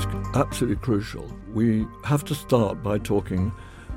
is 0.00 0.06
absolutely 0.34 0.76
crucial. 0.76 1.30
We 1.52 1.86
have 2.04 2.24
to 2.26 2.34
start 2.34 2.82
by 2.82 2.98
talking 2.98 3.52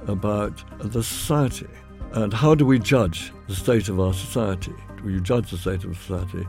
about 0.07 0.63
the 0.79 1.03
society 1.03 1.67
and 2.13 2.33
how 2.33 2.55
do 2.55 2.65
we 2.65 2.77
judge 2.77 3.31
the 3.47 3.55
state 3.55 3.89
of 3.89 3.99
our 3.99 4.13
society? 4.13 4.73
Do 5.01 5.09
you 5.09 5.19
judge 5.19 5.51
the 5.51 5.57
state 5.57 5.83
of 5.83 5.97
society 5.97 6.47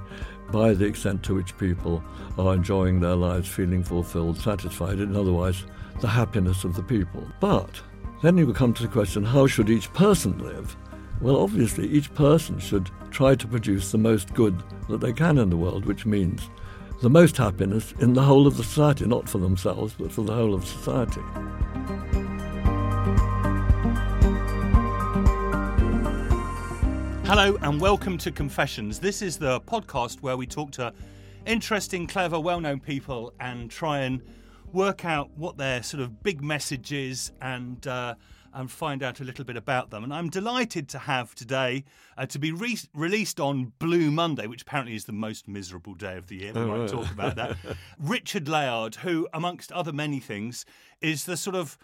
by 0.50 0.74
the 0.74 0.84
extent 0.84 1.22
to 1.24 1.34
which 1.34 1.56
people 1.56 2.04
are 2.38 2.54
enjoying 2.54 3.00
their 3.00 3.14
lives, 3.14 3.48
feeling 3.48 3.82
fulfilled, 3.82 4.38
satisfied, 4.38 4.98
and 4.98 5.16
otherwise 5.16 5.64
the 6.00 6.08
happiness 6.08 6.64
of 6.64 6.74
the 6.74 6.82
people? 6.82 7.26
But 7.40 7.80
then 8.22 8.36
you 8.36 8.52
come 8.52 8.74
to 8.74 8.82
the 8.82 8.88
question 8.88 9.24
how 9.24 9.46
should 9.46 9.70
each 9.70 9.92
person 9.92 10.38
live? 10.38 10.76
Well, 11.20 11.40
obviously, 11.40 11.88
each 11.88 12.12
person 12.14 12.58
should 12.58 12.90
try 13.10 13.34
to 13.36 13.46
produce 13.46 13.90
the 13.90 13.98
most 13.98 14.34
good 14.34 14.62
that 14.88 15.00
they 15.00 15.12
can 15.12 15.38
in 15.38 15.48
the 15.48 15.56
world, 15.56 15.86
which 15.86 16.04
means 16.04 16.50
the 17.04 17.10
most 17.10 17.36
happiness 17.36 17.92
in 18.00 18.14
the 18.14 18.22
whole 18.22 18.46
of 18.46 18.56
the 18.56 18.64
society, 18.64 19.04
not 19.04 19.28
for 19.28 19.36
themselves, 19.36 19.94
but 19.98 20.10
for 20.10 20.22
the 20.22 20.32
whole 20.32 20.54
of 20.54 20.64
society. 20.64 21.20
Hello 27.26 27.58
and 27.60 27.78
welcome 27.78 28.16
to 28.16 28.32
Confessions. 28.32 29.00
This 29.00 29.20
is 29.20 29.36
the 29.36 29.60
podcast 29.60 30.22
where 30.22 30.38
we 30.38 30.46
talk 30.46 30.70
to 30.72 30.94
interesting, 31.44 32.06
clever, 32.06 32.40
well 32.40 32.58
known 32.58 32.80
people 32.80 33.34
and 33.38 33.70
try 33.70 33.98
and 33.98 34.22
work 34.72 35.04
out 35.04 35.28
what 35.36 35.58
their 35.58 35.82
sort 35.82 36.02
of 36.02 36.22
big 36.22 36.42
message 36.42 36.90
is 36.90 37.32
and. 37.42 37.86
Uh, 37.86 38.14
and 38.54 38.70
find 38.70 39.02
out 39.02 39.20
a 39.20 39.24
little 39.24 39.44
bit 39.44 39.56
about 39.56 39.90
them. 39.90 40.04
And 40.04 40.14
I'm 40.14 40.30
delighted 40.30 40.88
to 40.90 40.98
have 41.00 41.34
today 41.34 41.84
uh, 42.16 42.26
to 42.26 42.38
be 42.38 42.52
re- 42.52 42.78
released 42.94 43.40
on 43.40 43.72
Blue 43.78 44.10
Monday, 44.10 44.46
which 44.46 44.62
apparently 44.62 44.94
is 44.94 45.04
the 45.06 45.12
most 45.12 45.48
miserable 45.48 45.94
day 45.94 46.16
of 46.16 46.28
the 46.28 46.36
year. 46.36 46.52
We 46.54 46.60
Oh, 46.60 46.66
might 46.68 46.78
right. 46.80 46.88
talk 46.88 47.10
about 47.10 47.36
that. 47.36 47.56
Richard 47.98 48.48
Layard, 48.48 48.96
who, 48.96 49.26
amongst 49.34 49.72
other 49.72 49.92
many 49.92 50.20
things, 50.20 50.64
is 51.00 51.24
the 51.24 51.36
sort 51.36 51.56
of 51.56 51.76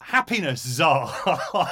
happiness 0.00 0.62
czar. 0.66 1.08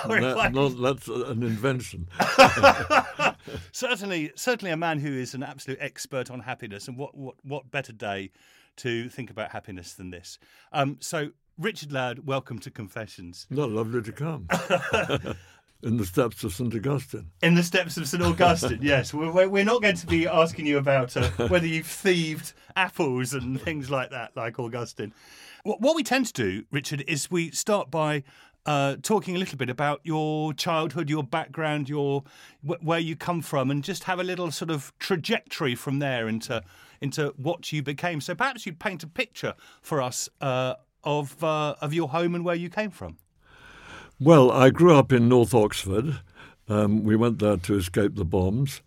That- 0.08 0.52
not- 0.54 0.80
that's 0.80 1.08
an 1.08 1.42
invention. 1.42 2.08
certainly, 3.72 4.32
certainly 4.34 4.70
a 4.70 4.76
man 4.76 4.98
who 4.98 5.12
is 5.12 5.34
an 5.34 5.42
absolute 5.42 5.78
expert 5.80 6.30
on 6.30 6.40
happiness. 6.40 6.88
And 6.88 6.96
what, 6.96 7.16
what, 7.16 7.34
what 7.42 7.70
better 7.70 7.92
day 7.92 8.30
to 8.76 9.08
think 9.08 9.30
about 9.30 9.50
happiness 9.52 9.94
than 9.94 10.10
this? 10.10 10.38
Um, 10.72 10.98
so, 11.00 11.30
Richard 11.58 11.92
Layard, 11.92 12.26
welcome 12.26 12.58
to 12.60 12.70
Confessions. 12.70 13.46
Not 13.50 13.70
lovely 13.70 14.02
to 14.02 14.12
come. 14.12 14.48
In 15.82 15.98
the 15.98 16.06
steps 16.06 16.42
of 16.44 16.52
St. 16.54 16.74
Augustine. 16.74 17.30
In 17.42 17.54
the 17.54 17.62
steps 17.62 17.96
of 17.98 18.08
St 18.08 18.22
Augustine, 18.22 18.78
yes. 18.82 19.12
We're, 19.12 19.30
we're- 19.30 19.46
we're 19.46 19.64
not 19.64 19.82
going 19.82 19.96
to 19.96 20.06
be 20.06 20.26
asking 20.26 20.66
you 20.66 20.78
about 20.78 21.14
uh, 21.16 21.28
whether 21.48 21.66
you've 21.66 21.86
thieved 21.86 22.54
apples 22.74 23.34
and 23.34 23.60
things 23.60 23.90
like 23.90 24.10
that, 24.10 24.34
like 24.34 24.58
Augustine. 24.58 25.12
What, 25.62 25.80
what 25.82 25.94
we 25.94 26.02
tend 26.02 26.26
to 26.26 26.32
do, 26.32 26.64
Richard, 26.72 27.04
is 27.06 27.30
we 27.30 27.50
start 27.50 27.90
by 27.90 28.24
uh, 28.64 28.96
talking 29.02 29.36
a 29.36 29.38
little 29.38 29.58
bit 29.58 29.68
about 29.68 30.00
your 30.04 30.54
childhood, 30.54 31.10
your 31.10 31.22
background, 31.22 31.88
your 31.90 32.24
wh- 32.66 32.82
where 32.82 32.98
you 32.98 33.14
come 33.14 33.42
from, 33.42 33.70
and 33.70 33.84
just 33.84 34.04
have 34.04 34.18
a 34.18 34.24
little 34.24 34.50
sort 34.50 34.70
of 34.70 34.90
trajectory 34.98 35.74
from 35.74 35.98
there 35.98 36.26
into 36.28 36.62
into 37.02 37.34
what 37.36 37.70
you 37.70 37.82
became. 37.82 38.22
So 38.22 38.34
perhaps 38.34 38.64
you'd 38.64 38.78
paint 38.78 39.02
a 39.02 39.06
picture 39.06 39.52
for 39.82 40.00
us 40.00 40.30
uh, 40.40 40.74
of 41.04 41.42
uh, 41.42 41.74
of 41.80 41.92
your 41.92 42.08
home 42.08 42.34
and 42.34 42.44
where 42.44 42.54
you 42.54 42.68
came 42.68 42.90
from. 42.90 43.18
Well, 44.20 44.50
I 44.50 44.70
grew 44.70 44.94
up 44.94 45.12
in 45.12 45.28
North 45.28 45.54
Oxford. 45.54 46.20
Um, 46.68 47.02
we 47.02 47.16
went 47.16 47.40
there 47.40 47.56
to 47.56 47.74
escape 47.76 48.14
the 48.14 48.24
bombs. 48.24 48.80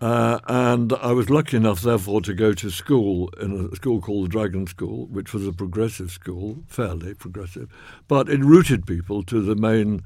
Uh, 0.00 0.38
and 0.46 0.92
I 0.92 1.12
was 1.12 1.30
lucky 1.30 1.56
enough, 1.56 1.80
therefore, 1.80 2.20
to 2.22 2.34
go 2.34 2.52
to 2.52 2.70
school 2.70 3.30
in 3.40 3.70
a 3.72 3.76
school 3.76 4.00
called 4.02 4.26
the 4.26 4.28
Dragon 4.28 4.66
School, 4.66 5.06
which 5.06 5.32
was 5.32 5.46
a 5.46 5.52
progressive 5.52 6.10
school, 6.10 6.58
fairly 6.66 7.14
progressive, 7.14 7.70
but 8.06 8.28
it 8.28 8.44
routed 8.44 8.86
people 8.86 9.22
to 9.22 9.40
the 9.40 9.56
main 9.56 10.02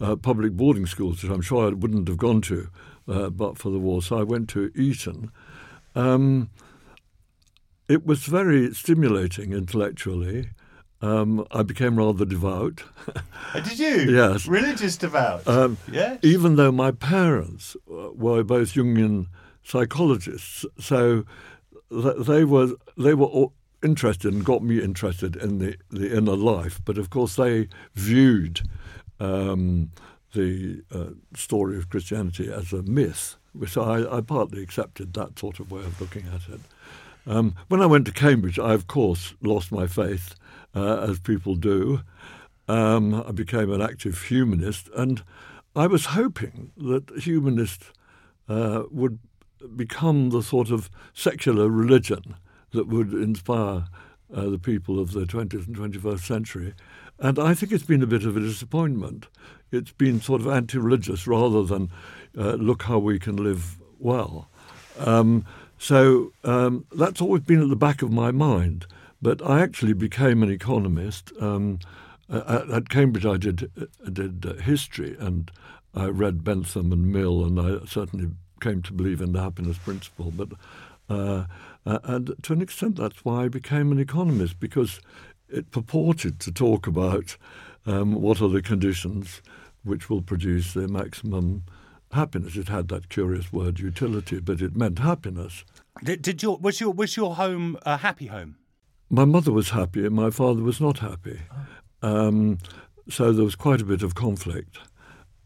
uh, 0.00 0.16
public 0.16 0.52
boarding 0.52 0.86
schools, 0.86 1.22
which 1.22 1.30
I'm 1.30 1.42
sure 1.42 1.66
I 1.66 1.74
wouldn't 1.74 2.08
have 2.08 2.16
gone 2.16 2.40
to 2.42 2.70
uh, 3.06 3.30
but 3.30 3.58
for 3.58 3.70
the 3.70 3.78
war. 3.78 4.02
So 4.02 4.18
I 4.18 4.22
went 4.22 4.48
to 4.50 4.70
Eton. 4.74 5.30
Um, 5.94 6.50
it 7.88 8.06
was 8.06 8.24
very 8.24 8.72
stimulating 8.74 9.52
intellectually. 9.52 10.50
Um, 11.04 11.46
I 11.50 11.62
became 11.62 11.96
rather 11.96 12.24
devout. 12.24 12.82
Uh, 13.54 13.60
Did 13.60 13.78
you? 13.78 13.96
Yes. 14.14 14.46
Religious 14.46 14.96
devout. 14.96 15.46
Um, 15.46 15.76
yeah. 15.90 16.16
even 16.22 16.56
though 16.56 16.72
my 16.72 16.92
parents 16.92 17.76
uh, 17.90 18.10
were 18.12 18.42
both 18.42 18.72
Jungian 18.72 19.26
psychologists, 19.62 20.64
so 20.78 21.24
they 21.90 22.44
were 22.44 22.70
they 22.96 23.14
were 23.14 23.26
all 23.26 23.52
interested 23.82 24.32
and 24.32 24.44
got 24.44 24.62
me 24.62 24.82
interested 24.82 25.36
in 25.36 25.58
the, 25.58 25.76
the 25.90 26.16
inner 26.16 26.36
life. 26.36 26.80
But 26.84 26.96
of 26.96 27.10
course, 27.10 27.36
they 27.36 27.68
viewed 27.94 28.62
um, 29.20 29.90
the 30.32 30.82
uh, 30.90 31.10
story 31.36 31.76
of 31.76 31.90
Christianity 31.90 32.50
as 32.50 32.72
a 32.72 32.82
myth, 32.82 33.36
which 33.52 33.76
I, 33.76 34.04
I 34.10 34.20
partly 34.22 34.62
accepted 34.62 35.12
that 35.14 35.38
sort 35.38 35.60
of 35.60 35.70
way 35.70 35.82
of 35.82 36.00
looking 36.00 36.24
at 36.28 36.48
it. 36.52 36.60
Um, 37.26 37.54
when 37.68 37.80
I 37.80 37.86
went 37.86 38.06
to 38.06 38.12
Cambridge, 38.12 38.58
I 38.58 38.72
of 38.74 38.86
course 38.86 39.34
lost 39.42 39.70
my 39.70 39.86
faith, 39.86 40.34
uh, 40.74 41.06
as 41.08 41.20
people 41.20 41.54
do. 41.54 42.00
Um, 42.68 43.14
I 43.14 43.32
became 43.32 43.70
an 43.72 43.82
active 43.82 44.22
humanist, 44.22 44.88
and 44.96 45.22
I 45.76 45.86
was 45.86 46.06
hoping 46.06 46.72
that 46.76 47.10
humanist 47.18 47.84
uh, 48.48 48.84
would 48.90 49.18
become 49.76 50.30
the 50.30 50.42
sort 50.42 50.70
of 50.70 50.90
secular 51.12 51.68
religion 51.68 52.36
that 52.72 52.88
would 52.88 53.12
inspire 53.12 53.86
uh, 54.34 54.48
the 54.48 54.58
people 54.58 54.98
of 54.98 55.12
the 55.12 55.24
20th 55.24 55.66
and 55.66 55.76
21st 55.76 56.20
century. 56.20 56.74
And 57.18 57.38
I 57.38 57.54
think 57.54 57.72
it's 57.72 57.84
been 57.84 58.02
a 58.02 58.06
bit 58.06 58.24
of 58.24 58.36
a 58.36 58.40
disappointment. 58.40 59.28
It's 59.70 59.92
been 59.92 60.20
sort 60.20 60.40
of 60.40 60.48
anti 60.48 60.78
religious 60.78 61.26
rather 61.26 61.62
than 61.62 61.90
uh, 62.36 62.54
look 62.54 62.82
how 62.82 62.98
we 62.98 63.18
can 63.18 63.36
live 63.36 63.78
well. 63.98 64.48
Um, 64.98 65.44
so 65.78 66.32
um, 66.44 66.86
that's 66.92 67.20
always 67.20 67.42
been 67.42 67.62
at 67.62 67.68
the 67.68 67.76
back 67.76 68.02
of 68.02 68.10
my 68.10 68.30
mind. 68.30 68.86
But 69.24 69.40
I 69.40 69.62
actually 69.62 69.94
became 69.94 70.42
an 70.42 70.50
economist. 70.50 71.32
Um, 71.40 71.78
at, 72.28 72.68
at 72.68 72.88
Cambridge, 72.90 73.24
I 73.24 73.38
did 73.38 73.70
uh, 73.80 74.10
did 74.10 74.44
uh, 74.44 74.52
history, 74.60 75.16
and 75.18 75.50
I 75.94 76.08
read 76.08 76.44
Bentham 76.44 76.92
and 76.92 77.10
Mill, 77.10 77.42
and 77.42 77.58
I 77.58 77.86
certainly 77.86 78.32
came 78.60 78.82
to 78.82 78.92
believe 78.92 79.22
in 79.22 79.32
the 79.32 79.40
happiness 79.40 79.78
principle. 79.78 80.30
But 80.30 80.50
uh, 81.08 81.46
uh, 81.86 81.98
and 82.04 82.34
to 82.42 82.52
an 82.52 82.60
extent, 82.60 82.96
that's 82.96 83.24
why 83.24 83.44
I 83.44 83.48
became 83.48 83.92
an 83.92 83.98
economist 83.98 84.60
because 84.60 85.00
it 85.48 85.70
purported 85.70 86.38
to 86.40 86.52
talk 86.52 86.86
about 86.86 87.38
um, 87.86 88.20
what 88.20 88.42
are 88.42 88.50
the 88.50 88.60
conditions 88.60 89.40
which 89.84 90.10
will 90.10 90.20
produce 90.20 90.74
the 90.74 90.86
maximum 90.86 91.62
happiness. 92.12 92.56
It 92.56 92.68
had 92.68 92.88
that 92.88 93.08
curious 93.08 93.50
word 93.50 93.80
utility, 93.80 94.40
but 94.40 94.60
it 94.60 94.76
meant 94.76 94.98
happiness. 94.98 95.64
Did, 96.02 96.20
did 96.20 96.42
your 96.42 96.58
was 96.58 96.78
your 96.78 96.92
was 96.92 97.16
your 97.16 97.36
home 97.36 97.78
a 97.86 97.96
happy 97.96 98.26
home? 98.26 98.56
My 99.14 99.24
mother 99.24 99.52
was 99.52 99.70
happy, 99.70 100.04
and 100.04 100.16
my 100.16 100.30
father 100.30 100.60
was 100.60 100.80
not 100.80 100.98
happy. 100.98 101.38
Um, 102.02 102.58
so 103.08 103.32
there 103.32 103.44
was 103.44 103.54
quite 103.54 103.80
a 103.80 103.84
bit 103.84 104.02
of 104.02 104.16
conflict. 104.16 104.78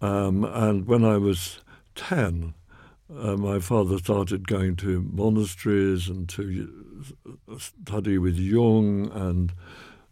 Um, 0.00 0.42
and 0.42 0.86
when 0.86 1.04
I 1.04 1.18
was 1.18 1.60
10, 1.94 2.54
uh, 3.14 3.36
my 3.36 3.58
father 3.58 3.98
started 3.98 4.48
going 4.48 4.76
to 4.76 5.02
monasteries 5.12 6.08
and 6.08 6.26
to 6.30 7.04
uh, 7.46 7.58
study 7.58 8.16
with 8.16 8.36
Jung 8.38 9.10
and 9.12 9.52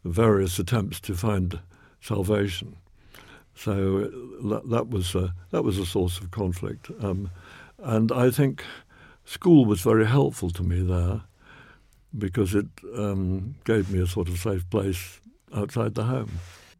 various 0.05 0.59
attempts 0.59 1.01
to 1.01 1.15
find 1.15 1.59
salvation. 1.99 2.77
So 3.55 3.73
uh, 3.73 4.49
that, 4.51 4.69
that 4.69 4.91
was 4.91 5.15
a, 5.15 5.33
that 5.51 5.65
was 5.65 5.79
a 5.79 5.87
source 5.87 6.19
of 6.19 6.31
conflict, 6.31 6.91
um, 7.01 7.31
and 7.79 8.13
I 8.13 8.31
think 8.31 8.63
school 9.25 9.65
was 9.65 9.81
very 9.81 10.05
helpful 10.05 10.51
to 10.51 10.63
me 10.63 10.83
there 10.83 11.23
because 12.19 12.55
it 12.55 12.67
um, 12.97 13.57
gave 13.65 13.91
me 13.91 14.01
a 14.01 14.07
sort 14.07 14.29
of 14.29 14.39
safe 14.39 14.69
place 14.71 15.21
outside 15.55 15.95
the 15.95 16.05
home. 16.05 16.31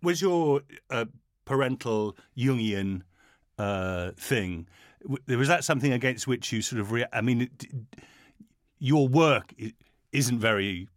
Was 0.03 0.21
your 0.23 0.63
uh, 0.91 1.07
parental 1.45 2.17
Jungian 2.37 3.03
uh, 3.59 4.13
thing? 4.17 4.67
Was 5.29 5.49
that 5.49 5.65
something 5.65 5.93
against 5.93 6.27
which 6.27 6.53
you 6.53 6.63
sort 6.63 6.81
of? 6.81 6.93
Rea- 6.93 7.07
I 7.13 7.21
mean, 7.21 7.43
it- 7.43 7.67
your 8.79 9.09
work 9.09 9.55
isn't 10.13 10.39
very 10.39 10.89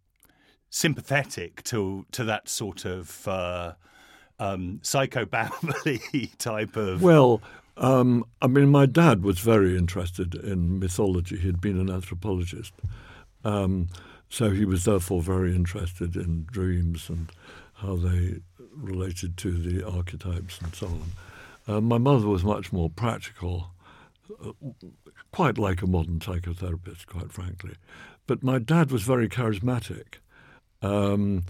sympathetic 0.68 1.62
to 1.64 2.06
to 2.12 2.24
that 2.24 2.48
sort 2.48 2.84
of 2.84 3.26
uh, 3.26 3.72
um, 4.38 4.80
psychobabble 4.82 6.30
type 6.38 6.76
of. 6.76 7.02
Well, 7.02 7.40
um, 7.76 8.24
I 8.42 8.46
mean, 8.46 8.68
my 8.68 8.86
dad 8.86 9.22
was 9.22 9.38
very 9.38 9.76
interested 9.76 10.34
in 10.34 10.78
mythology. 10.78 11.38
He'd 11.38 11.60
been 11.60 11.78
an 11.80 11.90
anthropologist. 11.90 12.72
Um, 13.44 13.88
so 14.30 14.50
he 14.50 14.64
was 14.64 14.84
therefore 14.84 15.20
very 15.20 15.54
interested 15.54 16.16
in 16.16 16.46
dreams 16.50 17.10
and 17.10 17.30
how 17.74 17.96
they 17.96 18.40
related 18.72 19.36
to 19.38 19.50
the 19.50 19.86
archetypes 19.86 20.58
and 20.60 20.74
so 20.74 20.86
on. 20.86 21.12
Uh, 21.66 21.80
my 21.80 21.98
mother 21.98 22.26
was 22.26 22.44
much 22.44 22.72
more 22.72 22.88
practical, 22.88 23.72
uh, 24.42 24.52
quite 25.32 25.58
like 25.58 25.82
a 25.82 25.86
modern 25.86 26.20
psychotherapist, 26.20 27.06
quite 27.06 27.32
frankly. 27.32 27.74
But 28.26 28.42
my 28.42 28.58
dad 28.58 28.90
was 28.92 29.02
very 29.02 29.28
charismatic. 29.28 30.14
Um, 30.80 31.44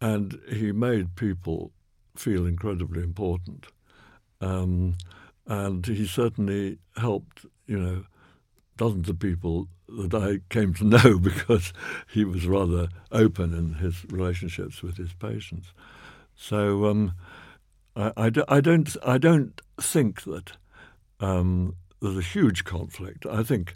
and 0.00 0.38
he 0.50 0.72
made 0.72 1.16
people 1.16 1.72
feel 2.16 2.46
incredibly 2.46 3.02
important. 3.02 3.66
Um, 4.40 4.96
and 5.46 5.86
he 5.86 6.06
certainly 6.06 6.78
helped, 6.96 7.46
you 7.66 7.78
know, 7.78 8.04
dozens 8.76 9.08
of 9.08 9.18
people 9.18 9.68
that 9.88 10.14
I 10.14 10.40
came 10.52 10.74
to 10.74 10.84
know 10.84 11.18
because 11.22 11.72
he 12.08 12.24
was 12.24 12.46
rather 12.46 12.88
open 13.12 13.54
in 13.54 13.74
his 13.74 14.04
relationships 14.06 14.82
with 14.82 14.96
his 14.96 15.12
patients. 15.12 15.72
So 16.36 16.86
um, 16.86 17.12
I, 17.94 18.12
I, 18.16 18.30
I, 18.48 18.60
don't 18.60 18.96
I 19.06 19.18
don't 19.18 19.60
think 19.80 20.22
that 20.22 20.52
um, 21.20 21.76
there's 22.00 22.18
a 22.18 22.22
huge 22.22 22.64
conflict. 22.64 23.26
I 23.26 23.42
think 23.42 23.74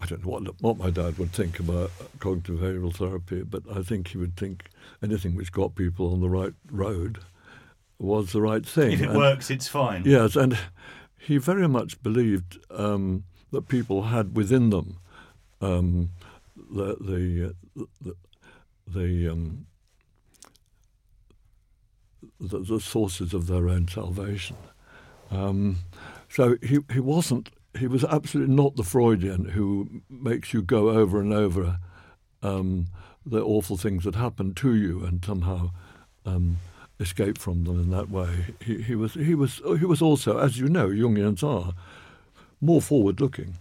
I 0.00 0.06
don't 0.06 0.24
know 0.24 0.30
what 0.30 0.62
what 0.62 0.78
my 0.78 0.90
dad 0.90 1.18
would 1.18 1.32
think 1.32 1.60
about 1.60 1.90
cognitive 2.20 2.60
behavioural 2.60 2.94
therapy, 2.94 3.42
but 3.42 3.62
I 3.70 3.82
think 3.82 4.08
he 4.08 4.18
would 4.18 4.36
think 4.36 4.70
anything 5.02 5.34
which 5.34 5.52
got 5.52 5.74
people 5.74 6.12
on 6.12 6.20
the 6.20 6.30
right 6.30 6.54
road 6.70 7.18
was 7.98 8.32
the 8.32 8.40
right 8.40 8.64
thing. 8.64 8.92
If 8.92 9.02
it 9.02 9.08
and, 9.10 9.18
works, 9.18 9.50
it's 9.50 9.68
fine. 9.68 10.04
Yes, 10.06 10.36
and 10.36 10.56
he 11.18 11.36
very 11.36 11.68
much 11.68 12.02
believed 12.02 12.58
um, 12.70 13.24
that 13.52 13.68
people 13.68 14.02
had 14.04 14.36
within 14.36 14.70
them 14.70 14.98
um, 15.60 16.10
the 16.56 16.96
the 17.00 17.54
the, 18.00 18.14
the, 18.86 19.28
um, 19.28 19.66
the, 22.40 22.58
the 22.58 22.80
sources 22.80 23.34
of 23.34 23.46
their 23.46 23.68
own 23.68 23.88
salvation. 23.88 24.56
Um, 25.30 25.78
so 26.28 26.56
he 26.62 26.78
he 26.92 27.00
wasn't 27.00 27.50
he 27.78 27.86
was 27.86 28.04
absolutely 28.04 28.54
not 28.54 28.76
the 28.76 28.82
Freudian 28.82 29.50
who 29.50 30.02
makes 30.08 30.52
you 30.52 30.62
go 30.62 30.90
over 30.90 31.20
and 31.20 31.32
over 31.32 31.78
um, 32.42 32.86
the 33.24 33.42
awful 33.42 33.76
things 33.76 34.04
that 34.04 34.16
happen 34.16 34.54
to 34.54 34.74
you 34.74 35.04
and 35.04 35.24
somehow 35.24 35.70
um, 36.26 36.58
escape 36.98 37.38
from 37.38 37.64
them 37.64 37.80
in 37.80 37.90
that 37.90 38.10
way. 38.10 38.54
He, 38.64 38.82
he 38.82 38.94
was 38.94 39.14
he 39.14 39.34
was 39.34 39.60
he 39.78 39.84
was 39.84 40.02
also, 40.02 40.38
as 40.38 40.58
you 40.58 40.68
know, 40.68 40.88
Jungians 40.88 41.42
are 41.42 41.74
more 42.60 42.80
forward-looking. 42.80 43.54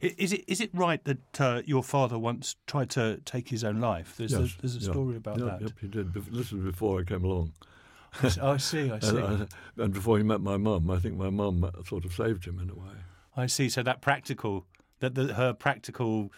Is 0.00 0.32
it 0.32 0.44
is 0.46 0.60
it 0.60 0.70
right 0.72 1.02
that 1.04 1.40
uh, 1.40 1.62
your 1.64 1.82
father 1.82 2.18
once 2.18 2.56
tried 2.66 2.90
to 2.90 3.20
take 3.24 3.48
his 3.48 3.64
own 3.64 3.80
life? 3.80 4.14
There's 4.16 4.32
yes, 4.32 4.54
a, 4.54 4.60
there's 4.60 4.76
a 4.76 4.80
yeah, 4.80 4.90
story 4.90 5.16
about 5.16 5.38
that. 5.38 5.60
Yep, 5.62 5.70
he 5.80 5.88
did. 5.88 6.14
This 6.14 6.52
was 6.52 6.62
before 6.62 7.00
I 7.00 7.04
came 7.04 7.24
along. 7.24 7.52
I 8.22 8.28
see. 8.58 8.90
I 8.90 8.98
see. 9.00 9.16
and, 9.16 9.48
and, 9.76 9.92
before 9.92 10.18
he 10.18 10.24
met 10.24 10.40
my 10.40 10.56
mum, 10.56 10.90
I 10.90 10.98
think 10.98 11.16
my 11.16 11.30
mum 11.30 11.68
sort 11.86 12.04
of 12.04 12.12
saved 12.12 12.44
him 12.44 12.58
in 12.60 12.70
a 12.70 12.74
way. 12.74 12.94
I 13.36 13.46
see. 13.46 13.68
So 13.68 13.82
that 13.82 14.00
practical, 14.00 14.66
that 15.00 15.14
the, 15.14 15.34
her 15.34 15.52
practical 15.52 16.30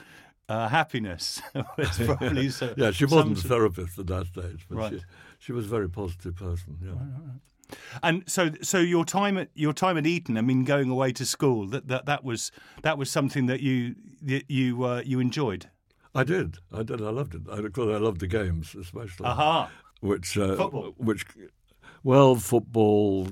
uh, 0.49 0.69
happiness 0.69 1.43
was 1.77 1.99
probably 2.05 2.51
so. 2.51 2.73
yeah, 2.77 2.91
she 2.91 3.05
wasn't 3.05 3.39
a 3.39 3.49
therapist 3.49 3.99
at 3.99 4.07
that 4.07 4.27
stage, 4.27 4.67
but 4.69 4.77
right. 4.77 4.93
she, 4.93 5.01
she 5.39 5.53
was 5.53 5.67
a 5.67 5.69
very 5.69 5.89
positive 5.89 6.37
person. 6.37 6.79
Yeah. 6.83 6.91
Right, 6.91 7.01
right, 7.01 7.41
and 8.03 8.23
so, 8.27 8.51
so 8.63 8.79
your 8.79 9.05
time 9.05 9.39
at 9.39 9.49
your 9.55 9.73
time 9.73 9.97
at 9.97 10.07
Eton, 10.07 10.37
I 10.37 10.41
mean, 10.41 10.65
going 10.65 10.91
away 10.91 11.13
to 11.13 11.27
school, 11.27 11.67
that 11.69 11.89
that, 11.89 12.07
that 12.07 12.25
was 12.25 12.53
that 12.83 12.99
was 12.99 13.11
something 13.11 13.47
that 13.47 13.61
you 13.61 13.95
you 14.23 14.85
uh, 14.85 15.03
you 15.05 15.21
enjoyed. 15.21 15.71
I 16.15 16.25
did, 16.25 16.57
I 16.73 16.83
did, 16.83 17.03
I 17.03 17.11
loved 17.11 17.35
it. 17.35 17.43
I, 17.51 17.61
because 17.61 17.95
I 17.95 17.99
loved 17.99 18.21
the 18.21 18.27
games, 18.27 18.75
especially. 18.75 19.27
Aha. 19.27 19.71
Which 20.01 20.39
uh, 20.39 20.57
football. 20.57 20.95
Which, 20.97 21.27
well, 22.03 22.37
football, 22.37 23.29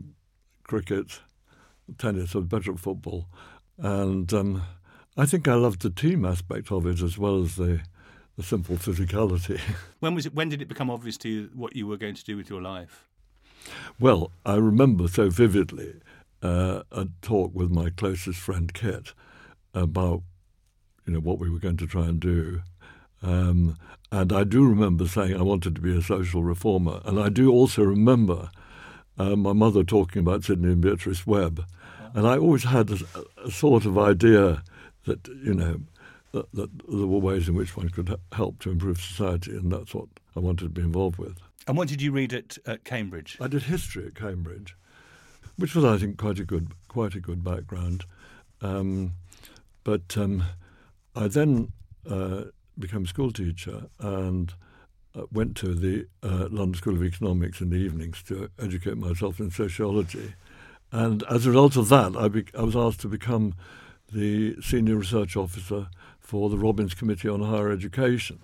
cricket, 0.65 1.21
tennis, 1.97 2.35
or 2.35 2.43
better 2.43 2.73
at 2.73 2.79
football, 2.79 3.27
and 3.79 4.33
um, 4.33 4.63
I 5.17 5.27
think 5.27 5.49
I 5.49 5.55
loved 5.55 5.83
the 5.83 5.91
team 5.91 6.25
aspect 6.25 6.71
of 6.73 6.87
it 6.87 7.01
as 7.01 7.17
well 7.17 7.43
as 7.43 7.57
the 7.57 7.81
the 8.37 8.43
simple 8.43 8.77
physicality. 8.77 9.61
When 10.01 10.15
was 10.15 10.27
it? 10.27 10.35
When 10.35 10.49
did 10.49 10.61
it 10.61 10.69
become 10.69 10.91
obvious 10.91 11.17
to 11.19 11.29
you 11.29 11.51
what 11.55 11.75
you 11.75 11.87
were 11.87 11.97
going 11.97 12.15
to 12.15 12.25
do 12.25 12.37
with 12.37 12.51
your 12.51 12.61
life? 12.61 13.09
Well, 13.99 14.31
I 14.45 14.57
remember 14.57 15.09
so 15.09 15.31
vividly 15.31 15.95
uh, 16.43 16.83
a 16.93 17.09
talk 17.23 17.53
with 17.55 17.71
my 17.71 17.91
closest 17.91 18.39
friend 18.39 18.73
Kit 18.73 19.13
about 19.73 20.23
you 21.07 21.13
know 21.13 21.21
what 21.21 21.39
we 21.39 21.51
were 21.51 21.59
going 21.59 21.77
to 21.79 21.87
try 21.87 22.07
and 22.07 22.21
do. 22.21 22.63
Um, 23.23 23.79
and 24.13 24.33
I 24.33 24.45
do 24.45 24.65
remember 24.67 25.07
saying 25.09 25.35
I 25.37 25.43
wanted 25.43 25.75
to 25.75 25.81
be 25.81 25.97
a 25.97 26.03
social 26.03 26.43
reformer. 26.43 27.01
And 27.05 27.19
I 27.19 27.31
do 27.31 27.51
also 27.51 27.83
remember 27.83 28.51
uh, 29.19 29.35
my 29.37 29.53
mother 29.53 29.83
talking 29.83 30.21
about 30.21 30.45
Sidney 30.45 30.73
and 30.73 30.81
Beatrice 30.81 31.27
Webb. 31.27 31.65
And 32.15 32.27
I 32.27 32.39
always 32.39 32.65
had 32.65 32.91
a, 32.91 32.99
a 33.45 33.51
sort 33.51 33.87
of 33.87 33.99
idea 33.99 34.63
that, 35.07 35.27
you 35.29 35.55
know, 35.55 35.81
that, 36.33 36.53
that, 36.53 36.71
there 36.89 37.07
were 37.07 37.19
ways 37.19 37.49
in 37.49 37.55
which 37.55 37.77
one 37.77 37.89
could 37.89 38.15
help 38.33 38.61
to 38.61 38.71
improve 38.71 39.01
society. 39.01 39.53
And 39.53 39.73
that's 39.73 39.95
what 39.95 40.09
I 40.37 40.41
wanted 40.41 40.67
to 40.67 40.71
be 40.71 40.83
involved 40.83 41.19
with. 41.19 41.39
And 41.67 41.77
what 41.77 41.89
did 41.89 42.03
you 42.03 42.13
read 42.13 42.33
at, 42.33 42.59
at 42.67 42.85
Cambridge? 42.85 43.39
I 43.41 43.49
did 43.49 43.65
history 43.65 44.07
at 44.07 44.15
Cambridge, 44.15 44.77
which 45.57 45.75
was, 45.75 45.85
I 45.85 45.97
think, 45.97 46.19
quite 46.19 46.39
a 46.39 46.45
good, 46.45 46.73
quite 46.89 47.15
a 47.15 47.21
good 47.21 47.43
background. 47.43 48.05
Um, 48.61 49.13
but 49.83 50.17
um, 50.17 50.45
I 51.15 51.29
then 51.29 51.73
uh, 52.09 52.45
became 52.79 53.05
a 53.05 53.09
school 53.09 53.33
teacher 53.33 53.87
and 53.99 54.53
uh, 55.15 55.23
went 55.33 55.57
to 55.59 55.75
the 55.75 56.07
uh, 56.23 56.49
London 56.51 56.75
School 56.75 56.97
of 56.97 57.05
Economics 57.05 57.61
in 57.61 57.71
the 57.71 57.77
evenings 57.77 58.23
to 58.25 58.51
educate 58.59 58.97
myself 58.97 59.41
in 59.41 59.51
sociology. 59.51 60.35
And 60.93 61.23
as 61.25 61.47
a 61.47 61.51
result 61.51 61.77
of 61.77 61.89
that, 61.89 62.15
I, 62.17 62.29
be- 62.29 62.47
I 62.57 62.63
was 62.63 62.77
asked 62.77 63.01
to 63.01 63.09
become 63.09 63.55
the 64.13 64.57
senior 64.61 64.97
research 64.97 65.37
officer 65.37 65.89
for 66.21 66.51
the 66.51 66.59
Robbins 66.59 66.95
Committee 66.95 67.29
on 67.29 67.41
Higher 67.41 67.71
Education 67.71 68.39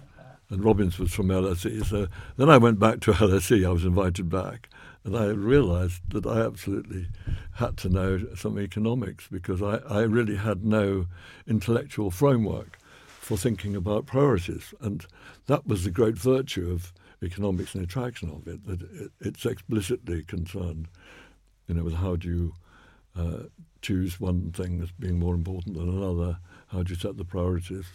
and 0.50 0.64
Robbins 0.64 0.98
was 0.98 1.12
from 1.12 1.28
LSE. 1.28 1.86
So 1.86 2.08
then 2.36 2.50
I 2.50 2.58
went 2.58 2.78
back 2.78 3.00
to 3.00 3.12
LSE. 3.12 3.66
I 3.66 3.70
was 3.70 3.84
invited 3.84 4.28
back, 4.28 4.68
and 5.04 5.16
I 5.16 5.26
realised 5.26 6.02
that 6.10 6.26
I 6.26 6.40
absolutely 6.40 7.06
had 7.54 7.76
to 7.78 7.88
know 7.88 8.26
some 8.34 8.58
economics 8.58 9.28
because 9.30 9.62
I, 9.62 9.76
I 9.88 10.00
really 10.02 10.36
had 10.36 10.64
no 10.64 11.06
intellectual 11.46 12.10
framework 12.10 12.78
for 13.06 13.36
thinking 13.36 13.76
about 13.76 14.06
priorities, 14.06 14.74
and 14.80 15.06
that 15.46 15.66
was 15.66 15.84
the 15.84 15.90
great 15.90 16.18
virtue 16.18 16.70
of 16.70 16.92
economics 17.22 17.74
and 17.74 17.84
attraction 17.84 18.30
of 18.30 18.48
it 18.48 18.66
that 18.66 18.82
it, 18.82 19.12
it's 19.20 19.46
explicitly 19.46 20.24
concerned, 20.24 20.88
you 21.68 21.74
know, 21.74 21.84
with 21.84 21.94
how 21.94 22.16
do 22.16 22.28
you 22.28 22.54
uh, 23.16 23.44
choose 23.82 24.20
one 24.20 24.50
thing 24.52 24.80
as 24.82 24.90
being 24.92 25.18
more 25.18 25.34
important 25.34 25.76
than 25.76 25.88
another, 25.88 26.38
how 26.68 26.82
do 26.82 26.92
you 26.92 26.98
set 26.98 27.16
the 27.16 27.24
priorities 27.24 27.86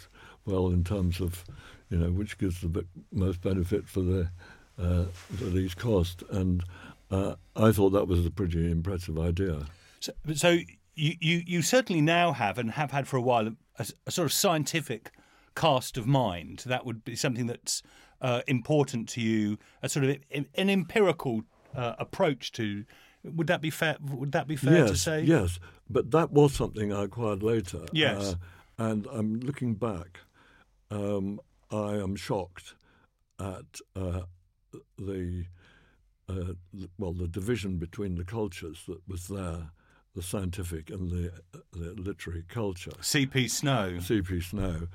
well 0.46 0.68
in 0.68 0.84
terms 0.84 1.20
of 1.20 1.44
you 1.90 1.98
know, 1.98 2.12
which 2.12 2.38
gives 2.38 2.62
the 2.62 2.86
most 3.12 3.42
benefit 3.42 3.88
for 3.88 4.02
the, 4.02 4.30
uh, 4.80 5.06
the 5.32 5.46
least 5.46 5.78
cost. 5.78 6.24
And 6.32 6.64
uh, 7.12 7.36
I 7.56 7.72
thought 7.72 7.92
that 7.92 8.08
was 8.08 8.26
a 8.26 8.32
pretty 8.32 8.70
impressive 8.70 9.20
idea. 9.20 9.68
So, 10.00 10.12
so 10.34 10.50
you, 10.96 11.14
you, 11.20 11.44
you 11.46 11.62
certainly 11.62 12.02
now 12.02 12.34
have 12.34 12.58
and 12.58 12.72
have 12.72 12.92
had 12.92 13.08
for 13.08 13.18
a 13.18 13.22
while 13.22 13.48
a, 13.48 13.88
a 14.08 14.12
sort 14.12 14.26
of 14.26 14.34
scientific 14.34 15.12
cast 15.56 15.98
of 15.98 16.08
mind. 16.08 16.64
That 16.66 16.86
would 16.86 17.04
be 17.04 17.16
something 17.16 17.48
that's 17.48 17.82
uh, 18.22 18.42
important 18.48 19.10
to 19.10 19.22
you, 19.22 19.58
a 19.82 19.90
sort 19.90 20.06
of 20.06 20.18
an 20.32 20.70
empirical 20.70 21.44
uh, 21.76 21.96
approach 22.00 22.52
to. 22.54 22.86
Would 23.24 23.48
that 23.48 23.62
be 23.62 23.70
fair? 23.70 23.98
Would 24.02 24.34
that 24.34 24.48
be 24.48 24.56
fair 24.56 24.80
yes, 24.80 24.90
to 24.92 24.98
say? 24.98 25.22
Yes, 25.22 25.60
but 25.90 26.12
that 26.12 26.32
was 26.32 26.54
something 26.54 26.94
I 26.94 27.06
acquired 27.06 27.42
later. 27.42 27.86
Yes, 27.92 28.36
uh, 28.78 28.84
and 28.84 29.08
I'm 29.12 29.40
looking 29.40 29.74
back. 29.74 30.20
Um, 30.92 31.40
I 31.72 31.96
am 31.96 32.16
shocked 32.16 32.76
at 33.40 33.80
uh, 33.96 34.22
the 34.98 35.46
uh, 36.28 36.54
well 36.98 37.14
the 37.14 37.28
division 37.28 37.78
between 37.78 38.16
the 38.16 38.24
cultures 38.24 38.84
that 38.88 39.08
was 39.08 39.28
there, 39.28 39.72
the 40.16 40.24
scientific 40.24 40.90
and 40.90 41.12
the, 41.12 41.32
the 41.72 41.94
literary 41.94 42.44
culture. 42.48 42.94
C.P. 43.02 43.48
Snow. 43.48 44.00
C.P. 44.00 44.42
Snow, 44.42 44.88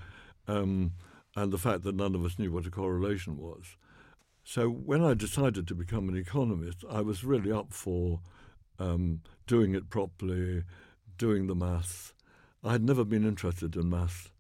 um, 0.49 0.93
and 1.37 1.53
the 1.53 1.59
fact 1.59 1.83
that 1.83 1.95
none 1.95 2.15
of 2.15 2.25
us 2.25 2.39
knew 2.39 2.53
what 2.53 2.67
a 2.67 2.71
correlation 2.71 3.37
was. 3.37 3.77
So 4.43 4.69
when 4.69 5.05
I 5.05 5.15
decided 5.15 5.69
to 5.69 5.75
become 5.75 6.09
an 6.09 6.17
economist, 6.17 6.85
I 6.91 7.03
was 7.03 7.25
really 7.25 7.53
up 7.53 7.73
for 7.73 8.21
um, 8.79 9.21
doing 9.47 9.75
it 9.75 9.91
properly, 9.91 10.65
doing 11.19 11.47
the 11.47 11.55
maths. 11.55 12.15
I 12.65 12.73
had 12.73 12.83
never 12.83 13.05
been 13.05 13.25
interested 13.25 13.77
in 13.77 13.91
maths 13.91 14.31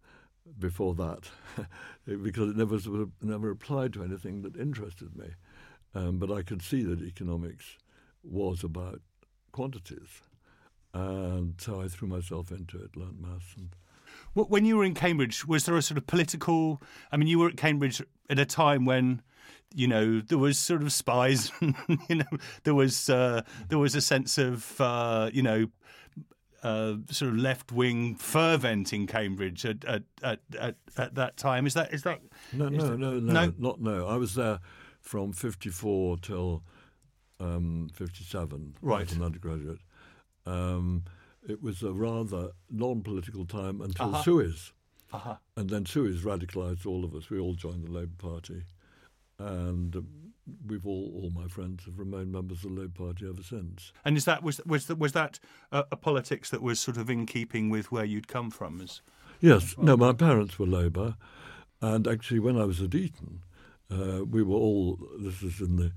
before 0.58 0.94
that 0.94 1.30
because 2.06 2.50
it 2.50 2.56
never 2.56 2.78
never 3.22 3.50
applied 3.50 3.92
to 3.94 4.02
anything 4.02 4.42
that 4.42 4.56
interested 4.56 5.16
me. 5.16 5.30
Um, 5.94 6.18
but 6.18 6.30
I 6.30 6.42
could 6.42 6.62
see 6.62 6.82
that 6.84 7.02
economics 7.02 7.76
was 8.22 8.62
about 8.62 9.00
quantities, 9.52 10.22
and 10.94 11.54
so 11.58 11.80
I 11.80 11.88
threw 11.88 12.08
myself 12.08 12.52
into 12.52 12.78
it, 12.78 12.96
learnt 12.96 13.20
maths. 13.20 13.54
And 13.56 13.70
when 14.34 14.64
you 14.64 14.76
were 14.76 14.84
in 14.84 14.94
Cambridge, 14.94 15.46
was 15.46 15.64
there 15.64 15.76
a 15.76 15.82
sort 15.82 15.98
of 15.98 16.06
political? 16.06 16.80
I 17.10 17.16
mean, 17.16 17.28
you 17.28 17.38
were 17.38 17.48
at 17.48 17.56
Cambridge 17.56 18.02
at 18.28 18.38
a 18.38 18.46
time 18.46 18.84
when 18.84 19.22
you 19.74 19.86
know 19.86 20.20
there 20.20 20.38
was 20.38 20.58
sort 20.58 20.82
of 20.82 20.92
spies 20.92 21.52
you 22.08 22.16
know 22.16 22.38
there 22.64 22.74
was 22.74 23.08
uh, 23.08 23.42
there 23.68 23.78
was 23.78 23.94
a 23.94 24.00
sense 24.00 24.38
of 24.38 24.80
uh, 24.80 25.30
you 25.32 25.42
know 25.42 25.66
uh, 26.62 26.94
sort 27.10 27.32
of 27.32 27.38
left 27.38 27.72
wing 27.72 28.14
fervent 28.16 28.92
in 28.92 29.06
Cambridge 29.06 29.64
at, 29.64 29.84
at, 29.84 30.02
at, 30.22 30.40
at, 30.58 30.76
at, 30.96 31.14
that 31.14 31.36
time. 31.36 31.66
Is 31.66 31.74
that 31.74 31.92
is 31.92 32.02
that 32.02 32.20
no 32.52 32.66
is 32.66 32.72
no 32.72 32.88
that, 32.88 32.98
no 32.98 33.12
no 33.18 33.32
no 33.32 33.54
not 33.58 33.80
no. 33.80 34.06
I 34.06 34.16
was 34.16 34.34
there 34.34 34.60
from 35.00 35.32
54 35.32 36.18
till 36.18 36.62
um, 37.40 37.88
57 37.94 38.76
Right. 38.82 39.10
as 39.10 39.16
an 39.16 39.22
undergraduate. 39.22 39.78
Um, 40.46 41.04
it 41.48 41.62
was 41.62 41.82
a 41.82 41.92
rather 41.92 42.50
non-political 42.70 43.46
time 43.46 43.80
until 43.80 44.14
Uh-huh. 44.14 44.22
Suez. 44.22 44.72
Uh-huh. 45.12 45.36
And 45.56 45.70
then 45.70 45.86
Suez 45.86 46.22
radicalised 46.22 46.86
all 46.86 47.04
of 47.04 47.14
us. 47.14 47.30
We 47.30 47.38
all 47.38 47.54
joined 47.54 47.86
the 47.86 47.90
Labour 47.90 48.16
Party. 48.18 48.64
And 49.38 49.96
um, 49.96 50.06
we've 50.66 50.86
all, 50.86 51.12
all 51.14 51.30
my 51.30 51.48
friends 51.48 51.84
have 51.84 51.98
remained 51.98 52.32
members 52.32 52.64
of 52.64 52.74
the 52.74 52.80
Labour 52.82 53.06
Party 53.06 53.28
ever 53.28 53.42
since. 53.42 53.92
And 54.04 54.16
is 54.16 54.24
that 54.24 54.42
was 54.42 54.60
was 54.66 54.86
that, 54.86 54.98
was 54.98 55.12
that 55.12 55.38
a, 55.72 55.84
a 55.92 55.96
politics 55.96 56.50
that 56.50 56.62
was 56.62 56.80
sort 56.80 56.96
of 56.96 57.08
in 57.10 57.26
keeping 57.26 57.70
with 57.70 57.92
where 57.92 58.04
you'd 58.04 58.28
come 58.28 58.50
from? 58.50 58.80
As 58.80 59.00
Yes, 59.40 59.74
no, 59.78 59.96
my 59.96 60.12
parents 60.12 60.58
were 60.58 60.66
Labour. 60.66 61.14
And 61.80 62.06
actually, 62.06 62.40
when 62.40 62.58
I 62.58 62.64
was 62.64 62.82
at 62.82 62.94
Eton, 62.94 63.40
uh, 63.90 64.24
we 64.24 64.42
were 64.42 64.56
all, 64.56 64.98
this 65.18 65.42
is 65.42 65.60
in 65.60 65.76
the 65.76 65.92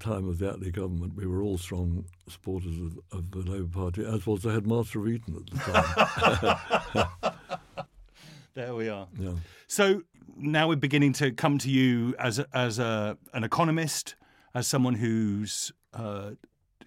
time 0.00 0.28
of 0.28 0.38
the 0.38 0.52
Attlee 0.52 0.72
government, 0.72 1.14
we 1.14 1.26
were 1.26 1.42
all 1.42 1.58
strong 1.58 2.04
supporters 2.28 2.76
of, 2.76 2.98
of 3.12 3.30
the 3.30 3.50
Labour 3.50 3.68
Party, 3.68 4.04
as 4.04 4.26
was 4.26 4.42
the 4.42 4.50
headmaster 4.50 4.98
of 4.98 5.08
Eton 5.08 5.36
at 5.36 5.46
the 5.46 7.08
time. 7.28 7.44
there 8.54 8.74
we 8.74 8.88
are. 8.88 9.06
yeah. 9.18 9.34
So 9.68 10.02
now 10.38 10.68
we're 10.68 10.76
beginning 10.76 11.12
to 11.14 11.32
come 11.32 11.58
to 11.58 11.70
you 11.70 12.14
as 12.18 12.38
a, 12.38 12.46
as 12.52 12.78
a, 12.78 13.16
an 13.32 13.44
economist, 13.44 14.14
as 14.54 14.66
someone 14.66 14.94
who's 14.94 15.72
uh, 15.94 16.30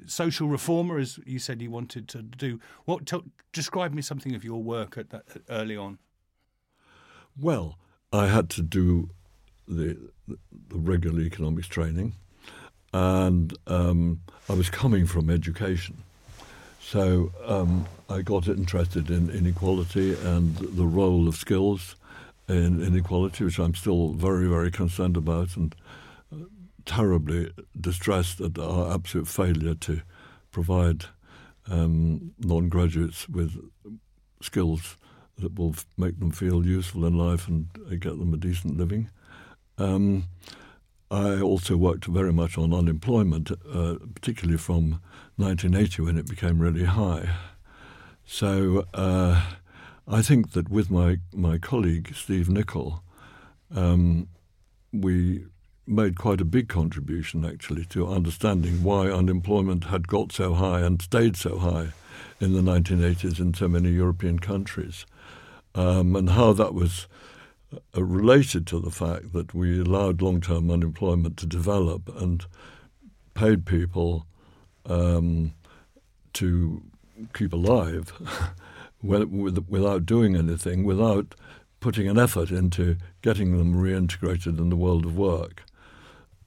social 0.05 0.47
reformer, 0.47 0.97
as 0.97 1.19
you 1.25 1.39
said 1.39 1.61
you 1.61 1.71
wanted 1.71 2.07
to 2.09 2.21
do. 2.21 2.59
What 2.85 3.05
tell, 3.05 3.23
describe 3.53 3.93
me 3.93 4.01
something 4.01 4.35
of 4.35 4.43
your 4.43 4.61
work 4.61 4.97
at 4.97 5.09
that 5.09 5.25
early 5.49 5.75
on. 5.75 5.97
Well, 7.39 7.77
I 8.11 8.27
had 8.27 8.49
to 8.51 8.61
do 8.61 9.09
the, 9.67 9.97
the 10.27 10.77
regular 10.77 11.21
economics 11.21 11.67
training, 11.67 12.15
and 12.93 13.55
um, 13.67 14.21
I 14.49 14.53
was 14.53 14.69
coming 14.69 15.05
from 15.05 15.29
education. 15.29 16.03
So 16.81 17.31
um, 17.45 17.85
I 18.09 18.23
got 18.23 18.47
interested 18.47 19.11
in 19.11 19.29
inequality 19.29 20.15
and 20.15 20.55
the 20.55 20.87
role 20.87 21.27
of 21.27 21.35
skills 21.35 21.95
in 22.49 22.81
inequality, 22.81 23.45
which 23.45 23.59
I'm 23.59 23.75
still 23.75 24.13
very, 24.13 24.47
very 24.47 24.71
concerned 24.71 25.15
about 25.15 25.55
and 25.55 25.75
uh, 26.33 26.45
terribly 26.85 27.51
distressed 27.79 28.41
at 28.41 28.57
our 28.57 28.93
absolute 28.93 29.27
failure 29.27 29.75
to 29.75 30.01
provide 30.51 31.05
um, 31.69 32.31
non 32.39 32.69
graduates 32.69 33.29
with 33.29 33.55
skills 34.41 34.97
that 35.37 35.57
will 35.57 35.75
make 35.97 36.19
them 36.19 36.31
feel 36.31 36.65
useful 36.65 37.05
in 37.05 37.17
life 37.17 37.47
and 37.47 37.67
uh, 37.85 37.91
get 37.91 38.17
them 38.17 38.33
a 38.33 38.37
decent 38.37 38.77
living. 38.77 39.09
Um, 39.77 40.25
I 41.11 41.41
also 41.41 41.75
worked 41.77 42.05
very 42.05 42.33
much 42.33 42.57
on 42.57 42.73
unemployment, 42.73 43.51
uh, 43.51 43.95
particularly 44.13 44.57
from 44.57 45.01
1980 45.37 46.01
when 46.03 46.17
it 46.17 46.27
became 46.27 46.59
really 46.59 46.85
high. 46.85 47.29
So 48.25 48.85
uh, 48.93 49.41
I 50.11 50.23
think 50.23 50.53
that 50.53 50.69
with 50.69 50.89
my, 50.89 51.19
my 51.35 51.59
colleague 51.59 52.13
Steve 52.15 52.49
Nickell, 52.49 53.03
um, 53.75 54.27
we 54.91 55.45
made 55.85 56.17
quite 56.17 56.41
a 56.41 56.45
big 56.45 56.67
contribution 56.67 57.45
actually 57.45 57.85
to 57.85 58.07
understanding 58.07 58.81
why 58.81 59.11
unemployment 59.11 59.85
had 59.85 60.07
got 60.07 60.31
so 60.31 60.55
high 60.55 60.81
and 60.81 60.99
stayed 60.99 61.35
so 61.35 61.59
high 61.59 61.89
in 62.39 62.53
the 62.53 62.61
1980s 62.61 63.39
in 63.39 63.53
so 63.53 63.67
many 63.67 63.89
European 63.89 64.39
countries, 64.39 65.05
um, 65.75 66.15
and 66.15 66.31
how 66.31 66.53
that 66.53 66.73
was 66.73 67.07
uh, 67.71 68.03
related 68.03 68.65
to 68.65 68.79
the 68.79 68.91
fact 68.91 69.31
that 69.33 69.53
we 69.53 69.79
allowed 69.79 70.23
long-term 70.23 70.71
unemployment 70.71 71.37
to 71.37 71.45
develop 71.45 72.09
and 72.19 72.45
paid 73.35 73.63
people 73.63 74.25
um, 74.87 75.53
to 76.33 76.81
keep 77.33 77.53
alive 77.53 78.11
without 79.01 80.05
doing 80.05 80.35
anything, 80.35 80.83
without 80.83 81.35
putting 81.79 82.07
an 82.07 82.19
effort 82.19 82.51
into 82.51 82.97
getting 83.21 83.57
them 83.57 83.73
reintegrated 83.73 84.57
in 84.57 84.69
the 84.69 84.75
world 84.75 85.05
of 85.05 85.17
work. 85.17 85.63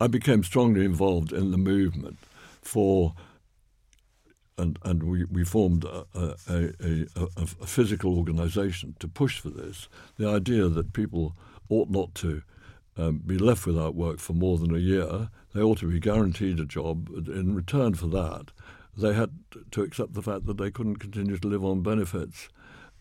I 0.00 0.06
became 0.06 0.42
strongly 0.42 0.84
involved 0.84 1.32
in 1.32 1.52
the 1.52 1.58
movement 1.58 2.18
for, 2.60 3.14
and, 4.58 4.78
and 4.82 5.04
we, 5.04 5.24
we 5.24 5.44
formed 5.44 5.84
a, 5.84 6.04
a, 6.14 6.72
a, 6.80 7.06
a, 7.36 7.46
physical 7.46 8.18
organization 8.18 8.96
to 8.98 9.08
push 9.08 9.38
for 9.38 9.50
this. 9.50 9.88
The 10.18 10.28
idea 10.28 10.68
that 10.68 10.92
people 10.92 11.34
ought 11.68 11.88
not 11.88 12.14
to 12.16 12.42
um, 12.96 13.22
be 13.24 13.38
left 13.38 13.64
without 13.64 13.94
work 13.94 14.18
for 14.18 14.34
more 14.34 14.58
than 14.58 14.74
a 14.74 14.78
year, 14.78 15.30
they 15.54 15.62
ought 15.62 15.78
to 15.78 15.90
be 15.90 16.00
guaranteed 16.00 16.60
a 16.60 16.66
job. 16.66 17.08
In 17.28 17.54
return 17.54 17.94
for 17.94 18.08
that, 18.08 18.50
they 18.96 19.14
had 19.14 19.30
to 19.70 19.82
accept 19.82 20.14
the 20.14 20.22
fact 20.22 20.46
that 20.46 20.58
they 20.58 20.70
couldn't 20.70 20.96
continue 20.96 21.38
to 21.38 21.48
live 21.48 21.64
on 21.64 21.82
benefits 21.82 22.48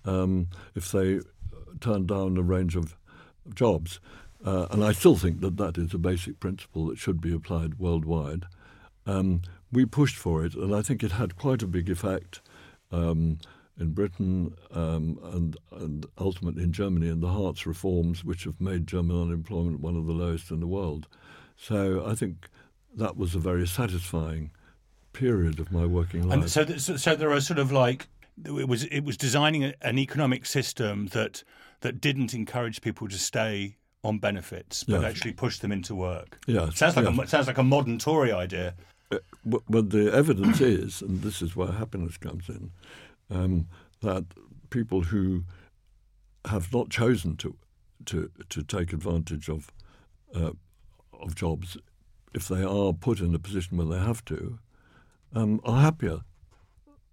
um, 0.06 0.48
if 0.76 0.92
they 0.92 1.20
turned 1.80 2.08
down 2.08 2.38
a 2.38 2.42
range 2.42 2.76
of 2.76 2.96
jobs. 3.54 4.00
Uh, 4.44 4.68
and 4.72 4.84
I 4.84 4.92
still 4.92 5.16
think 5.16 5.42
that 5.42 5.58
that 5.58 5.78
is 5.78 5.94
a 5.94 6.00
basic 6.00 6.40
principle 6.40 6.88
that 6.88 6.98
should 6.98 7.22
be 7.22 7.34
applied 7.34 7.80
worldwide. 7.80 8.46
Um, 9.06 9.42
we 9.72 9.86
pushed 9.86 10.18
for 10.18 10.44
it, 10.46 10.56
and 10.56 10.74
I 10.74 10.82
think 10.82 11.04
it 11.04 11.14
had 11.14 11.36
quite 11.36 11.62
a 11.62 11.68
big 11.68 11.90
effect 11.90 12.42
um, 12.92 13.38
in 13.80 13.92
Britain 13.94 14.54
um, 14.72 15.20
and, 15.34 15.58
and 15.72 16.06
ultimately 16.18 16.64
in 16.64 16.74
Germany 16.74 17.10
in 17.10 17.20
the 17.20 17.30
Hartz 17.30 17.66
reforms, 17.66 18.24
which 18.24 18.44
have 18.46 18.60
made 18.60 18.88
German 18.88 19.22
unemployment 19.22 19.80
one 19.80 19.96
of 19.96 20.06
the 20.08 20.14
lowest 20.14 20.52
in 20.52 20.60
the 20.60 20.68
world. 20.68 21.08
So 21.56 22.04
I 22.06 22.16
think 22.16 22.50
that 22.96 23.18
was 23.18 23.36
a 23.36 23.40
very 23.40 23.68
satisfying 23.68 24.52
period 25.14 25.60
of 25.60 25.72
my 25.72 25.86
working 25.86 26.28
life. 26.28 26.40
And 26.40 26.50
so, 26.50 26.64
th- 26.66 26.80
so, 26.80 27.16
there 27.16 27.32
are 27.32 27.42
sort 27.42 27.60
of 27.60 27.72
like 27.72 28.08
it 28.46 28.68
was 28.68 28.86
it 28.86 29.02
was 29.02 29.18
designing 29.18 29.64
a, 29.64 29.74
an 29.82 29.98
economic 30.00 30.46
system 30.46 31.08
that 31.08 31.44
that 31.82 32.00
didn't 32.00 32.34
encourage 32.34 32.82
people 32.82 33.08
to 33.08 33.18
stay 33.18 33.78
on 34.04 34.18
benefits, 34.20 34.84
but 34.84 35.02
Yes. 35.02 35.12
actually 35.12 35.34
push 35.34 35.60
them 35.60 35.72
into 35.72 35.94
work. 35.94 36.40
Yes, 36.48 36.78
sounds 36.78 36.96
like 36.96 37.06
yes. 37.06 37.20
a 37.20 37.28
sounds 37.28 37.48
like 37.48 37.58
a 37.58 37.64
modern 37.64 37.98
Tory 38.00 38.32
idea. 38.32 38.76
But, 39.44 39.64
but 39.70 39.90
the 39.90 40.12
evidence 40.14 40.62
is, 40.78 41.02
and 41.02 41.22
this 41.22 41.42
is 41.42 41.56
where 41.56 41.72
happiness 41.72 42.18
comes 42.18 42.48
in, 42.48 42.72
um, 43.30 43.68
that 44.02 44.26
people 44.70 45.02
who 45.02 45.44
have 46.46 46.74
not 46.74 46.90
chosen 46.90 47.36
to 47.38 47.56
to 48.06 48.32
to 48.50 48.64
take 48.64 48.94
advantage 48.94 49.50
of 49.50 49.72
uh, 50.36 50.52
of 51.14 51.36
jobs, 51.36 51.78
if 52.34 52.48
they 52.48 52.64
are 52.64 52.94
put 52.94 53.20
in 53.20 53.36
a 53.36 53.40
position 53.40 53.78
where 53.78 53.86
they 53.88 54.04
have 54.04 54.24
to, 54.26 54.58
um, 55.34 55.60
are 55.64 55.82
happier 55.82 56.22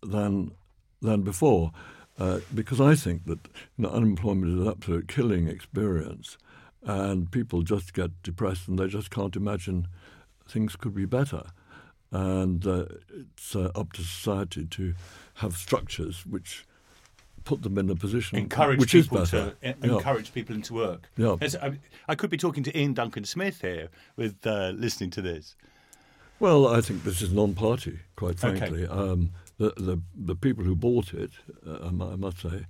than 0.02 0.52
than 1.00 1.22
before. 1.22 1.72
Uh, 2.18 2.40
because 2.52 2.80
I 2.80 2.96
think 2.96 3.26
that 3.26 3.38
you 3.76 3.84
know, 3.84 3.90
unemployment 3.90 4.52
is 4.52 4.60
an 4.66 4.68
absolute 4.68 5.06
killing 5.06 5.46
experience, 5.46 6.36
and 6.82 7.30
people 7.30 7.62
just 7.62 7.94
get 7.94 8.10
depressed 8.24 8.66
and 8.66 8.76
they 8.78 8.88
just 8.88 9.10
can't 9.10 9.36
imagine 9.36 9.86
things 10.48 10.74
could 10.74 10.94
be 10.94 11.04
better. 11.04 11.44
And 12.10 12.66
uh, 12.66 12.86
it's 13.10 13.54
uh, 13.54 13.70
up 13.76 13.92
to 13.92 14.02
society 14.02 14.64
to 14.66 14.94
have 15.34 15.56
structures 15.56 16.24
which 16.26 16.64
put 17.44 17.62
them 17.62 17.78
in 17.78 17.88
a 17.88 17.94
position 17.94 18.36
Encourage 18.38 18.78
which 18.80 18.94
is 18.94 19.06
people 19.06 19.18
better. 19.18 19.50
to 19.50 19.56
Yeah. 19.62 19.74
encourage 19.96 20.32
people 20.34 20.54
into 20.56 20.74
work. 20.74 21.08
Yeah. 21.16 21.36
I, 21.62 21.78
I 22.08 22.14
could 22.14 22.30
be 22.30 22.36
talking 22.36 22.62
to 22.64 22.76
Iain 22.76 22.94
Duncan 22.94 23.24
Smith 23.24 23.60
here 23.60 23.88
with 24.16 24.46
uh, 24.46 24.72
listening 24.74 25.10
to 25.10 25.22
this. 25.22 25.54
Well, 26.40 26.68
I 26.68 26.80
think 26.80 27.02
this 27.02 27.20
is 27.20 27.32
non-party, 27.32 27.98
quite 28.16 28.42
Okay. 28.44 28.58
frankly. 28.58 28.86
Um, 28.86 29.30
the, 29.58 29.72
the 29.76 30.00
the 30.14 30.36
people 30.36 30.62
who 30.64 30.76
bought 30.76 31.12
it, 31.12 31.32
uh, 31.66 31.78
I 31.82 32.12
I 32.12 32.16
must 32.16 32.40
say, 32.40 32.66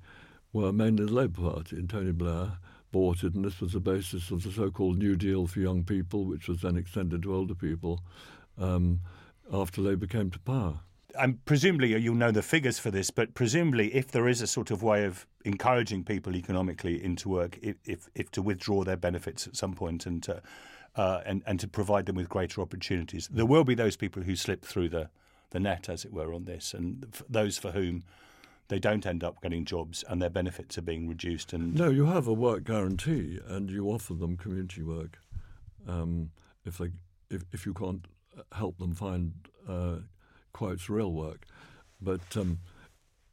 were 0.52 0.72
mainly 0.72 1.04
the 1.04 1.12
Labour 1.12 1.52
Party, 1.52 1.76
and 1.76 1.88
Tony 1.90 2.12
Blair 2.12 2.52
bought 2.90 3.22
it, 3.22 3.34
and 3.34 3.44
this 3.44 3.60
was 3.60 3.72
the 3.72 3.80
basis 3.80 4.30
of 4.30 4.42
the 4.42 4.50
so-called 4.50 4.98
New 4.98 5.16
Deal 5.16 5.46
for 5.46 5.60
young 5.60 5.84
people, 5.84 6.25
which 6.25 6.48
was 6.48 6.62
then 6.62 6.76
extended 6.78 7.22
to 7.25 7.34
older 7.34 7.54
people 7.54 8.00
um, 8.56 9.00
after 9.52 9.82
Labour 9.82 10.06
came 10.06 10.30
to 10.30 10.38
power. 10.38 10.80
And 11.18 11.44
presumably 11.44 11.98
you'll 11.98 12.14
know 12.14 12.30
the 12.30 12.42
figures 12.42 12.78
for 12.78 12.90
this, 12.90 13.10
but 13.10 13.34
presumably 13.34 13.94
if 13.94 14.10
there 14.10 14.28
is 14.28 14.40
a 14.40 14.46
sort 14.46 14.70
of 14.70 14.82
way 14.82 15.04
of 15.04 15.26
encouraging 15.44 16.04
people 16.04 16.34
economically 16.37 17.02
into 17.02 17.28
work, 17.28 17.58
if 17.60 17.76
if, 17.84 18.08
if 18.14 18.30
to 18.30 18.42
withdraw 18.42 18.84
their 18.84 18.96
benefits 18.96 19.46
at 19.46 19.56
some 19.56 19.75
point 19.75 20.06
and 20.06 20.22
to 20.22 20.42
uh, 20.99 21.23
and 21.25 21.43
and 21.47 21.61
to 21.61 21.69
provide 21.69 22.05
them 22.07 22.17
with 22.17 22.28
greater 22.28 22.61
opportunities, 22.61 23.28
there 23.28 23.47
will 23.47 23.64
be 23.64 23.75
those 23.75 23.97
people 23.97 24.23
who 24.25 24.35
slip 24.37 24.64
through 24.64 24.88
the 24.88 25.09
the 25.50 25.61
net, 25.61 25.88
as 25.88 26.05
it 26.05 26.12
were, 26.12 26.35
on 26.35 26.45
this, 26.45 26.75
and 26.75 27.07
f- 27.14 27.23
those 27.28 27.57
for 27.57 27.71
whom 27.71 28.02
they 28.69 28.78
don't 28.78 29.07
end 29.07 29.25
up 29.25 29.40
getting 29.40 29.64
jobs 29.64 30.05
and 30.09 30.21
their 30.21 30.28
benefits 30.28 30.76
are 30.76 30.83
being 30.83 31.09
reduced. 31.09 31.55
And 31.55 31.75
No, 31.75 31.88
you 31.88 32.05
have 32.05 32.26
a 32.26 32.35
work 32.35 32.64
guarantee, 32.64 33.38
and 33.47 33.71
you 33.71 33.87
offer 33.87 34.12
them 34.14 34.37
community 34.37 34.83
work 34.83 35.19
um, 35.87 36.31
if 36.67 36.76
they 36.78 36.90
if 37.31 37.45
if 37.52 37.64
you 37.64 37.73
can't 37.75 38.05
help 38.52 38.78
them 38.78 38.95
find 38.95 39.33
uh, 39.69 39.97
quotes 40.52 40.90
real 40.90 41.12
work. 41.12 41.47
But 42.00 42.37
um, 42.37 42.59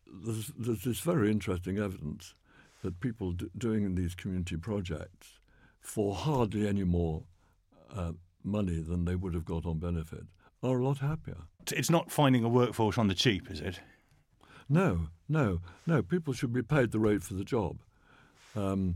there's, 0.07 0.51
there's 0.57 0.83
this 0.83 0.99
very 0.99 1.31
interesting 1.31 1.77
evidence 1.77 2.33
that 2.81 2.99
people 2.99 3.31
d- 3.33 3.49
doing 3.57 3.95
these 3.95 4.15
community 4.15 4.57
projects 4.57 5.39
for 5.79 6.15
hardly 6.15 6.67
any 6.67 6.83
more 6.83 7.23
uh, 7.95 8.11
money 8.43 8.79
than 8.79 9.05
they 9.05 9.15
would 9.15 9.33
have 9.33 9.45
got 9.45 9.65
on 9.65 9.79
benefit 9.79 10.23
are 10.63 10.77
a 10.77 10.83
lot 10.83 10.99
happier. 10.99 11.37
It's 11.71 11.89
not 11.89 12.11
finding 12.11 12.43
a 12.43 12.49
workforce 12.49 12.97
on 12.97 13.07
the 13.07 13.13
cheap, 13.13 13.49
is 13.49 13.59
it? 13.59 13.79
No, 14.67 15.07
no, 15.29 15.61
no. 15.85 16.01
People 16.01 16.33
should 16.33 16.53
be 16.53 16.63
paid 16.63 16.91
the 16.91 16.99
rate 16.99 17.23
for 17.23 17.35
the 17.35 17.43
job. 17.43 17.81
Um, 18.55 18.95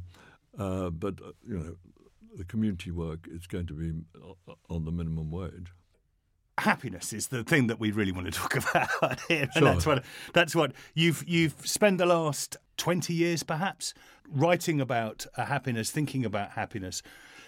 uh, 0.57 0.89
but, 0.89 1.15
uh, 1.23 1.31
you 1.47 1.57
know, 1.57 1.75
the 2.35 2.43
community 2.43 2.91
work 2.91 3.27
is 3.29 3.47
going 3.47 3.67
to 3.67 3.73
be 3.73 3.93
uh, 4.15 4.53
on 4.69 4.85
the 4.85 4.91
minimum 4.91 5.31
wage 5.31 5.73
happiness 6.59 7.13
is 7.13 7.27
the 7.27 7.43
thing 7.43 7.67
that 7.67 7.79
we 7.79 7.91
really 7.91 8.11
want 8.11 8.25
to 8.25 8.31
talk 8.31 8.55
about 8.73 9.19
here, 9.27 9.43
and 9.43 9.53
sure. 9.53 9.61
that's 9.63 9.85
what 9.85 10.03
that's 10.33 10.55
what 10.55 10.73
you've 10.93 11.23
you've 11.27 11.55
spent 11.65 11.97
the 11.97 12.05
last 12.05 12.57
twenty 12.77 13.13
years, 13.13 13.43
perhaps, 13.43 13.93
writing 14.29 14.79
about 14.79 15.25
happiness, 15.35 15.89
thinking 15.89 16.25
about 16.25 16.51
happiness. 16.51 17.01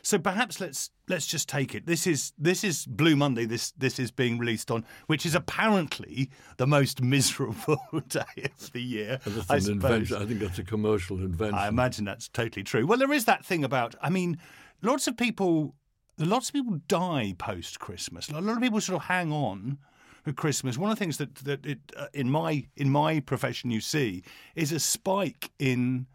So 0.04 0.18
perhaps 0.18 0.60
let's 0.60 0.90
let's 1.08 1.28
just 1.28 1.48
take 1.48 1.76
it. 1.76 1.86
This 1.86 2.08
is 2.08 2.34
this 2.38 2.64
is 2.64 2.86
Blue 2.86 3.16
Monday. 3.16 3.46
This 3.46 3.72
this 3.72 4.00
is 4.00 4.12
being 4.12 4.38
released 4.38 4.72
on, 4.72 4.86
which 5.08 5.26
is 5.26 5.36
apparently 5.36 6.30
the 6.58 6.68
most 6.68 7.02
miserable 7.02 7.82
day 8.08 8.50
of 8.60 8.72
the 8.72 8.82
year. 8.82 9.20
I, 9.50 9.60
suppose. 9.60 10.12
I 10.12 10.26
think 10.26 10.40
that's 10.40 10.60
a 10.60 10.64
commercial 10.64 11.18
invention. 11.18 11.56
I 11.56 11.68
imagine 11.68 12.06
that's 12.06 12.28
totally 12.28 12.64
true. 12.64 12.86
Well, 12.86 12.98
there 12.98 13.12
is 13.12 13.26
that 13.26 13.46
thing 13.46 13.64
about. 13.64 13.96
I 14.02 14.10
mean, 14.10 14.38
lots 14.82 15.08
of 15.08 15.18
people 15.18 15.76
lots 16.18 16.50
of 16.50 16.54
people 16.54 16.80
die 16.88 17.36
post 17.38 17.80
Christmas. 17.80 18.30
A 18.30 18.40
lot 18.42 18.58
of 18.58 18.62
people 18.62 18.82
sort 18.82 18.98
of 18.98 19.08
hang 19.08 19.32
on 19.32 19.78
at 20.26 20.36
Christmas. 20.36 20.78
One 20.78 20.92
of 20.92 20.98
the 20.98 21.04
things 21.04 21.18
that 21.18 21.36
that 21.36 21.66
it, 21.66 21.80
uh, 21.96 22.08
in 22.14 22.30
my 22.30 22.68
in 22.76 22.90
my 22.90 23.20
profession 23.20 23.72
you 23.72 23.82
see 23.82 24.24
is 24.56 24.72
a 24.72 24.80
spike 24.80 25.52
in 25.60 26.08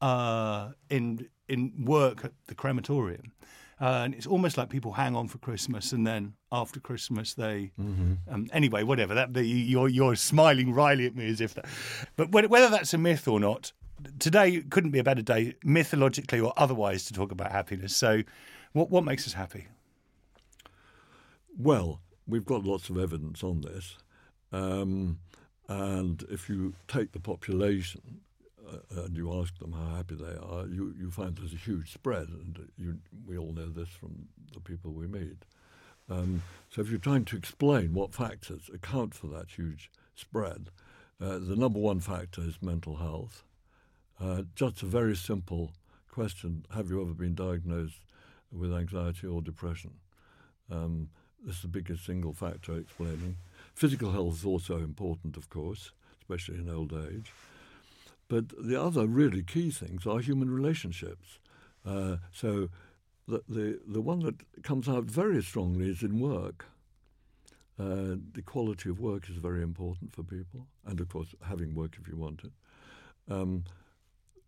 uh, 0.00 0.70
in 0.90 1.28
in 1.52 1.84
work 1.84 2.24
at 2.24 2.32
the 2.46 2.54
crematorium. 2.54 3.32
Uh, 3.80 4.02
and 4.04 4.14
it's 4.14 4.26
almost 4.26 4.56
like 4.56 4.68
people 4.68 4.92
hang 4.92 5.16
on 5.16 5.26
for 5.26 5.38
Christmas, 5.38 5.92
and 5.92 6.06
then 6.06 6.34
after 6.52 6.78
Christmas 6.78 7.34
they. 7.34 7.72
Mm-hmm. 7.80 8.12
Um, 8.32 8.48
anyway, 8.52 8.84
whatever. 8.84 9.14
That 9.14 9.34
the, 9.34 9.44
you're 9.44 9.88
you're 9.88 10.14
smiling 10.14 10.72
wryly 10.72 11.06
at 11.06 11.16
me 11.16 11.28
as 11.28 11.40
if 11.40 11.54
that. 11.54 11.66
But 12.16 12.30
whether 12.30 12.68
that's 12.68 12.94
a 12.94 12.98
myth 12.98 13.26
or 13.26 13.40
not, 13.40 13.72
today 14.20 14.62
couldn't 14.70 14.92
be 14.92 15.00
a 15.00 15.04
better 15.04 15.22
day, 15.22 15.56
mythologically 15.64 16.38
or 16.38 16.52
otherwise, 16.56 17.04
to 17.06 17.12
talk 17.12 17.32
about 17.32 17.50
happiness. 17.50 17.96
So, 17.96 18.22
what 18.72 18.88
what 18.88 19.04
makes 19.04 19.26
us 19.26 19.32
happy? 19.32 19.66
Well, 21.58 22.00
we've 22.28 22.46
got 22.46 22.64
lots 22.64 22.88
of 22.88 22.98
evidence 22.98 23.42
on 23.42 23.62
this, 23.62 23.96
um, 24.52 25.18
and 25.68 26.24
if 26.30 26.48
you 26.48 26.74
take 26.86 27.10
the 27.10 27.20
population 27.20 28.20
and 28.90 29.16
you 29.16 29.32
ask 29.40 29.58
them 29.58 29.72
how 29.72 29.96
happy 29.96 30.14
they 30.14 30.36
are, 30.36 30.66
you, 30.66 30.94
you 30.98 31.10
find 31.10 31.36
there's 31.36 31.52
a 31.52 31.56
huge 31.56 31.92
spread, 31.92 32.28
and 32.28 32.68
you, 32.76 32.98
we 33.26 33.36
all 33.36 33.52
know 33.52 33.68
this 33.68 33.88
from 33.88 34.28
the 34.52 34.60
people 34.60 34.92
we 34.92 35.06
meet. 35.06 35.44
Um, 36.10 36.42
so 36.70 36.80
if 36.80 36.90
you're 36.90 36.98
trying 36.98 37.24
to 37.26 37.36
explain 37.36 37.94
what 37.94 38.14
factors 38.14 38.70
account 38.72 39.14
for 39.14 39.28
that 39.28 39.50
huge 39.50 39.90
spread, 40.14 40.70
uh, 41.20 41.38
the 41.38 41.56
number 41.56 41.78
one 41.78 42.00
factor 42.00 42.42
is 42.42 42.60
mental 42.60 42.96
health. 42.96 43.44
Uh, 44.20 44.42
just 44.54 44.82
a 44.82 44.86
very 44.86 45.16
simple 45.16 45.72
question: 46.10 46.66
Have 46.74 46.90
you 46.90 47.00
ever 47.00 47.14
been 47.14 47.34
diagnosed 47.34 48.00
with 48.52 48.72
anxiety 48.72 49.26
or 49.26 49.40
depression. 49.40 49.92
Um, 50.70 51.08
this 51.44 51.56
is 51.56 51.62
the 51.62 51.68
biggest 51.68 52.04
single 52.04 52.32
factor 52.32 52.76
explaining. 52.76 53.36
Physical 53.74 54.12
health 54.12 54.34
is 54.34 54.44
also 54.44 54.76
important, 54.76 55.36
of 55.36 55.48
course, 55.48 55.92
especially 56.20 56.58
in 56.58 56.70
old 56.70 56.92
age. 56.92 57.32
But 58.32 58.48
the 58.56 58.80
other 58.80 59.06
really 59.06 59.42
key 59.42 59.70
things 59.70 60.06
are 60.06 60.18
human 60.18 60.50
relationships. 60.50 61.38
Uh, 61.84 62.16
so 62.32 62.70
the, 63.28 63.42
the, 63.46 63.78
the 63.86 64.00
one 64.00 64.20
that 64.20 64.62
comes 64.62 64.88
out 64.88 65.04
very 65.04 65.42
strongly 65.42 65.90
is 65.90 66.02
in 66.02 66.18
work. 66.18 66.64
Uh, 67.78 68.16
the 68.32 68.40
quality 68.42 68.88
of 68.88 69.00
work 69.00 69.28
is 69.28 69.36
very 69.36 69.62
important 69.62 70.14
for 70.14 70.22
people, 70.22 70.66
and 70.86 70.98
of 70.98 71.10
course, 71.10 71.34
having 71.46 71.74
work 71.74 71.98
if 72.00 72.08
you 72.08 72.16
want 72.16 72.40
it. 72.42 72.52
Um, 73.30 73.64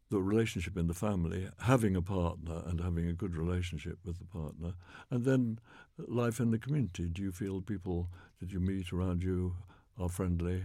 the 0.08 0.22
relationship 0.22 0.78
in 0.78 0.86
the 0.86 0.94
family, 0.94 1.50
having 1.58 1.94
a 1.94 2.00
partner 2.00 2.62
and 2.64 2.80
having 2.80 3.06
a 3.06 3.12
good 3.12 3.36
relationship 3.36 3.98
with 4.02 4.18
the 4.18 4.24
partner, 4.24 4.72
and 5.10 5.26
then 5.26 5.58
life 5.98 6.40
in 6.40 6.52
the 6.52 6.58
community. 6.58 7.10
Do 7.10 7.20
you 7.20 7.32
feel 7.32 7.60
people 7.60 8.08
that 8.40 8.50
you 8.50 8.60
meet 8.60 8.94
around 8.94 9.22
you 9.22 9.56
are 10.00 10.08
friendly 10.08 10.64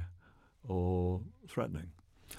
or 0.66 1.20
threatening? 1.50 1.92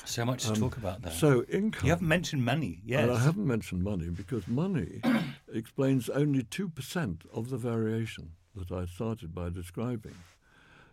So 0.04 0.24
much 0.24 0.44
to 0.44 0.50
um, 0.50 0.56
talk 0.56 0.76
about 0.76 1.02
there. 1.02 1.12
So 1.12 1.44
income. 1.44 1.86
You 1.86 1.90
haven't 1.90 2.08
mentioned 2.08 2.44
money, 2.44 2.80
yes. 2.84 3.02
And 3.02 3.12
I 3.12 3.18
haven't 3.18 3.46
mentioned 3.46 3.82
money 3.82 4.08
because 4.08 4.46
money 4.48 5.00
explains 5.52 6.08
only 6.08 6.42
2% 6.42 7.20
of 7.32 7.50
the 7.50 7.56
variation 7.56 8.32
that 8.54 8.72
I 8.72 8.86
started 8.86 9.34
by 9.34 9.50
describing. 9.50 10.16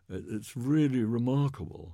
It's 0.10 0.56
really 0.56 1.04
remarkable 1.04 1.94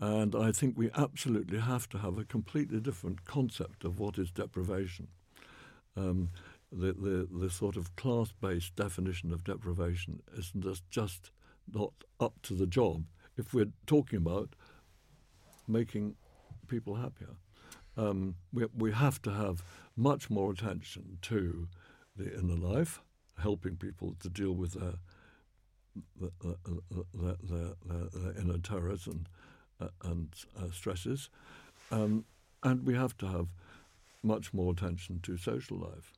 and 0.00 0.34
I 0.34 0.50
think 0.50 0.78
we 0.78 0.90
absolutely 0.96 1.58
have 1.58 1.86
to 1.90 1.98
have 1.98 2.16
a 2.16 2.24
completely 2.24 2.80
different 2.80 3.26
concept 3.26 3.84
of 3.84 3.98
what 3.98 4.16
is 4.16 4.30
deprivation. 4.30 5.08
Um, 5.94 6.30
the, 6.72 6.92
the, 6.94 7.28
the 7.30 7.50
sort 7.50 7.76
of 7.76 7.94
class 7.96 8.32
based 8.40 8.76
definition 8.76 9.30
of 9.30 9.44
deprivation 9.44 10.22
isn't 10.38 10.62
just, 10.62 10.88
just 10.90 11.30
not 11.70 11.92
up 12.18 12.40
to 12.44 12.54
the 12.54 12.66
job 12.66 13.04
if 13.36 13.52
we're 13.52 13.72
talking 13.86 14.16
about 14.16 14.54
making 15.68 16.16
people 16.74 16.94
happier. 16.94 17.34
Um, 17.96 18.36
we, 18.52 18.62
we 18.84 18.92
have 18.92 19.20
to 19.22 19.30
have 19.30 19.56
much 19.96 20.30
more 20.30 20.52
attention 20.52 21.18
to 21.22 21.68
the 22.16 22.26
inner 22.38 22.60
life, 22.74 23.00
helping 23.42 23.76
people 23.76 24.14
to 24.22 24.28
deal 24.28 24.54
with 24.62 24.72
their, 24.80 24.96
their, 26.20 26.56
their, 27.14 27.36
their, 27.42 28.04
their 28.14 28.42
inner 28.42 28.58
terrors 28.58 29.06
and 29.06 29.28
uh, 29.80 29.88
and 30.04 30.28
uh, 30.58 30.70
stresses. 30.70 31.30
Um, 31.90 32.24
and 32.62 32.86
we 32.86 32.94
have 32.94 33.16
to 33.18 33.26
have 33.26 33.48
much 34.22 34.52
more 34.52 34.72
attention 34.72 35.20
to 35.22 35.36
social 35.36 35.78
life. 35.78 36.12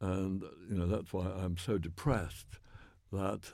And, 0.00 0.42
you 0.68 0.76
know, 0.76 0.86
that's 0.86 1.12
why 1.12 1.26
I'm 1.26 1.56
so 1.56 1.78
depressed 1.78 2.58
that 3.10 3.52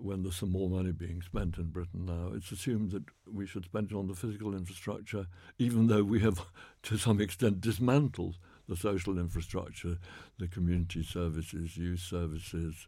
when 0.00 0.22
there's 0.22 0.36
some 0.36 0.52
more 0.52 0.68
money 0.68 0.92
being 0.92 1.22
spent 1.22 1.58
in 1.58 1.64
Britain 1.64 2.06
now, 2.06 2.32
it's 2.34 2.52
assumed 2.52 2.90
that 2.92 3.04
we 3.32 3.46
should 3.46 3.64
spend 3.64 3.90
it 3.90 3.94
on 3.94 4.06
the 4.06 4.14
physical 4.14 4.54
infrastructure, 4.54 5.26
even 5.58 5.86
though 5.86 6.04
we 6.04 6.20
have, 6.20 6.40
to 6.84 6.96
some 6.96 7.20
extent, 7.20 7.60
dismantled 7.60 8.36
the 8.68 8.76
social 8.76 9.18
infrastructure, 9.18 9.98
the 10.38 10.48
community 10.48 11.02
services, 11.02 11.76
youth 11.76 12.00
services, 12.00 12.86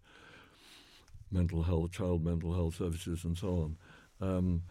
mental 1.31 1.63
health, 1.63 1.93
child 1.93 2.25
mental 2.25 2.55
health 2.55 2.77
services, 2.77 3.25
and 3.25 3.37
so 3.39 3.49
on. 3.49 3.77
Um, 4.21 4.63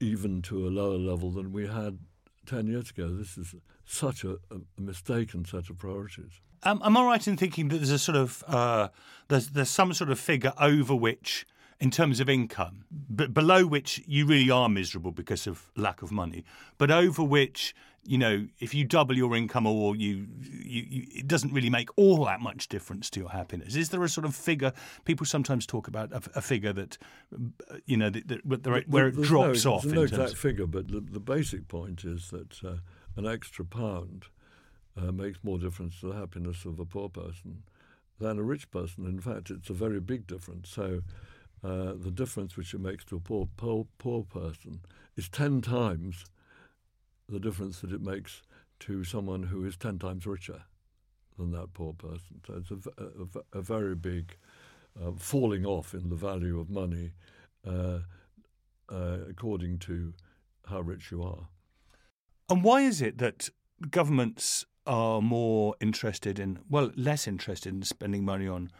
even 0.00 0.42
to 0.42 0.66
a 0.66 0.70
lower 0.70 0.98
level 0.98 1.30
than 1.30 1.52
we 1.52 1.68
had 1.68 1.98
10 2.46 2.66
years 2.66 2.90
ago. 2.90 3.08
This 3.08 3.38
is 3.38 3.54
such 3.84 4.24
a, 4.24 4.38
a 4.50 4.80
mistaken 4.80 5.44
set 5.44 5.70
of 5.70 5.78
priorities. 5.78 6.40
Um, 6.64 6.80
am 6.84 6.96
I 6.96 7.04
right 7.04 7.26
in 7.26 7.36
thinking 7.36 7.68
that 7.68 7.78
there's 7.78 7.90
a 7.90 7.98
sort 7.98 8.16
of 8.16 8.44
uh, 8.46 8.88
there's 9.28 9.48
there's 9.48 9.68
some 9.68 9.92
sort 9.94 10.10
of 10.10 10.18
figure 10.18 10.52
over 10.60 10.94
which 10.94 11.44
in 11.82 11.90
terms 11.90 12.20
of 12.20 12.28
income, 12.28 12.84
but 13.10 13.34
below 13.34 13.66
which 13.66 14.00
you 14.06 14.24
really 14.24 14.48
are 14.48 14.68
miserable 14.68 15.10
because 15.10 15.48
of 15.48 15.68
lack 15.76 16.00
of 16.00 16.12
money, 16.12 16.44
but 16.78 16.92
over 16.92 17.24
which 17.24 17.74
you 18.04 18.16
know 18.16 18.46
if 18.60 18.72
you 18.72 18.84
double 18.84 19.16
your 19.16 19.34
income 19.34 19.66
or 19.66 19.96
you, 19.96 20.28
you, 20.40 20.86
you, 20.88 21.06
it 21.12 21.26
doesn't 21.26 21.52
really 21.52 21.70
make 21.70 21.88
all 21.96 22.24
that 22.24 22.40
much 22.40 22.68
difference 22.68 23.10
to 23.10 23.18
your 23.18 23.30
happiness. 23.30 23.74
Is 23.74 23.88
there 23.88 24.02
a 24.04 24.08
sort 24.08 24.24
of 24.24 24.36
figure? 24.36 24.72
People 25.04 25.26
sometimes 25.26 25.66
talk 25.66 25.88
about 25.88 26.12
a, 26.12 26.22
a 26.36 26.40
figure 26.40 26.72
that 26.72 26.98
you 27.84 27.96
know 27.96 28.10
that, 28.10 28.28
that, 28.28 28.84
where 28.86 29.08
it 29.08 29.20
drops 29.20 29.64
no, 29.64 29.74
off. 29.74 29.82
There's 29.82 29.94
no 29.94 30.02
exact 30.02 30.36
figure, 30.36 30.68
but 30.68 30.86
the, 30.86 31.00
the, 31.00 31.18
basic 31.18 31.66
point 31.66 32.04
is 32.04 32.30
that 32.30 32.62
uh, 32.62 32.76
an 33.16 33.26
extra 33.26 33.64
pound 33.64 34.26
uh, 34.96 35.10
makes 35.10 35.40
more 35.42 35.58
difference 35.58 35.98
to 35.98 36.12
the 36.12 36.14
happiness 36.14 36.64
of 36.64 36.78
a 36.78 36.84
poor 36.84 37.08
person 37.08 37.64
than 38.20 38.38
a 38.38 38.42
rich 38.44 38.70
person. 38.70 39.04
In 39.04 39.18
fact, 39.18 39.50
it's 39.50 39.68
a 39.68 39.74
very 39.74 39.98
big 39.98 40.28
difference. 40.28 40.68
So 40.68 41.02
uh, 41.64 41.92
the 41.96 42.10
difference 42.10 42.56
which 42.56 42.74
it 42.74 42.80
makes 42.80 43.04
to 43.04 43.16
a 43.16 43.20
poor, 43.20 43.48
poor, 43.56 43.86
poor 43.98 44.24
person 44.24 44.80
is 45.16 45.28
10 45.28 45.60
times 45.60 46.24
the 47.28 47.38
difference 47.38 47.80
that 47.80 47.92
it 47.92 48.00
makes 48.00 48.42
to 48.80 49.04
someone 49.04 49.44
who 49.44 49.64
is 49.64 49.76
10 49.76 49.98
times 49.98 50.26
richer 50.26 50.62
than 51.38 51.52
that 51.52 51.72
poor 51.72 51.92
person. 51.92 52.40
So 52.46 52.54
it's 52.54 52.86
a, 52.86 53.02
a, 53.02 53.58
a 53.58 53.62
very 53.62 53.94
big 53.94 54.36
uh, 55.00 55.12
falling 55.16 55.64
off 55.64 55.94
in 55.94 56.08
the 56.08 56.16
value 56.16 56.58
of 56.60 56.68
money 56.68 57.12
uh, 57.66 58.00
uh, 58.88 59.18
according 59.30 59.78
to 59.78 60.12
how 60.68 60.80
rich 60.80 61.10
you 61.10 61.22
are. 61.22 61.48
And 62.48 62.62
why 62.62 62.82
is 62.82 63.00
it 63.00 63.18
that 63.18 63.48
governments 63.90 64.66
are 64.86 65.22
more 65.22 65.74
interested 65.80 66.38
in, 66.38 66.58
well, 66.68 66.90
less 66.96 67.26
interested 67.26 67.72
in 67.72 67.82
spending 67.82 68.24
money 68.24 68.48
on 68.48 68.70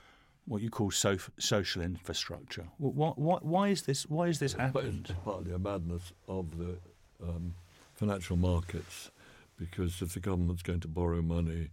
what 0.47 0.63
you 0.63 0.71
call 0.71 0.91
so, 0.91 1.17
social 1.39 1.83
infrastructure. 1.83 2.67
Why, 2.79 3.13
why, 3.17 3.39
why, 3.43 3.69
is 3.69 3.83
this? 3.83 4.07
Why 4.07 4.27
is 4.27 4.39
this 4.39 4.55
happened? 4.55 5.07
It's 5.11 5.19
partly 5.25 5.53
a 5.53 5.59
madness 5.59 6.13
of 6.29 6.59
the 6.59 6.79
um, 7.23 7.55
financial 7.95 8.37
markets, 8.37 9.11
because 9.57 10.03
if 10.03 10.15
the 10.15 10.21
government's 10.21 10.63
going 10.63 10.81
to 10.81 10.89
borrow 10.89 11.23
money, 11.23 11.71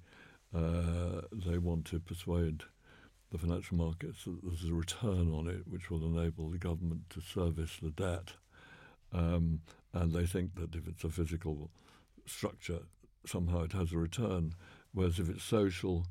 uh, 0.56 1.22
they 1.34 1.58
want 1.58 1.86
to 1.86 2.00
persuade 2.00 2.64
the 3.32 3.38
financial 3.38 3.78
markets, 3.78 4.26
that 4.26 4.40
there's 4.44 4.70
a 4.70 4.74
return 4.74 5.32
on 5.34 5.48
it 5.48 5.68
which 5.68 5.92
will 5.92 6.04
enable 6.06 6.50
the 6.50 6.58
government 6.58 7.02
to 7.12 7.22
service 7.22 7.78
the 7.82 7.92
debt. 7.92 8.34
Um, 9.14 9.62
and 9.94 10.12
they 10.12 10.26
think 10.26 10.56
that 10.56 10.76
if 10.76 10.88
it's 10.88 11.04
a 11.04 11.10
physical 11.10 11.70
structure, 12.26 12.80
somehow 13.26 13.64
it 13.64 13.74
has 13.74 13.92
a 13.92 13.98
return, 13.98 14.54
whereas 14.94 15.20
if 15.20 15.30
it's 15.30 15.44
social, 15.44 16.06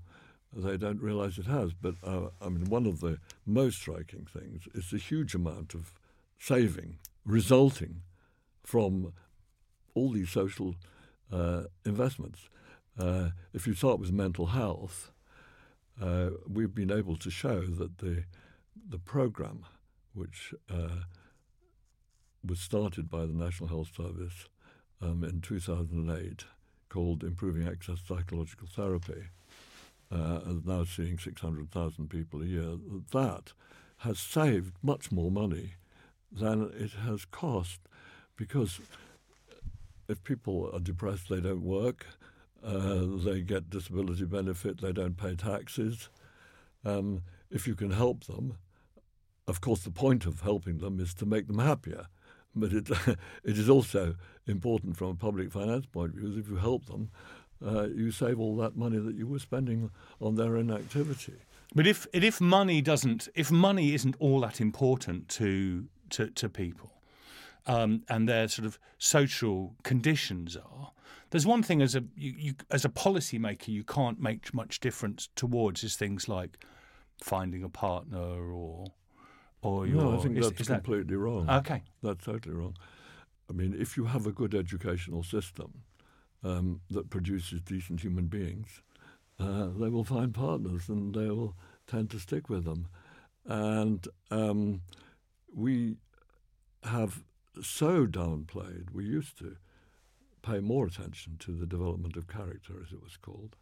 they 0.53 0.77
don't 0.77 1.01
realize 1.01 1.39
it 1.39 1.47
has. 1.47 1.73
But 1.73 1.95
uh, 2.03 2.29
I 2.41 2.49
mean, 2.49 2.65
one 2.65 2.87
of 2.87 3.01
the 3.01 3.19
most 3.47 3.79
striking 3.79 4.27
things 4.27 4.69
is 4.75 4.91
the 4.91 4.99
huge 4.99 5.35
amount 5.35 5.75
of 5.75 5.93
saving 6.39 6.99
resulting 7.25 8.03
from 8.63 9.13
all 9.95 10.13
these 10.13 10.31
social 10.31 10.75
uh, 11.33 11.65
investments. 11.85 12.49
Uh, 12.99 13.31
if 13.53 13.67
you 13.67 13.75
start 13.75 14.01
with 14.01 14.13
mental 14.13 14.47
health, 14.47 15.13
uh, 16.01 16.31
we've 16.49 16.75
been 16.75 16.93
able 16.93 17.17
to 17.17 17.31
show 17.31 17.61
that 17.63 17.99
the 17.99 18.25
the 18.89 18.99
program, 18.99 19.65
which 20.15 20.55
uh, 20.71 21.03
was 22.47 22.61
started 22.61 23.11
by 23.11 23.27
the 23.27 23.35
National 23.35 23.69
Health 23.69 23.91
Service 23.95 24.49
um, 25.03 25.25
in 25.25 25.41
2008, 25.41 26.45
called 26.89 27.23
Improving 27.23 27.67
Access 27.69 28.01
to 28.01 28.15
Psychological 28.15 28.69
Therapy, 28.69 29.25
uh, 30.11 30.41
is 30.47 30.65
now 30.65 30.85
seeing 30.85 31.19
600,000 31.19 32.09
people 32.09 32.43
a 32.43 32.47
year. 32.47 32.77
That 33.13 33.53
has 33.99 34.19
saved 34.19 34.75
much 34.83 35.11
more 35.11 35.31
money 35.31 35.75
than 36.31 36.71
it 36.79 36.93
has 37.05 37.25
cost 37.25 37.81
because 38.37 38.81
if 40.09 40.23
people 40.25 40.71
are 40.73 40.81
depressed, 40.81 41.29
they 41.29 41.41
don't 41.41 41.63
work, 41.63 42.07
uh, 42.65 43.05
they 43.25 43.41
get 43.41 43.71
disability 43.71 44.25
benefit, 44.25 44.81
they 44.81 44.93
don't 44.93 45.17
pay 45.17 45.35
taxes. 45.35 46.09
Um, 46.85 47.23
if 47.51 47.67
you 47.67 47.75
can 47.75 47.91
help 47.91 48.25
them, 48.25 48.57
of 49.47 49.61
course, 49.61 49.81
the 49.81 49.91
point 49.91 50.27
of 50.27 50.41
helping 50.41 50.79
them 50.79 51.01
is 51.01 51.15
to 51.15 51.27
make 51.27 51.47
them 51.47 51.59
happier. 51.59 52.07
But 52.55 52.73
it, 52.73 52.91
it 53.45 53.59
is 53.59 53.69
also 53.69 54.17
important 54.47 54.97
from 54.97 55.09
a 55.09 55.15
public 55.15 55.53
finance 55.53 55.87
point 55.87 56.15
of 56.15 56.21
view 56.21 56.33
that 56.33 56.41
if 56.41 56.49
you 56.49 56.57
help 56.57 56.87
them, 56.87 57.11
uh, 57.65 57.89
you 57.89 58.11
save 58.11 58.39
all 58.39 58.57
that 58.57 58.77
money 58.77 58.99
that 58.99 59.15
you 59.15 59.27
were 59.27 59.39
spending 59.39 59.91
on 60.21 60.37
their 60.37 60.57
inactivity. 60.57 61.35
But 61.75 61.87
if 61.87 62.07
if 62.13 62.41
money 62.41 62.81
doesn't, 62.81 63.29
if 63.35 63.51
money 63.51 63.95
isn't 63.95 64.17
all 64.19 64.41
that 64.41 64.61
important 64.61 65.29
to 65.31 65.87
to, 66.11 66.31
to 66.31 66.49
people, 66.49 66.93
um, 67.67 68.03
and 68.09 68.29
their 68.29 68.49
sort 68.49 68.67
of 68.67 68.79
social 68.97 69.75
conditions 69.83 70.57
are, 70.57 70.93
there's 71.31 71.47
one 71.47 71.63
thing 71.63 71.83
as 71.83 71.95
a 71.95 72.05
you, 72.17 72.35
you, 72.39 72.55
as 72.71 72.85
a 72.85 72.89
policymaker 72.89 73.69
you 73.69 73.85
can't 73.85 74.21
make 74.21 74.55
much 74.55 74.81
difference 74.81 75.29
towards 75.37 75.85
is 75.85 75.97
things 75.97 76.29
like 76.29 76.59
finding 77.23 77.63
a 77.63 77.69
partner 77.69 78.53
or 78.53 78.87
or 79.61 79.87
your. 79.87 80.03
No, 80.03 80.19
I 80.19 80.23
think 80.23 80.39
is, 80.39 80.49
that's 80.49 80.61
is 80.63 80.69
completely 80.69 81.17
that, 81.17 81.19
wrong. 81.19 81.51
Okay, 81.51 81.83
that's 82.03 82.25
totally 82.25 82.55
wrong. 82.55 82.77
I 83.51 83.53
mean, 83.53 83.75
if 83.79 83.97
you 83.97 84.05
have 84.05 84.27
a 84.27 84.33
good 84.33 84.55
educational 84.55 85.23
system 85.23 85.83
um, 86.45 86.81
that 86.91 87.11
produces 87.11 87.61
decent 87.63 88.01
human 88.01 88.27
beings, 88.27 88.83
uh, 89.41 89.69
they 89.79 89.89
will 89.89 90.05
find 90.05 90.35
partners 90.35 90.89
and 90.89 91.15
they 91.15 91.29
will 91.29 91.55
tend 91.87 92.11
to 92.11 92.19
stick 92.19 92.49
with 92.49 92.65
them. 92.65 92.89
And 93.47 94.07
um, 94.31 94.83
we 95.55 95.97
have 96.85 97.23
so 97.63 98.07
downplayed, 98.07 98.93
we 98.93 99.05
used 99.05 99.39
to 99.39 99.57
pay 100.43 100.61
more 100.61 100.87
attention 100.87 101.37
to 101.41 101.53
the 101.53 101.67
development 101.67 102.17
of 102.17 102.29
character, 102.29 102.75
as 102.85 102.93
it 102.93 103.03
was 103.03 103.17
called. 103.17 103.57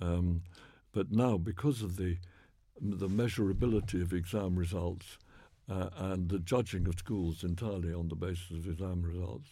Um, 0.00 0.42
but 0.92 1.12
now, 1.12 1.36
because 1.36 1.82
of 1.82 1.96
the 1.96 2.16
the 2.82 3.08
measurability 3.08 4.00
of 4.00 4.14
exam 4.14 4.56
results 4.56 5.18
uh, 5.70 5.90
and 5.96 6.30
the 6.30 6.38
judging 6.38 6.88
of 6.88 6.98
schools 6.98 7.44
entirely 7.44 7.92
on 7.92 8.08
the 8.08 8.16
basis 8.16 8.50
of 8.52 8.66
exam 8.66 9.02
results, 9.02 9.50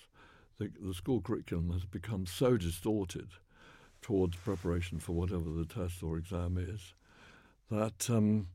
the, 0.58 0.70
the 0.80 0.94
school 0.94 1.20
curriculum 1.20 1.70
has 1.72 1.84
become 1.84 2.26
so 2.26 2.56
distorted 2.56 3.28
towards 4.02 4.36
preparation 4.36 4.98
for 4.98 5.12
whatever 5.12 5.50
the 5.50 5.64
test 5.64 6.02
or 6.02 6.16
exam 6.16 6.56
is 6.58 6.94
that 7.70 8.08
um, 8.10 8.48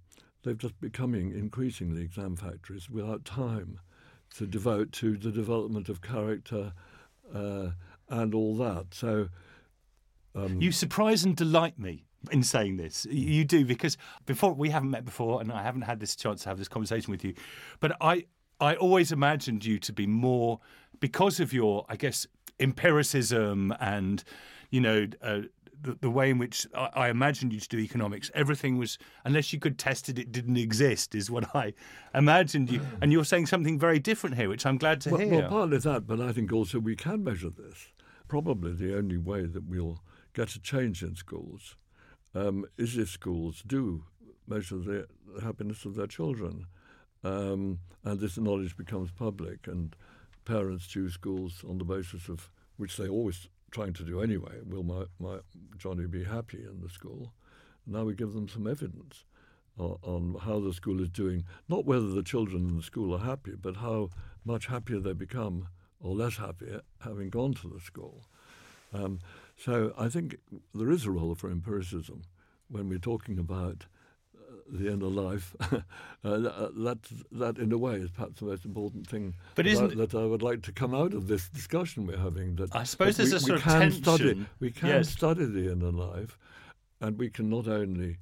they've 0.43 0.57
just 0.57 0.79
becoming 0.79 1.31
increasingly 1.31 2.01
exam 2.01 2.35
factories 2.35 2.89
without 2.89 3.25
time 3.25 3.79
to 4.35 4.47
devote 4.47 4.91
to 4.91 5.17
the 5.17 5.31
development 5.31 5.89
of 5.89 6.01
character 6.01 6.73
uh, 7.33 7.69
and 8.09 8.33
all 8.33 8.55
that. 8.57 8.87
So 8.91 9.29
um, 10.35 10.59
you 10.61 10.71
surprise 10.71 11.23
and 11.23 11.35
delight 11.35 11.77
me 11.77 12.05
in 12.31 12.43
saying 12.43 12.77
this. 12.77 13.05
You 13.09 13.45
do 13.45 13.65
because 13.65 13.97
before 14.25 14.53
we 14.53 14.69
haven't 14.69 14.89
met 14.89 15.05
before, 15.05 15.41
and 15.41 15.51
I 15.51 15.61
haven't 15.61 15.83
had 15.83 15.99
this 15.99 16.15
chance 16.15 16.43
to 16.43 16.49
have 16.49 16.57
this 16.57 16.67
conversation 16.67 17.11
with 17.11 17.23
you. 17.23 17.35
But 17.79 17.95
I 18.01 18.25
I 18.63 18.75
always 18.75 19.11
imagined 19.11 19.65
you 19.65 19.77
to 19.79 19.91
be 19.91 20.07
more 20.07 20.61
because 21.01 21.41
of 21.41 21.51
your, 21.51 21.85
I 21.89 21.97
guess, 21.97 22.25
empiricism 22.59 23.73
and 23.79 24.23
you 24.69 24.81
know. 24.81 25.07
Uh, 25.21 25.41
the, 25.81 25.97
the, 25.99 26.09
way 26.09 26.29
in 26.29 26.37
which 26.37 26.65
I, 26.73 26.89
I, 26.93 27.09
imagined 27.09 27.51
you 27.51 27.59
to 27.59 27.67
do 27.67 27.77
economics, 27.77 28.31
everything 28.33 28.77
was, 28.77 28.97
unless 29.25 29.51
you 29.51 29.59
could 29.59 29.77
test 29.77 30.07
it, 30.07 30.17
it 30.17 30.31
didn't 30.31 30.55
exist, 30.55 31.13
is 31.13 31.29
what 31.29 31.53
I 31.53 31.73
imagined 32.15 32.71
you. 32.71 32.79
And 33.01 33.11
you're 33.11 33.25
saying 33.25 33.47
something 33.47 33.77
very 33.77 33.99
different 33.99 34.37
here, 34.37 34.47
which 34.47 34.65
I'm 34.65 34.77
glad 34.77 35.01
to 35.01 35.09
well, 35.09 35.19
hear. 35.19 35.41
Well, 35.41 35.49
partly 35.49 35.79
that, 35.79 36.07
but 36.07 36.21
I 36.21 36.31
think 36.31 36.53
also 36.53 36.79
we 36.79 36.95
can 36.95 37.21
measure 37.25 37.49
this. 37.49 37.89
Probably 38.29 38.71
the 38.71 38.95
only 38.97 39.17
way 39.17 39.45
that 39.45 39.65
we'll 39.67 39.99
get 40.33 40.55
a 40.55 40.61
change 40.61 41.03
in 41.03 41.17
schools 41.17 41.75
um, 42.33 42.65
is 42.77 42.97
if 42.97 43.09
schools 43.09 43.61
do 43.67 44.05
measure 44.47 44.77
the 44.77 45.07
happiness 45.41 45.83
of 45.83 45.95
their 45.95 46.07
children. 46.07 46.67
Um, 47.23 47.79
and 48.03 48.19
this 48.19 48.37
knowledge 48.37 48.75
becomes 48.75 49.11
public, 49.11 49.67
and 49.67 49.95
parents 50.45 50.87
choose 50.87 51.13
schools 51.13 51.63
on 51.67 51.77
the 51.77 51.85
basis 51.85 52.27
of 52.27 52.49
which 52.77 52.97
they 52.97 53.07
always 53.07 53.47
trying 53.71 53.93
to 53.93 54.03
do 54.03 54.21
anyway. 54.21 54.59
Will 54.65 54.83
my, 54.83 55.05
my 55.19 55.39
Johnny 55.77 56.05
be 56.05 56.23
happy 56.23 56.63
in 56.63 56.81
the 56.81 56.89
school? 56.89 57.33
Now 57.85 58.03
we 58.03 58.13
give 58.13 58.33
them 58.33 58.47
some 58.47 58.67
evidence 58.67 59.25
on, 59.77 59.97
on 60.03 60.35
how 60.41 60.59
the 60.59 60.73
school 60.73 61.01
is 61.01 61.09
doing, 61.09 61.45
not 61.67 61.85
whether 61.85 62.07
the 62.07 62.23
children 62.23 62.69
in 62.69 62.77
the 62.77 62.83
school 62.83 63.13
are 63.15 63.25
happy, 63.25 63.53
but 63.59 63.77
how 63.77 64.09
much 64.45 64.67
happier 64.67 64.99
they 64.99 65.13
become 65.13 65.67
or 65.99 66.13
less 66.15 66.37
happier 66.37 66.81
having 66.99 67.29
gone 67.29 67.53
to 67.53 67.67
the 67.69 67.79
school. 67.79 68.25
Um, 68.93 69.19
so 69.57 69.93
I 69.97 70.09
think 70.09 70.37
there 70.73 70.91
is 70.91 71.05
a 71.05 71.11
role 71.11 71.35
for 71.35 71.49
empiricism 71.49 72.23
when 72.67 72.89
we're 72.89 72.99
talking 72.99 73.39
about 73.39 73.85
uh, 74.73 74.77
the 74.77 74.91
inner 74.91 75.07
life. 75.07 75.55
uh, 75.61 75.77
that 76.23 76.99
that 77.31 77.57
in 77.57 77.71
a 77.71 77.77
way 77.77 77.95
is 77.95 78.11
perhaps 78.11 78.39
the 78.39 78.45
most 78.45 78.65
important 78.65 79.07
thing. 79.07 79.35
But 79.55 79.67
isn't 79.67 79.97
that, 79.97 80.11
that 80.11 80.19
I 80.19 80.25
would 80.25 80.41
like 80.41 80.61
to 80.63 80.71
come 80.71 80.93
out 80.93 81.13
of 81.13 81.27
this 81.27 81.49
discussion 81.49 82.05
we're 82.07 82.17
having? 82.17 82.55
That 82.55 82.75
I 82.75 82.83
suppose 82.83 83.17
that 83.17 83.29
there's 83.29 83.45
we, 83.45 83.51
a 83.51 83.55
we 83.55 83.59
sort 83.59 83.59
of 83.59 83.63
can 83.63 83.81
tension. 83.81 84.03
study 84.03 84.45
we 84.59 84.71
can 84.71 84.89
yes. 84.89 85.09
study 85.09 85.45
the 85.45 85.71
inner 85.71 85.91
life, 85.91 86.37
and 87.01 87.17
we 87.17 87.29
can 87.29 87.49
not 87.49 87.67
only 87.67 88.17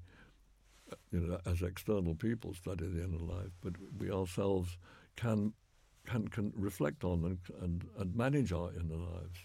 uh, 0.92 0.96
you 1.12 1.20
know 1.20 1.40
as 1.46 1.62
external 1.62 2.16
people 2.16 2.54
study 2.54 2.88
the 2.88 3.04
inner 3.04 3.18
life, 3.18 3.52
but 3.62 3.74
we 3.98 4.12
ourselves 4.12 4.78
can 5.16 5.54
can, 6.08 6.28
can 6.28 6.52
reflect 6.56 7.04
on 7.04 7.24
and, 7.24 7.38
and, 7.62 7.86
and 8.00 8.16
manage 8.16 8.52
our 8.52 8.72
inner 8.74 8.96
lives 8.96 9.40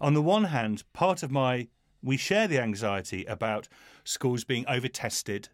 on 0.00 0.14
the 0.14 0.22
one 0.22 0.44
hand, 0.44 0.84
part 0.92 1.22
of 1.22 1.30
my 1.30 1.68
we 2.02 2.16
share 2.16 2.46
the 2.46 2.60
anxiety 2.60 3.24
about 3.24 3.68
schools 4.04 4.44
being 4.44 4.64
over 4.68 4.86
tested, 4.86 5.48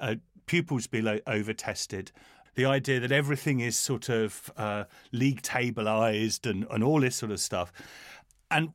uh, 0.00 0.16
pupils 0.46 0.86
being 0.86 1.20
over 1.26 1.52
tested, 1.52 2.12
the 2.54 2.64
idea 2.64 2.98
that 3.00 3.12
everything 3.12 3.60
is 3.60 3.76
sort 3.76 4.08
of 4.08 4.50
uh, 4.56 4.84
league 5.12 5.42
tableized 5.42 6.48
and, 6.50 6.66
and 6.70 6.82
all 6.82 7.00
this 7.00 7.16
sort 7.16 7.30
of 7.30 7.38
stuff. 7.38 7.72
And 8.50 8.72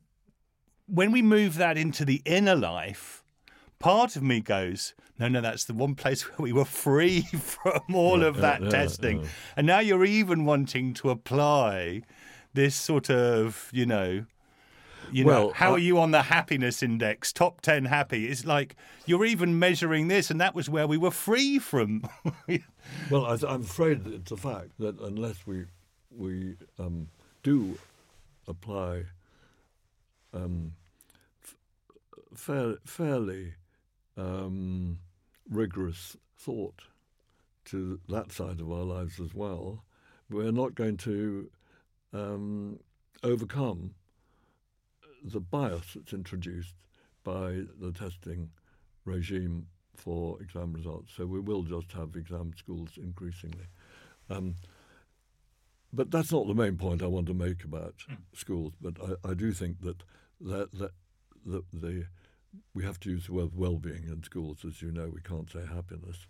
when 0.86 1.12
we 1.12 1.22
move 1.22 1.56
that 1.56 1.76
into 1.76 2.04
the 2.04 2.22
inner 2.24 2.56
life, 2.56 3.22
part 3.78 4.16
of 4.16 4.22
me 4.22 4.40
goes, 4.40 4.94
no, 5.18 5.28
no, 5.28 5.40
that's 5.40 5.64
the 5.64 5.74
one 5.74 5.94
place 5.94 6.22
where 6.28 6.44
we 6.44 6.52
were 6.52 6.64
free 6.64 7.22
from 7.40 7.82
all 7.94 8.22
of 8.22 8.38
that 8.38 8.62
yeah, 8.62 8.70
testing. 8.70 9.20
Yeah. 9.20 9.28
And 9.56 9.66
now 9.66 9.80
you're 9.80 10.04
even 10.04 10.44
wanting 10.44 10.94
to 10.94 11.10
apply 11.10 12.02
this 12.54 12.74
sort 12.74 13.10
of, 13.10 13.68
you 13.72 13.84
know, 13.84 14.26
you 15.12 15.24
know, 15.24 15.52
how 15.54 15.72
are 15.72 15.78
you 15.78 15.98
on 15.98 16.10
the 16.10 16.22
happiness 16.22 16.82
index? 16.82 17.32
Top 17.32 17.60
10 17.60 17.84
happy. 17.86 18.26
It's 18.26 18.44
like 18.44 18.76
you're 19.06 19.24
even 19.24 19.58
measuring 19.58 20.08
this, 20.08 20.30
and 20.30 20.40
that 20.40 20.54
was 20.54 20.68
where 20.68 20.86
we 20.86 20.96
were 20.96 21.10
free 21.10 21.58
from. 21.58 22.02
well, 23.10 23.26
I, 23.26 23.34
am 23.52 23.62
afraid 23.62 24.06
it's 24.06 24.32
a 24.32 24.36
fact 24.36 24.70
that 24.78 25.00
unless 25.00 25.46
we, 25.46 25.64
we 26.10 26.56
um, 26.78 27.08
do 27.42 27.78
apply 28.46 29.04
um, 30.32 30.72
f- 31.42 31.56
fair, 32.34 32.76
fairly 32.84 33.54
um, 34.16 34.98
rigorous 35.48 36.16
thought 36.36 36.82
to 37.66 37.98
that 38.08 38.30
side 38.32 38.60
of 38.60 38.70
our 38.70 38.84
lives 38.84 39.20
as 39.20 39.34
well, 39.34 39.84
we're 40.30 40.52
not 40.52 40.74
going 40.74 40.96
to 40.98 41.50
um, 42.12 42.78
overcome 43.22 43.94
the 45.24 45.40
bias 45.40 45.94
that's 45.94 46.12
introduced 46.12 46.74
by 47.24 47.62
the 47.80 47.92
testing 47.92 48.50
regime 49.04 49.66
for 49.96 50.40
exam 50.40 50.72
results. 50.72 51.12
So 51.16 51.26
we 51.26 51.40
will 51.40 51.62
just 51.62 51.92
have 51.92 52.14
exam 52.14 52.52
schools 52.56 52.90
increasingly. 52.96 53.66
Um, 54.28 54.56
but 55.92 56.10
that's 56.10 56.32
not 56.32 56.46
the 56.46 56.54
main 56.54 56.76
point 56.76 57.02
I 57.02 57.06
want 57.06 57.26
to 57.28 57.34
make 57.34 57.64
about 57.64 57.94
mm. 58.10 58.16
schools. 58.34 58.72
But 58.80 58.96
I, 59.02 59.30
I, 59.30 59.34
do 59.34 59.52
think 59.52 59.80
that 59.82 60.02
that, 60.40 60.72
that 60.72 60.90
the, 61.46 61.62
the 61.72 62.06
we 62.74 62.84
have 62.84 63.00
to 63.00 63.10
use 63.10 63.26
the 63.26 63.32
word 63.32 63.50
well-being 63.54 64.04
in 64.08 64.22
schools. 64.24 64.64
As 64.66 64.82
you 64.82 64.90
know, 64.90 65.10
we 65.12 65.20
can't 65.20 65.50
say 65.50 65.60
happiness, 65.66 66.26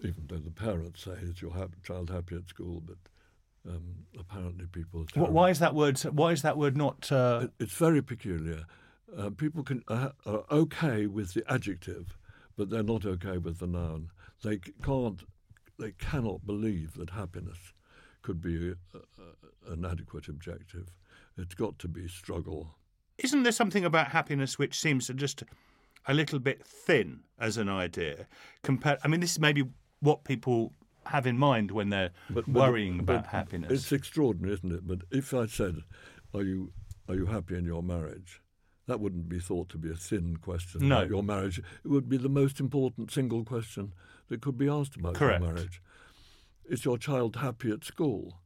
even 0.00 0.24
though 0.28 0.38
the 0.38 0.50
parents 0.50 1.04
say, 1.04 1.12
"Is 1.12 1.42
your 1.42 1.52
ha- 1.52 1.68
child 1.82 2.10
happy 2.10 2.36
at 2.36 2.48
school?" 2.48 2.82
But 2.84 2.98
um, 3.68 4.06
apparently, 4.18 4.66
people. 4.66 5.06
Why 5.14 5.50
is 5.50 5.58
that 5.58 5.74
word? 5.74 5.98
Why 6.00 6.32
is 6.32 6.42
that 6.42 6.56
word 6.56 6.76
not? 6.76 7.10
Uh... 7.10 7.40
It, 7.44 7.64
it's 7.64 7.74
very 7.74 8.02
peculiar. 8.02 8.66
Uh, 9.16 9.30
people 9.30 9.62
can 9.62 9.82
uh, 9.88 10.10
are 10.26 10.44
okay 10.50 11.06
with 11.06 11.34
the 11.34 11.44
adjective, 11.50 12.16
but 12.56 12.70
they're 12.70 12.82
not 12.82 13.06
okay 13.06 13.38
with 13.38 13.58
the 13.58 13.66
noun. 13.66 14.10
They 14.42 14.58
can't. 14.82 15.22
They 15.78 15.92
cannot 15.92 16.46
believe 16.46 16.94
that 16.94 17.10
happiness 17.10 17.58
could 18.22 18.40
be 18.40 18.70
a, 18.94 18.98
a, 18.98 19.72
an 19.72 19.84
adequate 19.84 20.28
objective. 20.28 20.88
It's 21.36 21.54
got 21.54 21.78
to 21.80 21.88
be 21.88 22.06
struggle. 22.08 22.76
Isn't 23.18 23.42
there 23.42 23.52
something 23.52 23.84
about 23.84 24.08
happiness 24.08 24.58
which 24.58 24.78
seems 24.78 25.06
to 25.06 25.14
just 25.14 25.42
a 26.06 26.14
little 26.14 26.38
bit 26.38 26.64
thin 26.64 27.20
as 27.38 27.56
an 27.56 27.68
idea? 27.68 28.26
Compared, 28.62 28.98
I 29.04 29.08
mean, 29.08 29.20
this 29.20 29.32
is 29.32 29.40
maybe 29.40 29.64
what 30.00 30.24
people 30.24 30.72
have 31.06 31.26
in 31.26 31.38
mind 31.38 31.70
when 31.70 31.90
they're 31.90 32.10
but, 32.30 32.48
worrying 32.48 32.98
but, 32.98 33.16
about 33.16 33.26
happiness. 33.26 33.72
It's 33.72 33.92
extraordinary, 33.92 34.54
isn't 34.54 34.72
it? 34.72 34.86
But 34.86 35.02
if 35.10 35.34
I 35.34 35.46
said, 35.46 35.82
"Are 36.32 36.42
you 36.42 36.72
are 37.08 37.14
you 37.14 37.26
happy 37.26 37.56
in 37.56 37.64
your 37.64 37.82
marriage?" 37.82 38.40
That 38.86 39.00
wouldn't 39.00 39.28
be 39.28 39.38
thought 39.38 39.70
to 39.70 39.78
be 39.78 39.90
a 39.90 39.94
thin 39.94 40.36
question 40.36 40.88
no. 40.88 40.98
about 40.98 41.08
your 41.08 41.22
marriage. 41.22 41.58
It 41.58 41.88
would 41.88 42.08
be 42.08 42.18
the 42.18 42.28
most 42.28 42.60
important 42.60 43.10
single 43.10 43.44
question 43.44 43.94
that 44.28 44.42
could 44.42 44.58
be 44.58 44.68
asked 44.68 44.96
about 44.96 45.14
Correct. 45.14 45.42
your 45.42 45.52
marriage. 45.52 45.82
Is 46.66 46.84
your 46.84 46.98
child 46.98 47.36
happy 47.36 47.70
at 47.70 47.84
school? 47.84 48.40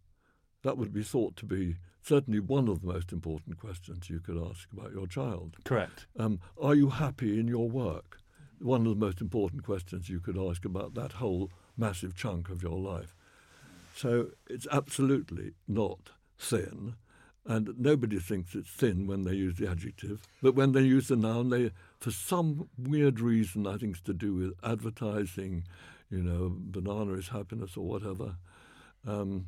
That 0.62 0.76
would 0.76 0.92
be 0.92 1.02
thought 1.02 1.36
to 1.36 1.44
be 1.44 1.76
certainly 2.02 2.40
one 2.40 2.68
of 2.68 2.80
the 2.80 2.86
most 2.86 3.12
important 3.12 3.58
questions 3.58 4.08
you 4.08 4.20
could 4.20 4.38
ask 4.38 4.68
about 4.72 4.92
your 4.92 5.06
child. 5.06 5.56
Correct. 5.64 6.06
Um, 6.18 6.40
are 6.60 6.74
you 6.74 6.90
happy 6.90 7.38
in 7.38 7.48
your 7.48 7.68
work? 7.68 8.18
One 8.60 8.86
of 8.86 8.98
the 8.98 9.06
most 9.06 9.20
important 9.20 9.62
questions 9.62 10.08
you 10.08 10.20
could 10.20 10.38
ask 10.38 10.64
about 10.64 10.94
that 10.94 11.12
whole 11.12 11.50
massive 11.78 12.14
chunk 12.16 12.50
of 12.50 12.62
your 12.62 12.78
life. 12.78 13.14
So 13.94 14.28
it's 14.48 14.66
absolutely 14.70 15.52
not 15.66 16.10
thin, 16.38 16.94
and 17.46 17.74
nobody 17.78 18.18
thinks 18.18 18.54
it's 18.54 18.70
thin 18.70 19.06
when 19.06 19.24
they 19.24 19.32
use 19.32 19.56
the 19.56 19.68
adjective. 19.68 20.26
But 20.42 20.54
when 20.54 20.72
they 20.72 20.82
use 20.82 21.08
the 21.08 21.16
noun, 21.16 21.48
they, 21.50 21.72
for 21.98 22.10
some 22.10 22.68
weird 22.78 23.20
reason, 23.20 23.66
I 23.66 23.76
think 23.76 23.96
it's 23.96 24.02
to 24.02 24.12
do 24.12 24.34
with 24.34 24.52
advertising, 24.62 25.64
you 26.10 26.22
know, 26.22 26.54
banana 26.54 27.14
is 27.14 27.28
happiness 27.28 27.76
or 27.76 27.86
whatever. 27.86 28.36
Um, 29.06 29.46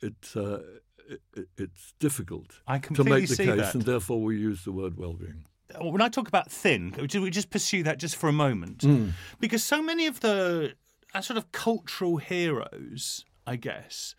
it's 0.00 0.36
uh, 0.36 0.62
it, 1.08 1.48
it's 1.56 1.94
difficult 1.98 2.60
to 2.94 3.04
make 3.04 3.28
the 3.28 3.36
case, 3.36 3.56
that. 3.56 3.74
and 3.74 3.82
therefore 3.82 4.20
we 4.22 4.36
use 4.36 4.64
the 4.64 4.72
word 4.72 4.96
well-being. 4.96 5.46
When 5.80 6.02
I 6.02 6.08
talk 6.08 6.28
about 6.28 6.50
thin, 6.50 6.94
we 6.98 7.30
just 7.30 7.50
pursue 7.50 7.82
that 7.84 7.98
just 7.98 8.16
for 8.16 8.28
a 8.28 8.32
moment, 8.32 8.78
mm. 8.78 9.12
because 9.40 9.64
so 9.64 9.82
many 9.82 10.06
of 10.06 10.20
the 10.20 10.74
uh, 11.14 11.20
sort 11.20 11.36
of 11.36 11.52
cultural 11.52 12.16
heroes, 12.18 13.24
I 13.46 13.56
guess, 13.56 14.14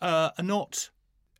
uh, 0.00 0.30
are 0.36 0.44
not 0.44 0.90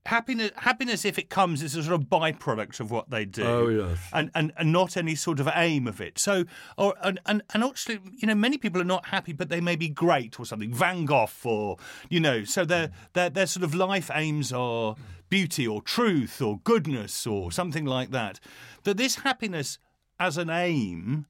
happiness 0.07 0.51
happiness 0.57 1.05
if 1.07 1.19
it 1.19 1.31
comes 1.31 1.63
is 1.63 1.75
a 1.75 1.83
sort 1.83 1.95
of 1.99 2.09
byproduct 2.09 2.79
of 2.81 2.91
what 2.91 3.11
they 3.11 3.25
do. 3.25 3.43
Oh 3.45 3.69
yes. 3.69 3.99
And 4.13 4.31
and, 4.35 4.53
and 4.57 4.73
not 4.73 4.97
any 4.97 5.15
sort 5.15 5.41
of 5.41 5.49
aim 5.55 5.87
of 5.87 6.01
it. 6.01 6.19
So 6.19 6.45
or 6.77 6.95
and, 7.03 7.21
and 7.27 7.43
and 7.53 7.65
actually 7.65 8.01
you 8.17 8.27
know 8.27 8.35
many 8.35 8.59
people 8.59 8.81
are 8.81 8.85
not 8.85 9.07
happy 9.07 9.33
but 9.33 9.49
they 9.49 9.61
may 9.61 9.77
be 9.77 9.89
great 9.89 10.39
or 10.39 10.47
something. 10.47 10.73
Van 10.73 11.05
gogh 11.05 11.29
or 11.45 11.79
you 12.09 12.21
know 12.21 12.45
so 12.45 12.65
their 12.65 12.91
their 13.15 13.31
their 13.31 13.47
sort 13.47 13.65
of 13.65 13.75
life 13.75 14.11
aims 14.13 14.53
are 14.53 14.97
beauty 15.31 15.67
or 15.67 15.81
truth 15.83 16.41
or 16.41 16.61
goodness 16.65 17.27
or 17.27 17.51
something 17.51 17.85
like 17.85 18.11
that. 18.11 18.41
That 18.85 18.97
this 18.97 19.17
happiness 19.17 19.79
as 20.21 20.37
an 20.37 20.51
aim 20.51 21.27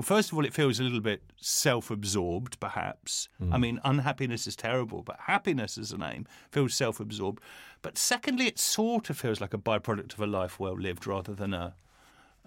well, 0.00 0.16
first 0.16 0.32
of 0.32 0.38
all, 0.38 0.46
it 0.46 0.54
feels 0.54 0.80
a 0.80 0.82
little 0.82 1.02
bit 1.02 1.20
self 1.36 1.90
absorbed, 1.90 2.58
perhaps. 2.58 3.28
Mm. 3.38 3.52
I 3.52 3.58
mean, 3.58 3.80
unhappiness 3.84 4.46
is 4.46 4.56
terrible, 4.56 5.02
but 5.02 5.18
happiness 5.26 5.76
as 5.76 5.92
an 5.92 6.02
aim 6.02 6.26
feels 6.50 6.72
self 6.72 7.00
absorbed. 7.00 7.42
But 7.82 7.98
secondly, 7.98 8.46
it 8.46 8.58
sort 8.58 9.10
of 9.10 9.18
feels 9.18 9.42
like 9.42 9.52
a 9.52 9.58
byproduct 9.58 10.14
of 10.14 10.20
a 10.20 10.26
life 10.26 10.58
well 10.58 10.72
lived 10.72 11.06
rather 11.06 11.34
than 11.34 11.52
a, 11.52 11.74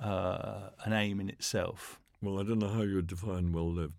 uh, 0.02 0.70
an 0.84 0.94
aim 0.94 1.20
in 1.20 1.30
itself. 1.30 2.00
Well, 2.24 2.40
I 2.40 2.44
don't 2.44 2.58
know 2.58 2.70
how 2.70 2.82
you 2.82 2.96
would 2.96 3.06
define 3.06 3.52
well 3.52 3.72
lived. 3.72 3.94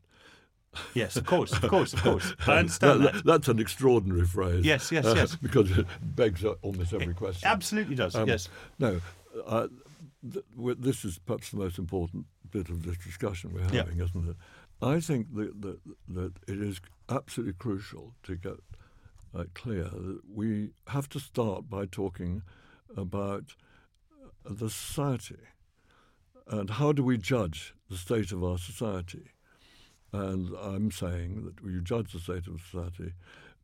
Yes, 0.92 1.14
of 1.14 1.24
course, 1.24 1.52
of 1.52 1.62
course, 1.68 1.92
of 1.92 2.02
course. 2.02 2.34
I 2.48 2.58
understand 2.58 3.04
that, 3.04 3.14
that. 3.14 3.24
That's 3.24 3.46
an 3.46 3.60
extraordinary 3.60 4.26
phrase. 4.26 4.64
Yes, 4.64 4.90
yes, 4.90 5.06
uh, 5.06 5.14
yes. 5.14 5.36
because 5.40 5.70
it 5.78 5.86
begs 6.02 6.44
almost 6.44 6.92
every 6.92 7.10
it 7.10 7.16
question. 7.16 7.48
Absolutely 7.48 7.94
does. 7.94 8.16
Um, 8.16 8.26
yes. 8.26 8.48
No, 8.80 9.00
uh, 9.46 9.68
th- 10.32 10.76
this 10.78 11.04
is 11.04 11.18
perhaps 11.18 11.50
the 11.50 11.58
most 11.58 11.78
important 11.78 12.26
bit 12.50 12.68
of 12.68 12.84
this 12.84 12.96
discussion 12.98 13.52
we're 13.52 13.62
having, 13.62 13.98
yeah. 13.98 14.04
isn't 14.04 14.28
it? 14.28 14.36
I 14.82 15.00
think 15.00 15.34
that, 15.34 15.62
that, 15.62 15.78
that 16.08 16.32
it 16.48 16.60
is 16.60 16.80
absolutely 17.08 17.54
crucial 17.54 18.14
to 18.24 18.36
get 18.36 18.60
uh, 19.34 19.44
clear 19.54 19.84
that 19.84 20.20
we 20.32 20.70
have 20.88 21.08
to 21.10 21.20
start 21.20 21.68
by 21.68 21.86
talking 21.86 22.42
about 22.96 23.54
uh, 24.22 24.50
the 24.50 24.70
society 24.70 25.40
and 26.46 26.70
how 26.70 26.92
do 26.92 27.02
we 27.02 27.16
judge 27.16 27.74
the 27.90 27.96
state 27.96 28.32
of 28.32 28.44
our 28.44 28.58
society. 28.58 29.30
And 30.12 30.54
I'm 30.60 30.90
saying 30.90 31.44
that 31.44 31.64
we 31.64 31.80
judge 31.80 32.12
the 32.12 32.20
state 32.20 32.46
of 32.46 32.60
society 32.60 33.14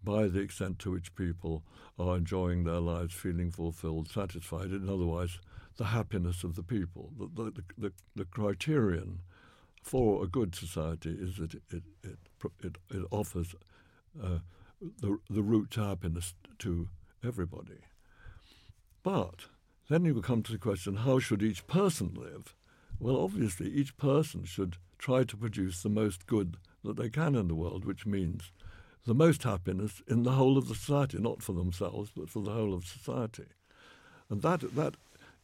by 0.02 0.26
the 0.26 0.40
extent 0.40 0.78
to 0.80 0.90
which 0.90 1.14
people 1.14 1.62
are 1.98 2.16
enjoying 2.16 2.64
their 2.64 2.80
lives, 2.80 3.14
feeling 3.14 3.50
fulfilled, 3.50 4.10
satisfied, 4.10 4.70
and 4.70 4.88
otherwise 4.88 5.38
the 5.80 5.86
happiness 5.86 6.44
of 6.44 6.56
the 6.56 6.62
people. 6.62 7.10
The, 7.18 7.44
the, 7.44 7.64
the, 7.78 7.92
the 8.14 8.26
criterion 8.26 9.20
for 9.82 10.22
a 10.22 10.26
good 10.26 10.54
society 10.54 11.16
is 11.18 11.38
that 11.38 11.54
it, 11.54 11.62
it, 11.72 12.18
it, 12.62 12.76
it, 12.90 13.02
offers 13.10 13.54
uh, 14.22 14.40
the, 15.00 15.18
the 15.30 15.42
route 15.42 15.70
to 15.70 15.80
happiness 15.82 16.34
to 16.58 16.88
everybody. 17.26 17.78
But 19.02 19.46
then 19.88 20.04
you 20.04 20.20
come 20.20 20.42
to 20.42 20.52
the 20.52 20.58
question 20.58 20.96
how 20.96 21.18
should 21.18 21.42
each 21.42 21.66
person 21.66 22.12
live? 22.14 22.54
Well, 22.98 23.16
obviously, 23.16 23.70
each 23.70 23.96
person 23.96 24.44
should 24.44 24.76
try 24.98 25.24
to 25.24 25.34
produce 25.34 25.82
the 25.82 25.88
most 25.88 26.26
good 26.26 26.58
that 26.84 26.98
they 26.98 27.08
can 27.08 27.34
in 27.34 27.48
the 27.48 27.54
world, 27.54 27.86
which 27.86 28.04
means 28.04 28.52
the 29.06 29.14
most 29.14 29.44
happiness 29.44 30.02
in 30.06 30.24
the 30.24 30.32
whole 30.32 30.58
of 30.58 30.68
the 30.68 30.74
society, 30.74 31.16
not 31.18 31.42
for 31.42 31.54
themselves, 31.54 32.10
but 32.14 32.28
for 32.28 32.42
the 32.42 32.52
whole 32.52 32.74
of 32.74 32.84
society. 32.84 33.46
And 34.28 34.42
that, 34.42 34.76
that 34.76 34.96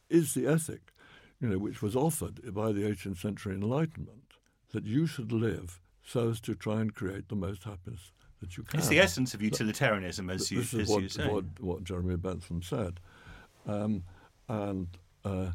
is 0.09 0.33
the 0.33 0.47
ethic, 0.47 0.93
you 1.39 1.49
know, 1.49 1.57
which 1.57 1.81
was 1.81 1.95
offered 1.95 2.53
by 2.53 2.71
the 2.71 2.81
18th 2.81 3.19
century 3.19 3.53
Enlightenment, 3.53 4.33
that 4.71 4.85
you 4.85 5.05
should 5.05 5.31
live 5.31 5.81
so 6.03 6.29
as 6.29 6.39
to 6.41 6.55
try 6.55 6.81
and 6.81 6.93
create 6.93 7.29
the 7.29 7.35
most 7.35 7.63
happiness 7.63 8.11
that 8.41 8.57
you 8.57 8.63
can. 8.63 8.79
It's 8.79 8.87
the 8.87 8.99
essence 8.99 9.33
of 9.33 9.41
utilitarianism, 9.41 10.29
as 10.29 10.51
you, 10.51 10.59
this 10.59 10.73
is 10.73 10.79
as 10.81 10.89
what, 10.89 11.03
you 11.03 11.09
say. 11.09 11.27
What, 11.27 11.45
what 11.59 11.83
Jeremy 11.83 12.17
Bentham 12.17 12.61
said, 12.61 12.99
um, 13.65 14.03
and 14.47 14.87
uh, 15.25 15.51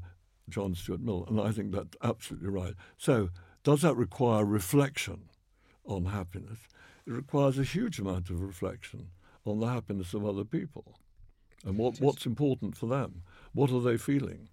John 0.48 0.74
Stuart 0.74 1.00
Mill, 1.00 1.24
and 1.28 1.40
I 1.40 1.52
think 1.52 1.72
that's 1.72 1.96
absolutely 2.02 2.50
right. 2.50 2.74
So, 2.98 3.30
does 3.64 3.82
that 3.82 3.96
require 3.96 4.44
reflection 4.44 5.28
on 5.84 6.06
happiness? 6.06 6.58
It 7.06 7.12
requires 7.12 7.58
a 7.58 7.64
huge 7.64 7.98
amount 7.98 8.30
of 8.30 8.40
reflection 8.40 9.08
on 9.44 9.60
the 9.60 9.66
happiness 9.66 10.14
of 10.14 10.26
other 10.26 10.44
people 10.44 10.98
and 11.64 11.78
what, 11.78 12.00
what's 12.00 12.26
important 12.26 12.76
for 12.76 12.86
them. 12.86 13.22
What 13.52 13.70
are 13.70 13.80
they 13.80 13.96
feeling? 13.96 14.48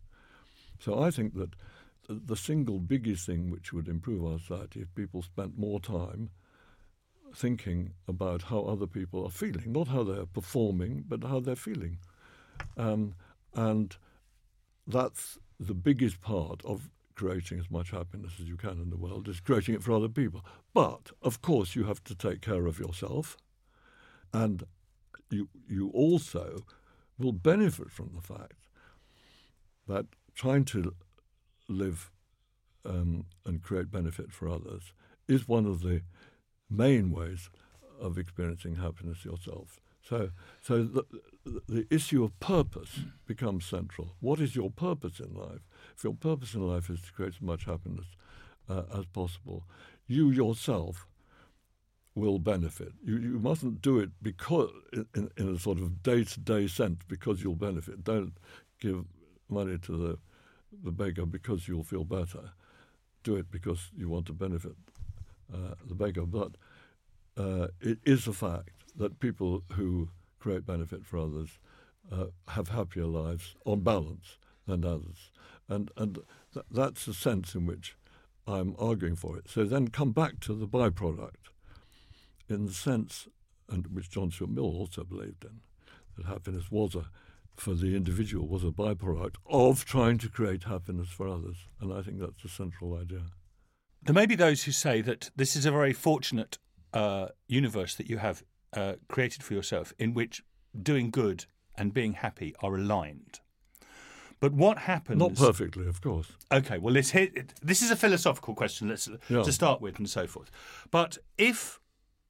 So 0.80 1.02
I 1.02 1.12
think 1.12 1.36
that 1.36 1.52
the 2.08 2.36
single 2.36 2.80
biggest 2.80 3.26
thing 3.26 3.52
which 3.52 3.72
would 3.72 3.88
improve 3.88 4.26
our 4.26 4.40
society 4.40 4.82
if 4.82 4.94
people 4.96 5.22
spent 5.22 5.58
more 5.58 5.80
time 5.80 6.32
thinking 7.36 7.94
about 8.08 8.44
how 8.44 8.62
other 8.62 8.88
people 8.88 9.24
are 9.26 9.30
feeling, 9.30 9.72
not 9.72 9.88
how 9.88 10.04
they're 10.04 10.26
performing, 10.26 11.04
but 11.08 11.24
how 11.24 11.40
they're 11.40 11.56
feeling. 11.56 12.00
Um, 12.78 13.14
and 13.54 13.96
that's 14.88 15.38
the 15.60 15.76
biggest 15.76 16.22
part 16.22 16.64
of 16.66 16.90
creating 17.14 17.60
as 17.60 17.70
much 17.70 17.92
happiness 17.92 18.34
as 18.40 18.48
you 18.48 18.56
can 18.56 18.80
in 18.82 18.90
the 18.90 18.98
world 18.98 19.28
is 19.28 19.42
creating 19.42 19.76
it 19.76 19.84
for 19.84 19.92
other 19.92 20.08
people. 20.08 20.44
But 20.74 21.12
of 21.22 21.42
course, 21.42 21.76
you 21.76 21.84
have 21.84 22.04
to 22.06 22.16
take 22.16 22.42
care 22.42 22.66
of 22.66 22.80
yourself, 22.80 23.38
and 24.34 24.64
you 25.30 25.50
you 25.68 25.90
also 25.90 26.64
will 27.18 27.34
benefit 27.34 27.92
from 27.92 28.12
the 28.16 28.22
fact 28.22 28.69
that 29.90 30.06
trying 30.36 30.64
to 30.64 30.94
live 31.68 32.12
um, 32.86 33.26
and 33.46 33.62
create 33.62 33.92
benefit 33.92 34.32
for 34.32 34.48
others 34.48 34.94
is 35.28 35.48
one 35.48 35.66
of 35.66 35.82
the 35.82 36.02
main 36.70 37.12
ways 37.12 37.50
of 38.00 38.18
experiencing 38.18 38.76
happiness 38.76 39.26
yourself. 39.26 39.80
So, 40.02 40.30
so 40.62 40.84
the, 40.84 41.06
the 41.68 41.88
issue 41.90 42.24
of 42.24 42.40
purpose 42.40 43.00
becomes 43.26 43.66
central. 43.66 44.16
What 44.22 44.40
is 44.40 44.56
your 44.56 44.70
purpose 44.70 45.20
in 45.20 45.34
life? 45.36 45.68
If 45.96 46.04
your 46.04 46.14
purpose 46.14 46.54
in 46.54 46.62
life 46.62 46.90
is 46.90 47.02
to 47.02 47.12
create 47.12 47.34
as 47.36 47.42
much 47.42 47.66
happiness 47.66 48.08
uh, 48.70 48.84
as 48.98 49.06
possible, 49.08 49.66
you 50.08 50.32
yourself 50.32 51.06
will 52.16 52.40
benefit. 52.40 52.94
You, 53.04 53.18
you 53.18 53.40
mustn't 53.40 53.82
do 53.82 54.00
it 54.00 54.10
because 54.22 54.70
in, 55.16 55.30
in 55.38 55.56
a 55.56 55.60
sort 55.60 55.80
of 55.80 56.02
day 56.02 56.24
to 56.24 56.40
day 56.40 56.68
sense 56.68 57.00
because 57.08 57.44
you'll 57.44 57.56
benefit. 57.56 58.04
Don't 58.04 58.34
give 58.80 59.06
money 59.50 59.78
to 59.80 59.98
the 59.98 60.18
the 60.84 60.92
beggar 60.92 61.26
because 61.26 61.68
you'll 61.68 61.84
feel 61.84 62.04
better. 62.04 62.52
Do 63.24 63.36
it 63.36 63.50
because 63.50 63.90
you 63.98 64.08
want 64.08 64.28
to 64.28 64.34
benefit 64.34 64.76
uh, 65.54 65.74
the 65.84 65.96
beggar. 65.96 66.26
But 66.26 66.52
uh, 67.38 67.68
it 67.82 68.00
is 68.06 68.28
a 68.28 68.34
fact 68.34 68.72
that 68.96 69.20
people 69.20 69.64
who 69.74 70.10
create 70.40 70.66
benefit 70.66 71.06
for 71.06 71.18
others 71.18 71.58
uh, 72.12 72.26
have 72.50 72.70
happier 72.70 73.06
lives 73.06 73.56
on 73.66 73.82
balance 73.82 74.38
than 74.68 74.86
others, 74.86 75.32
and 75.68 75.92
and 75.98 76.20
th- 76.54 76.66
that's 76.72 77.06
the 77.06 77.14
sense 77.14 77.56
in 77.56 77.66
which 77.66 77.96
I'm 78.48 78.76
arguing 78.80 79.16
for 79.16 79.38
it. 79.38 79.50
So 79.50 79.64
then 79.64 79.90
come 79.90 80.12
back 80.12 80.40
to 80.42 80.54
the 80.54 80.68
byproduct, 80.68 81.52
in 82.48 82.66
the 82.66 82.74
sense, 82.74 83.28
and 83.70 83.88
which 83.88 84.10
John 84.10 84.32
Stuart 84.32 84.52
Mill 84.52 84.66
also 84.66 85.04
believed 85.04 85.44
in, 85.44 85.62
that 86.18 86.26
happiness 86.26 86.72
was 86.72 86.96
a 86.96 87.06
for 87.60 87.74
the 87.74 87.96
individual 87.96 88.48
was 88.48 88.64
a 88.64 88.68
byproduct 88.68 89.36
of 89.46 89.86
trying 89.86 90.18
to 90.20 90.30
create 90.30 90.64
happiness 90.64 91.10
for 91.10 91.28
others, 91.28 91.58
and 91.80 91.94
I 91.94 92.02
think 92.02 92.20
that's 92.20 92.42
the 92.42 92.50
central 92.50 92.96
idea. 92.98 93.24
There 94.02 94.16
may 94.16 94.26
be 94.26 94.36
those 94.36 94.64
who 94.64 94.72
say 94.72 95.02
that 95.02 95.30
this 95.36 95.56
is 95.56 95.66
a 95.66 95.72
very 95.72 95.94
fortunate 95.94 96.58
uh, 96.94 97.28
universe 97.48 97.96
that 97.96 98.10
you 98.10 98.18
have 98.18 98.44
uh, 98.74 98.94
created 99.08 99.44
for 99.44 99.54
yourself, 99.54 99.94
in 100.00 100.14
which 100.14 100.42
doing 100.82 101.12
good 101.12 101.46
and 101.76 101.94
being 101.94 102.14
happy 102.14 102.56
are 102.62 102.76
aligned. 102.76 103.40
But 104.40 104.54
what 104.54 104.78
happens? 104.80 105.20
Not 105.20 105.36
perfectly, 105.36 105.86
of 105.88 106.02
course. 106.02 106.32
Okay, 106.52 106.78
well, 106.78 106.94
hit, 106.94 107.54
this 107.62 107.82
is 107.82 107.92
a 107.92 107.96
philosophical 107.96 108.56
question. 108.56 108.88
Let's 108.88 109.10
Yeah. 109.28 109.44
to 109.44 109.52
start 109.52 109.82
with, 109.82 109.98
and 109.98 110.10
so 110.10 110.28
forth. 110.28 110.50
But 110.92 111.18
if, 111.38 111.80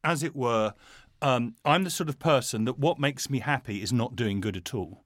as 0.04 0.24
it 0.24 0.36
were, 0.36 0.74
um, 1.22 1.56
I'm 1.64 1.84
the 1.84 1.90
sort 1.92 2.10
of 2.10 2.18
person 2.18 2.66
that 2.66 2.80
what 2.80 3.00
makes 3.00 3.30
me 3.30 3.40
happy 3.40 3.82
is 3.84 3.94
not 3.94 4.16
doing 4.16 4.42
good 4.42 4.58
at 4.58 4.74
all. 4.74 5.04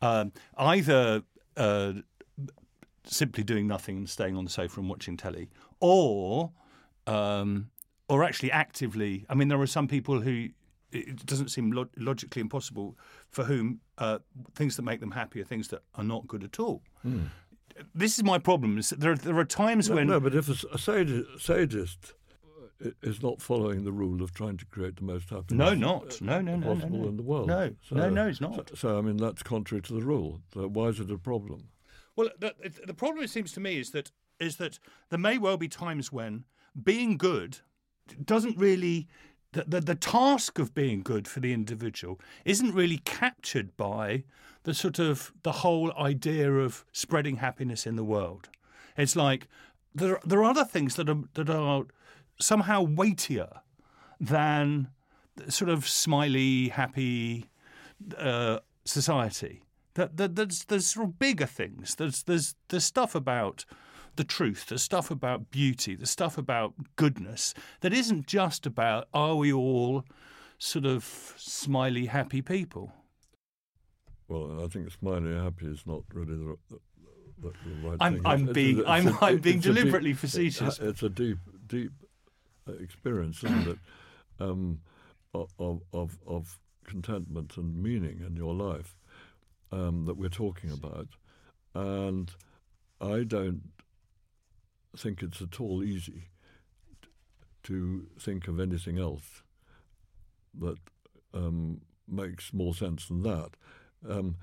Um, 0.00 0.32
either 0.56 1.22
uh, 1.56 1.92
simply 3.04 3.42
doing 3.44 3.66
nothing 3.66 3.96
and 3.96 4.08
staying 4.08 4.36
on 4.36 4.44
the 4.44 4.50
sofa 4.50 4.80
and 4.80 4.88
watching 4.88 5.16
telly, 5.16 5.48
or 5.80 6.52
um, 7.06 7.70
or 8.08 8.22
actually 8.24 8.52
actively. 8.52 9.24
I 9.28 9.34
mean, 9.34 9.48
there 9.48 9.60
are 9.60 9.66
some 9.66 9.88
people 9.88 10.20
who 10.20 10.48
it 10.90 11.26
doesn't 11.26 11.48
seem 11.48 11.70
lo- 11.72 11.88
logically 11.96 12.40
impossible 12.40 12.96
for 13.28 13.44
whom 13.44 13.80
uh, 13.98 14.18
things 14.54 14.76
that 14.76 14.82
make 14.82 15.00
them 15.00 15.10
happy 15.10 15.40
are 15.40 15.44
things 15.44 15.68
that 15.68 15.82
are 15.96 16.04
not 16.04 16.26
good 16.26 16.42
at 16.44 16.58
all. 16.58 16.82
This 17.94 18.16
is 18.18 18.24
my 18.24 18.38
problem. 18.38 18.78
Is 18.78 18.90
there, 18.90 19.14
there 19.14 19.36
are 19.38 19.44
times 19.44 19.88
No, 19.88 19.96
when 19.96 20.06
no, 20.08 20.18
but 20.20 20.34
if 20.34 20.48
a 20.48 20.78
sadi- 20.78 21.24
sadist 21.38 22.14
is 23.02 23.22
not 23.22 23.42
following 23.42 23.84
the 23.84 23.92
rule 23.92 24.22
of 24.22 24.32
trying 24.32 24.56
to 24.56 24.64
create 24.66 24.96
the 24.96 25.04
most 25.04 25.30
happiness 25.30 25.52
no, 25.52 25.74
not 25.74 26.20
uh, 26.22 26.24
no, 26.24 26.40
no, 26.40 26.56
no, 26.56 26.56
no, 26.56 26.74
possible 26.74 26.98
no. 26.98 27.08
in 27.08 27.16
the 27.16 27.22
world. 27.22 27.48
No, 27.48 27.74
no, 27.90 28.08
no, 28.08 28.28
it's 28.28 28.40
not. 28.40 28.68
So, 28.70 28.74
so, 28.74 28.98
I 28.98 29.00
mean, 29.00 29.16
that's 29.16 29.42
contrary 29.42 29.82
to 29.82 29.94
the 29.94 30.02
rule. 30.02 30.40
So 30.54 30.68
why 30.68 30.86
is 30.88 31.00
it 31.00 31.10
a 31.10 31.18
problem? 31.18 31.68
Well, 32.16 32.30
the, 32.38 32.54
the 32.86 32.94
problem 32.94 33.24
it 33.24 33.30
seems 33.30 33.52
to 33.52 33.60
me 33.60 33.78
is 33.78 33.90
that 33.90 34.10
is 34.40 34.56
that 34.56 34.78
there 35.10 35.18
may 35.18 35.38
well 35.38 35.56
be 35.56 35.68
times 35.68 36.12
when 36.12 36.44
being 36.80 37.16
good 37.16 37.58
doesn't 38.24 38.56
really 38.56 39.08
the, 39.52 39.64
the 39.64 39.80
the 39.80 39.94
task 39.94 40.58
of 40.58 40.74
being 40.74 41.02
good 41.02 41.26
for 41.26 41.40
the 41.40 41.52
individual 41.52 42.20
isn't 42.44 42.74
really 42.74 42.98
captured 42.98 43.76
by 43.76 44.24
the 44.64 44.74
sort 44.74 44.98
of 44.98 45.32
the 45.42 45.52
whole 45.52 45.92
idea 45.96 46.52
of 46.52 46.84
spreading 46.92 47.36
happiness 47.36 47.86
in 47.86 47.96
the 47.96 48.04
world. 48.04 48.48
It's 48.96 49.16
like 49.16 49.48
there 49.94 50.20
there 50.24 50.40
are 50.40 50.50
other 50.50 50.64
things 50.64 50.96
that 50.96 51.08
are 51.08 51.22
that 51.34 51.50
are 51.50 51.84
somehow 52.40 52.82
weightier 52.82 53.48
than 54.20 54.88
sort 55.48 55.70
of 55.70 55.88
smiley, 55.88 56.68
happy 56.68 57.46
uh, 58.16 58.58
society. 58.84 59.62
That, 59.94 60.16
that 60.16 60.36
there's 60.36 60.64
there's 60.64 60.86
sort 60.86 61.08
of 61.08 61.18
bigger 61.18 61.46
things. 61.46 61.96
There's 61.96 62.22
there's 62.22 62.54
there's 62.68 62.84
stuff 62.84 63.14
about 63.14 63.64
the 64.16 64.24
truth. 64.24 64.66
There's 64.68 64.82
stuff 64.82 65.10
about 65.10 65.50
beauty. 65.50 65.94
There's 65.96 66.10
stuff 66.10 66.38
about 66.38 66.74
goodness 66.96 67.54
that 67.80 67.92
isn't 67.92 68.26
just 68.26 68.66
about 68.66 69.08
are 69.12 69.34
we 69.36 69.52
all 69.52 70.04
sort 70.58 70.86
of 70.86 71.34
smiley, 71.36 72.06
happy 72.06 72.42
people. 72.42 72.92
Well, 74.28 74.62
I 74.64 74.68
think 74.68 74.90
smiley 74.92 75.34
happy 75.34 75.66
is 75.66 75.82
not 75.86 76.02
really 76.12 76.36
the, 76.36 76.56
the, 77.40 77.48
the, 77.50 77.88
right 77.88 77.96
I'm- 78.00 78.14
thing. 78.14 78.22
I'm 78.26 78.40
It's- 78.42 78.54
being- 78.54 78.78
it's 78.80 78.88
I'm- 78.88 79.18
I'm 79.20 79.38
being 79.38 79.58
it's 79.58 79.66
a 79.66 79.68
deep- 79.70 79.76
deliberately 79.78 80.10
it- 80.10 80.18
facetious. 80.18 80.78
It's 80.80 81.02
a 81.02 81.08
deep, 81.08 81.38
deep 81.66 81.92
experience, 82.80 83.42
isn't 83.44 83.68
it, 83.68 83.78
um, 84.40 84.80
of, 85.34 85.82
of, 85.92 86.18
of 86.26 86.58
contentment 86.84 87.56
and 87.56 87.82
meaning 87.82 88.22
in 88.26 88.36
your 88.36 88.54
life 88.54 88.96
um, 89.72 90.04
that 90.06 90.16
we're 90.16 90.28
talking 90.28 90.70
about. 90.70 91.08
And 91.74 92.30
I 93.00 93.24
don't 93.24 93.62
think 94.96 95.22
it's 95.22 95.40
at 95.40 95.60
all 95.60 95.84
easy 95.84 96.28
to 97.64 98.06
think 98.18 98.48
of 98.48 98.58
anything 98.58 98.98
else 98.98 99.42
that 100.58 100.78
um, 101.34 101.82
makes 102.08 102.52
more 102.52 102.74
sense 102.74 103.06
than 103.06 103.22
that. 103.22 103.50
Um, 104.08 104.36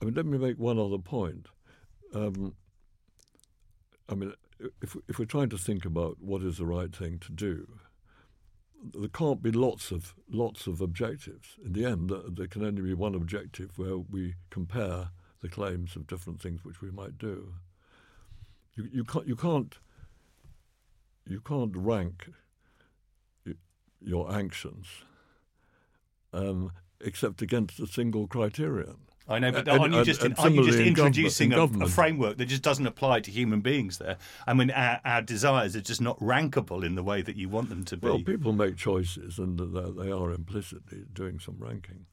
I 0.00 0.06
mean, 0.06 0.14
let 0.14 0.26
me 0.26 0.38
make 0.38 0.58
one 0.58 0.78
other 0.78 0.98
point. 0.98 1.46
Um, 2.14 2.54
I 4.08 4.14
mean, 4.14 4.32
if 4.80 4.96
if 5.08 5.18
we're 5.18 5.24
trying 5.24 5.50
to 5.50 5.58
think 5.58 5.84
about 5.84 6.16
what 6.20 6.42
is 6.42 6.58
the 6.58 6.66
right 6.66 6.94
thing 6.94 7.18
to 7.20 7.32
do, 7.32 7.78
there 8.94 9.08
can't 9.08 9.42
be 9.42 9.50
lots 9.50 9.90
of 9.90 10.14
lots 10.30 10.66
of 10.66 10.80
objectives. 10.80 11.56
In 11.64 11.72
the 11.72 11.84
end, 11.84 12.10
there- 12.10 12.46
can 12.46 12.64
only 12.64 12.82
be 12.82 12.94
one 12.94 13.14
objective 13.14 13.78
where 13.78 13.98
we 13.98 14.34
compare 14.50 15.10
the 15.40 15.48
claims 15.48 15.96
of 15.96 16.06
different 16.06 16.40
things 16.40 16.64
which 16.64 16.80
we 16.80 16.90
might 16.90 17.18
do. 17.18 17.54
You 18.74 18.88
you 18.92 19.04
can't 19.04 19.26
you 19.26 19.36
can't 19.36 19.78
you 21.26 21.40
can't 21.40 21.76
rank 21.76 22.30
your 24.00 24.32
actions 24.32 24.86
um, 26.32 26.72
except 27.00 27.42
against 27.42 27.78
a 27.78 27.86
single 27.86 28.26
criterion. 28.26 28.98
I 29.28 29.38
know, 29.38 29.52
but 29.52 29.68
And- 29.68 29.80
aren't 29.80 29.94
you 29.94 30.04
just, 30.04 30.22
and 30.22 30.34
aren't 30.38 30.54
you 30.54 30.62
just 30.64 30.72
similarly 30.78 30.88
in 30.88 30.94
government- 30.94 31.16
introducing 31.16 31.52
in 31.52 31.82
a, 31.82 31.84
a 31.84 31.88
framework 31.88 32.36
that 32.38 32.46
just 32.46 32.62
doesn't 32.62 32.86
apply 32.86 33.20
to 33.20 33.30
human 33.30 33.60
beings 33.60 33.98
there? 33.98 34.16
I 34.46 34.54
mean, 34.54 34.70
our, 34.70 35.00
our 35.04 35.22
desires 35.22 35.76
are 35.76 35.80
just 35.80 36.00
not 36.00 36.18
rankable 36.20 36.82
in 36.84 36.94
the 36.96 37.02
way 37.02 37.22
that 37.22 37.36
you 37.36 37.48
want 37.48 37.68
them 37.68 37.84
to 37.84 37.96
be. 37.96 38.06
Well, 38.08 38.18
people 38.22 38.52
make 38.52 38.76
choices, 38.76 39.38
and 39.38 39.58
they 39.58 40.10
are 40.10 40.32
implicitly 40.32 41.04
doing 41.12 41.38
some 41.38 41.56
ranking. 41.58 42.06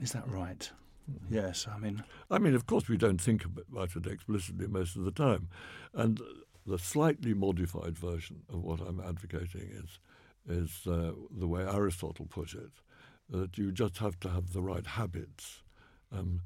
Is 0.00 0.12
that 0.12 0.28
right? 0.28 0.70
Yes, 1.30 1.66
I 1.68 1.78
mean, 1.78 2.04
I 2.30 2.38
mean, 2.38 2.54
of 2.54 2.66
course, 2.66 2.88
we 2.88 2.96
don't 2.98 3.20
think 3.20 3.44
about 3.44 3.96
it 3.96 4.06
explicitly 4.06 4.66
most 4.66 4.94
of 4.94 5.04
the 5.04 5.10
time, 5.10 5.48
and 5.94 6.20
the 6.66 6.78
slightly 6.78 7.32
modified 7.32 7.98
version 7.98 8.42
of 8.52 8.62
what 8.62 8.80
I'm 8.80 9.00
advocating 9.00 9.70
is 9.72 9.98
is 10.46 10.86
uh, 10.86 11.12
the 11.30 11.46
way 11.46 11.62
Aristotle 11.62 12.26
put 12.26 12.54
it, 12.54 12.70
that 13.30 13.58
you 13.58 13.72
just 13.72 13.98
have 13.98 14.18
to 14.20 14.28
have 14.30 14.52
the 14.52 14.62
right 14.62 14.86
habits, 14.86 15.62
um, 16.12 16.40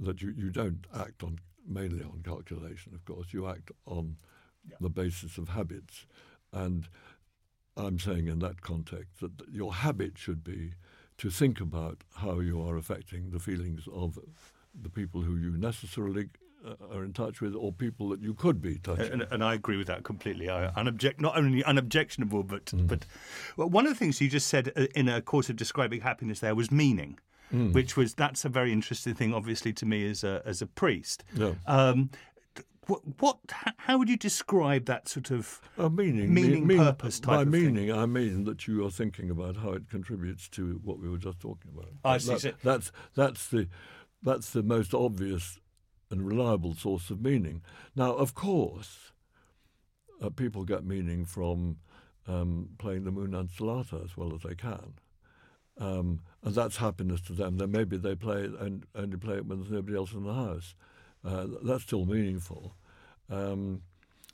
that 0.00 0.22
you, 0.22 0.32
you 0.36 0.50
don't 0.50 0.86
act 0.94 1.22
on 1.22 1.38
mainly 1.66 2.02
on 2.02 2.22
calculation, 2.24 2.94
of 2.94 3.04
course, 3.04 3.28
you 3.32 3.46
act 3.46 3.70
on 3.86 4.16
the 4.80 4.88
basis 4.88 5.38
of 5.38 5.50
habits, 5.50 6.06
and 6.52 6.88
I'm 7.76 7.98
saying 7.98 8.26
in 8.28 8.38
that 8.40 8.60
context 8.62 9.20
that 9.20 9.32
your 9.50 9.72
habit 9.74 10.18
should 10.18 10.42
be 10.44 10.72
to 11.18 11.30
think 11.30 11.60
about 11.60 12.04
how 12.16 12.40
you 12.40 12.60
are 12.62 12.76
affecting 12.76 13.30
the 13.30 13.38
feelings 13.38 13.86
of 13.92 14.18
the 14.80 14.88
people 14.90 15.22
who 15.22 15.36
you 15.36 15.50
necessarily 15.56 16.28
uh, 16.66 16.74
are 16.94 17.04
in 17.04 17.12
touch 17.12 17.40
with 17.40 17.54
or 17.54 17.72
people 17.72 18.08
that 18.10 18.20
you 18.20 18.34
could 18.34 18.60
be 18.60 18.78
touching. 18.78 19.12
and, 19.12 19.26
and 19.30 19.44
I 19.44 19.54
agree 19.54 19.76
with 19.76 19.86
that 19.86 20.04
completely. 20.04 20.48
I, 20.48 20.68
unobject, 20.72 21.20
not 21.20 21.36
only 21.36 21.62
unobjectionable, 21.64 22.42
but 22.44 22.66
Mm. 22.66 22.86
but 22.88 23.06
well, 23.56 23.68
one 23.68 23.86
of 23.86 23.92
the 23.92 23.98
things 23.98 24.20
you 24.20 24.28
just 24.28 24.48
said 24.48 24.72
uh, 24.76 24.86
in 24.94 25.08
a 25.08 25.20
course 25.22 25.48
of 25.50 25.56
describing 25.56 26.00
happiness 26.02 26.40
there 26.40 26.54
was 26.54 26.70
meaning, 26.70 27.18
Mm. 27.52 27.72
which 27.72 27.96
was 27.96 28.14
that's 28.14 28.44
a 28.44 28.48
very 28.50 28.72
interesting 28.72 29.14
thing, 29.14 29.32
obviously, 29.32 29.72
to 29.74 29.86
me 29.86 30.08
as 30.10 30.22
a 30.24 30.42
as 30.44 30.60
a 30.60 30.66
priest. 30.66 31.24
Yeah. 31.34 31.54
Um, 31.66 32.10
what, 32.86 33.02
what 33.20 33.38
how 33.78 33.98
would 33.98 34.08
you 34.08 34.16
describe 34.16 34.86
that 34.86 35.08
sort 35.08 35.30
of 35.30 35.60
Uh, 35.78 35.88
meaning, 35.88 36.32
meaning, 36.32 36.66
mean- 36.66 36.78
purpose 36.78 37.20
type 37.20 37.26
By 37.36 37.42
of 37.42 37.50
thing? 37.50 37.74
meaning, 37.74 37.92
I 37.92 38.06
mean 38.06 38.44
that 38.44 38.66
you 38.66 38.84
are 38.86 38.90
thinking 38.90 39.30
about 39.30 39.56
how 39.58 39.72
it 39.72 39.88
contributes 39.90 40.48
to 40.50 40.80
what 40.84 40.98
we 40.98 41.08
were 41.08 41.18
just 41.18 41.40
talking 41.40 41.70
about. 41.74 41.90
I 42.04 42.18
see. 42.18 42.32
That- 42.32 42.40
So- 42.40 42.52
that's 42.62 42.92
that's 43.14 43.48
the 43.48 43.68
that's 44.22 44.50
the 44.50 44.62
most 44.62 44.92
obvious 44.94 45.58
and 46.10 46.26
reliable 46.26 46.74
source 46.74 47.10
of 47.10 47.20
meaning. 47.20 47.62
Now, 47.94 48.12
of 48.14 48.34
course, 48.34 49.12
uh, 50.22 50.30
people 50.30 50.64
get 50.64 50.84
meaning 50.84 51.24
from 51.26 51.76
um, 52.26 52.70
playing 52.78 53.04
the 53.04 53.10
Moonlight 53.10 53.50
Sonata 53.50 54.00
as 54.04 54.16
well 54.16 54.34
as 54.34 54.42
they 54.42 54.54
can. 54.54 54.94
Um, 55.78 56.20
and 56.42 56.54
that's 56.54 56.76
happiness 56.76 57.20
to 57.22 57.32
them. 57.32 57.58
Then 57.58 57.70
maybe 57.70 57.96
they 57.96 58.14
play 58.14 58.42
it 58.42 58.52
and 58.58 58.84
only 58.94 59.16
play 59.16 59.36
it 59.36 59.46
when 59.46 59.60
there's 59.60 59.70
nobody 59.70 59.96
else 59.96 60.12
in 60.12 60.24
the 60.24 60.34
house. 60.34 60.74
Uh, 61.24 61.46
that's 61.62 61.84
still 61.84 62.04
meaningful. 62.04 62.74
Um, 63.30 63.82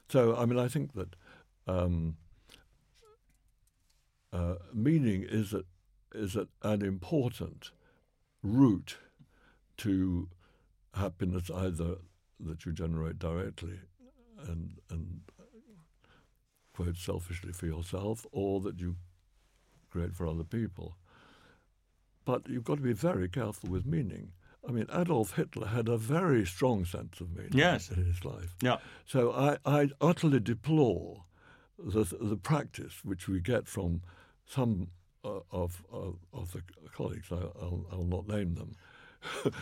so, 0.08 0.36
I 0.36 0.46
mean, 0.46 0.58
I 0.58 0.68
think 0.68 0.92
that 0.94 1.16
um, 1.66 2.16
uh, 4.32 4.56
meaning 4.72 5.24
is 5.28 5.52
a, 5.54 5.64
is 6.14 6.36
a, 6.36 6.48
an 6.62 6.82
important 6.82 7.70
route 8.42 8.96
to 9.78 10.28
happiness, 10.94 11.50
either 11.50 11.96
that 12.40 12.64
you 12.66 12.72
generate 12.72 13.18
directly 13.18 13.80
and 14.46 14.78
and 14.90 15.20
quote 16.74 16.96
selfishly 16.96 17.52
for 17.52 17.66
yourself, 17.66 18.26
or 18.32 18.60
that 18.60 18.80
you 18.80 18.96
create 19.90 20.14
for 20.14 20.26
other 20.26 20.44
people. 20.44 20.96
But 22.24 22.48
you've 22.48 22.64
got 22.64 22.76
to 22.76 22.82
be 22.82 22.92
very 22.92 23.28
careful 23.28 23.70
with 23.70 23.84
meaning. 23.86 24.32
I 24.66 24.72
mean, 24.72 24.86
Adolf 24.92 25.34
Hitler 25.34 25.66
had 25.66 25.88
a 25.88 25.98
very 25.98 26.46
strong 26.46 26.84
sense 26.84 27.20
of 27.20 27.36
meaning 27.36 27.52
yes. 27.52 27.90
in 27.90 28.04
his 28.04 28.24
life. 28.24 28.56
Yeah. 28.62 28.78
So 29.06 29.32
I, 29.32 29.58
I 29.66 29.90
utterly 30.00 30.40
deplore 30.40 31.24
the, 31.78 32.04
the 32.20 32.36
practice 32.36 33.04
which 33.04 33.28
we 33.28 33.40
get 33.40 33.66
from 33.66 34.00
some 34.46 34.88
uh, 35.24 35.40
of, 35.50 35.82
of, 35.92 36.16
of 36.32 36.52
the 36.52 36.62
colleagues, 36.94 37.28
I, 37.30 37.36
will 37.36 37.86
I'll 37.90 38.04
not 38.04 38.28
name 38.28 38.54
them, 38.54 38.76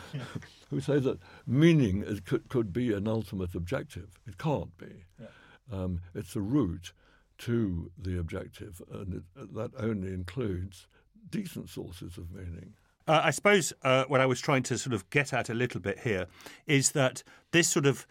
who 0.71 0.81
say 0.81 0.99
that 0.99 1.19
meaning 1.47 2.03
is, 2.03 2.21
could, 2.21 2.49
could 2.49 2.73
be 2.73 2.93
an 2.93 3.07
ultimate 3.07 3.55
objective. 3.55 4.19
It 4.27 4.39
can't 4.39 4.77
be. 4.77 5.05
Yeah. 5.21 5.27
Um, 5.73 6.01
it's 6.15 6.35
a 6.37 6.41
route 6.41 6.93
to 7.39 7.91
the 7.97 8.19
objective, 8.19 8.83
and 8.93 9.15
it, 9.15 9.55
that 9.55 9.71
only 9.79 10.09
includes 10.09 10.87
decent 11.31 11.71
sources 11.71 12.19
of 12.19 12.31
meaning. 12.33 12.75
Uh, 13.07 13.21
I 13.25 13.31
suppose 13.31 13.73
uh, 13.83 14.05
what 14.05 14.21
I 14.21 14.27
was 14.27 14.41
trying 14.41 14.63
to 14.65 14.79
sort 14.79 14.95
of 14.95 15.09
get 15.11 15.33
at 15.33 15.49
a 15.49 15.55
little 15.55 15.81
bit 15.81 16.01
here 16.01 16.27
is 16.67 16.93
that 16.93 17.23
this 17.51 17.69
sort 17.69 17.87
of 17.87 18.07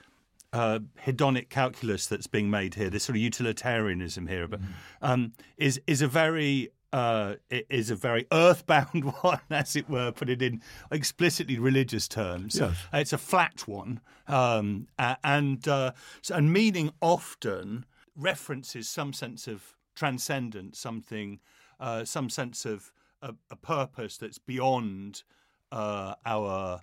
uh, 0.53 0.79
hedonic 1.05 1.49
calculus 1.49 2.07
that's 2.07 2.27
being 2.27 2.49
made 2.49 2.75
here, 2.75 2.89
this 2.89 3.05
sort 3.05 3.15
of 3.15 3.21
utilitarianism 3.21 4.27
here, 4.27 4.47
mm. 4.47 4.61
um, 5.01 5.33
is 5.57 5.79
is 5.87 6.01
a 6.01 6.07
very 6.07 6.69
uh, 6.93 7.35
is 7.49 7.89
a 7.89 7.95
very 7.95 8.27
earthbound 8.31 9.13
one, 9.21 9.39
as 9.49 9.75
it 9.75 9.89
were, 9.89 10.11
put 10.11 10.29
it 10.29 10.41
in 10.41 10.61
explicitly 10.91 11.57
religious 11.57 12.07
terms. 12.07 12.59
Yes. 12.59 12.75
It's 12.93 13.13
a 13.13 13.17
flat 13.17 13.67
one, 13.67 14.01
um, 14.27 14.87
and 15.23 15.65
uh, 15.67 15.93
and 16.33 16.51
meaning 16.51 16.91
often 17.01 17.85
references 18.15 18.89
some 18.89 19.13
sense 19.13 19.47
of 19.47 19.73
transcendence, 19.95 20.79
something, 20.79 21.39
uh, 21.79 22.03
some 22.03 22.29
sense 22.29 22.65
of 22.65 22.91
a, 23.21 23.33
a 23.49 23.55
purpose 23.55 24.17
that's 24.17 24.37
beyond 24.37 25.23
uh, 25.71 26.15
our 26.25 26.81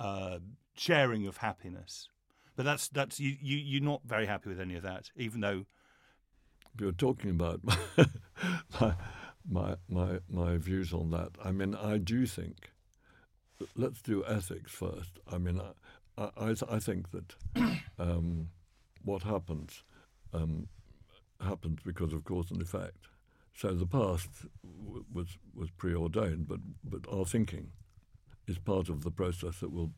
uh, 0.00 0.38
sharing 0.74 1.26
of 1.26 1.38
happiness. 1.38 2.08
But 2.56 2.64
that's 2.64 2.88
that's 2.88 3.20
you, 3.20 3.36
you 3.40 3.56
you're 3.56 3.82
not 3.82 4.02
very 4.04 4.26
happy 4.26 4.48
with 4.48 4.60
any 4.60 4.76
of 4.76 4.82
that, 4.82 5.10
even 5.16 5.40
though 5.40 5.66
you're 6.80 6.92
talking 6.92 7.30
about 7.30 7.60
my 8.80 8.94
my 9.48 9.76
my 9.88 10.20
my 10.28 10.56
views 10.56 10.92
on 10.92 11.10
that. 11.10 11.30
I 11.42 11.52
mean, 11.52 11.74
I 11.74 11.98
do 11.98 12.26
think. 12.26 12.72
Let's 13.74 14.02
do 14.02 14.22
ethics 14.26 14.72
first. 14.72 15.18
I 15.30 15.38
mean, 15.38 15.60
I 16.18 16.30
I, 16.36 16.54
I 16.68 16.78
think 16.78 17.10
that 17.10 17.34
um, 17.98 18.48
what 19.04 19.22
happens 19.22 19.82
um, 20.32 20.68
happens 21.40 21.80
because 21.84 22.12
of 22.12 22.24
cause 22.24 22.50
and 22.50 22.60
effect. 22.62 23.06
So 23.56 23.72
the 23.72 23.86
past 23.86 24.28
w- 24.62 25.04
was 25.12 25.38
was 25.54 25.70
preordained, 25.70 26.46
but 26.46 26.60
but 26.84 27.10
our 27.10 27.24
thinking 27.24 27.72
is 28.46 28.58
part 28.58 28.88
of 28.88 29.02
the 29.02 29.10
process 29.10 29.60
that 29.60 29.72
will 29.72 29.92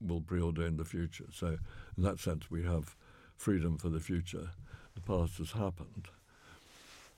will 0.00 0.20
preordain 0.20 0.76
the 0.76 0.84
future. 0.84 1.26
So 1.32 1.58
in 1.96 2.02
that 2.02 2.20
sense, 2.20 2.50
we 2.50 2.64
have 2.64 2.94
freedom 3.36 3.78
for 3.78 3.88
the 3.88 4.00
future. 4.00 4.50
The 4.94 5.00
past 5.00 5.38
has 5.38 5.52
happened. 5.52 6.08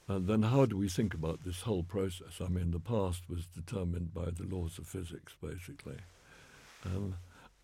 And 0.06 0.26
then 0.26 0.42
how 0.42 0.66
do 0.66 0.76
we 0.76 0.88
think 0.88 1.14
about 1.14 1.44
this 1.44 1.62
whole 1.62 1.82
process? 1.82 2.40
I 2.40 2.48
mean, 2.48 2.70
the 2.70 2.80
past 2.80 3.28
was 3.28 3.46
determined 3.46 4.12
by 4.12 4.30
the 4.30 4.44
laws 4.44 4.78
of 4.78 4.86
physics, 4.86 5.34
basically. 5.40 5.98
Um, 6.84 7.16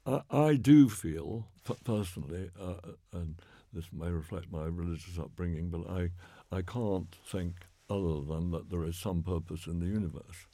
I, 0.07 0.21
I, 0.31 0.55
do 0.55 0.89
feel, 0.89 1.49
personally, 1.85 2.51
uh, 2.61 2.93
and 3.13 3.37
this 3.73 3.87
may 3.93 4.11
reflect 4.11 4.53
my 4.53 4.65
religious 4.67 5.19
upbringing, 5.19 5.71
but 5.71 5.91
I, 5.91 6.11
I 6.57 6.63
can't 6.63 7.13
think 7.27 7.57
other 7.89 8.21
than 8.23 8.51
that 8.51 8.71
there 8.71 8.85
is 8.85 8.97
some 8.97 9.23
purpose 9.23 9.67
in 9.67 9.81
the 9.81 9.87
universe. 9.87 10.47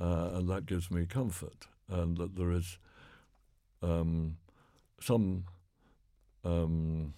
Uh, 0.00 0.30
and 0.34 0.48
that 0.48 0.66
gives 0.66 0.90
me 0.90 1.06
comfort, 1.06 1.66
and 1.88 2.16
that 2.16 2.34
there 2.34 2.50
is 2.50 2.78
um, 3.82 4.36
some, 5.00 5.44
um, 6.44 7.14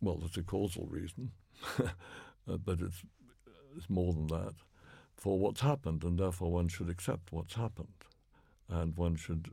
well, 0.00 0.16
there's 0.16 0.36
a 0.36 0.42
causal 0.42 0.86
reason, 0.90 1.30
uh, 1.78 2.56
but 2.64 2.80
it's, 2.80 3.02
it's 3.76 3.88
more 3.90 4.12
than 4.12 4.26
that, 4.28 4.54
for 5.16 5.38
what's 5.38 5.60
happened, 5.60 6.02
and 6.02 6.18
therefore 6.18 6.50
one 6.50 6.68
should 6.68 6.88
accept 6.88 7.30
what's 7.32 7.54
happened, 7.54 8.04
and 8.68 8.96
one 8.96 9.14
should 9.16 9.48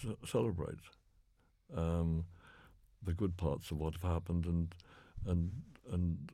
c- 0.00 0.16
celebrate 0.26 0.78
um, 1.76 2.24
the 3.02 3.12
good 3.12 3.36
parts 3.36 3.70
of 3.70 3.78
what 3.78 3.94
have 3.94 4.02
happened, 4.10 4.46
and 4.46 4.74
and 5.26 5.50
and 5.92 6.32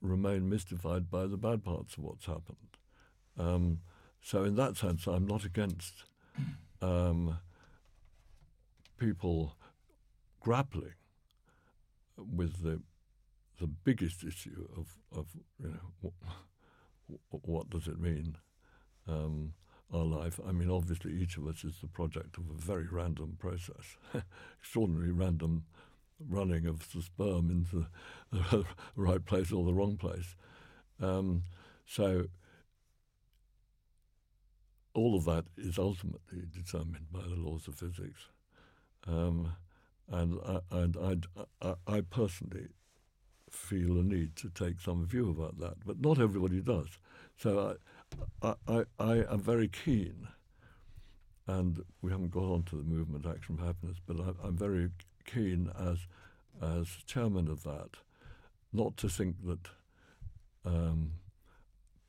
remain 0.00 0.48
mystified 0.48 1.10
by 1.10 1.26
the 1.26 1.36
bad 1.36 1.64
parts 1.64 1.96
of 1.96 2.04
what's 2.04 2.26
happened. 2.26 2.76
Um, 3.38 3.80
so, 4.20 4.44
in 4.44 4.56
that 4.56 4.76
sense, 4.76 5.06
I'm 5.06 5.26
not 5.26 5.44
against 5.44 6.04
um, 6.82 7.38
people 8.98 9.54
grappling 10.40 10.94
with 12.16 12.62
the 12.62 12.82
the 13.60 13.66
biggest 13.66 14.22
issue 14.22 14.68
of, 14.76 14.96
of 15.16 15.26
you 15.60 15.68
know 15.68 16.12
what, 17.30 17.42
what 17.42 17.70
does 17.70 17.88
it 17.88 17.98
mean 17.98 18.36
um, 19.08 19.52
our 19.92 20.04
life. 20.04 20.38
I 20.46 20.52
mean, 20.52 20.70
obviously, 20.70 21.12
each 21.14 21.36
of 21.36 21.46
us 21.46 21.64
is 21.64 21.80
the 21.80 21.88
project 21.88 22.36
of 22.38 22.44
a 22.50 22.60
very 22.60 22.86
random 22.90 23.36
process, 23.38 23.96
extraordinarily 24.60 25.12
random 25.12 25.64
running 26.26 26.66
of 26.66 26.92
the 26.92 27.02
sperm 27.02 27.50
into 27.50 27.86
the 28.32 28.64
right 28.96 29.24
place 29.24 29.52
or 29.52 29.64
the 29.64 29.74
wrong 29.74 29.96
place. 29.96 30.36
Um, 31.00 31.44
so 31.86 32.26
all 34.94 35.16
of 35.16 35.24
that 35.26 35.44
is 35.56 35.78
ultimately 35.78 36.42
determined 36.52 37.06
by 37.12 37.22
the 37.22 37.36
laws 37.36 37.68
of 37.68 37.76
physics. 37.76 38.28
Um, 39.06 39.52
and 40.10 40.38
I, 40.44 40.60
and 40.70 41.26
I, 41.62 41.74
I, 41.86 42.00
personally 42.00 42.68
feel 43.50 43.98
a 43.98 44.02
need 44.02 44.36
to 44.36 44.48
take 44.50 44.80
some 44.80 45.06
view 45.06 45.30
about 45.30 45.58
that, 45.60 45.74
but 45.86 46.00
not 46.00 46.18
everybody 46.18 46.60
does. 46.60 46.98
So 47.36 47.76
I, 48.42 48.54
I, 48.66 48.84
I 48.98 49.16
am 49.30 49.40
very 49.40 49.68
keen, 49.68 50.28
and 51.46 51.82
we 52.02 52.10
haven't 52.10 52.30
got 52.30 52.44
on 52.44 52.64
to 52.64 52.76
the 52.76 52.82
movement 52.82 53.26
Action 53.26 53.56
for 53.56 53.66
Happiness, 53.66 53.98
but 54.06 54.18
I, 54.18 54.46
I'm 54.46 54.56
very 54.56 54.90
keen 55.28 55.70
as 55.78 56.06
as 56.60 56.88
chairman 57.06 57.48
of 57.48 57.62
that, 57.62 57.90
not 58.72 58.96
to 58.96 59.08
think 59.08 59.36
that 59.46 59.68
um, 60.64 61.12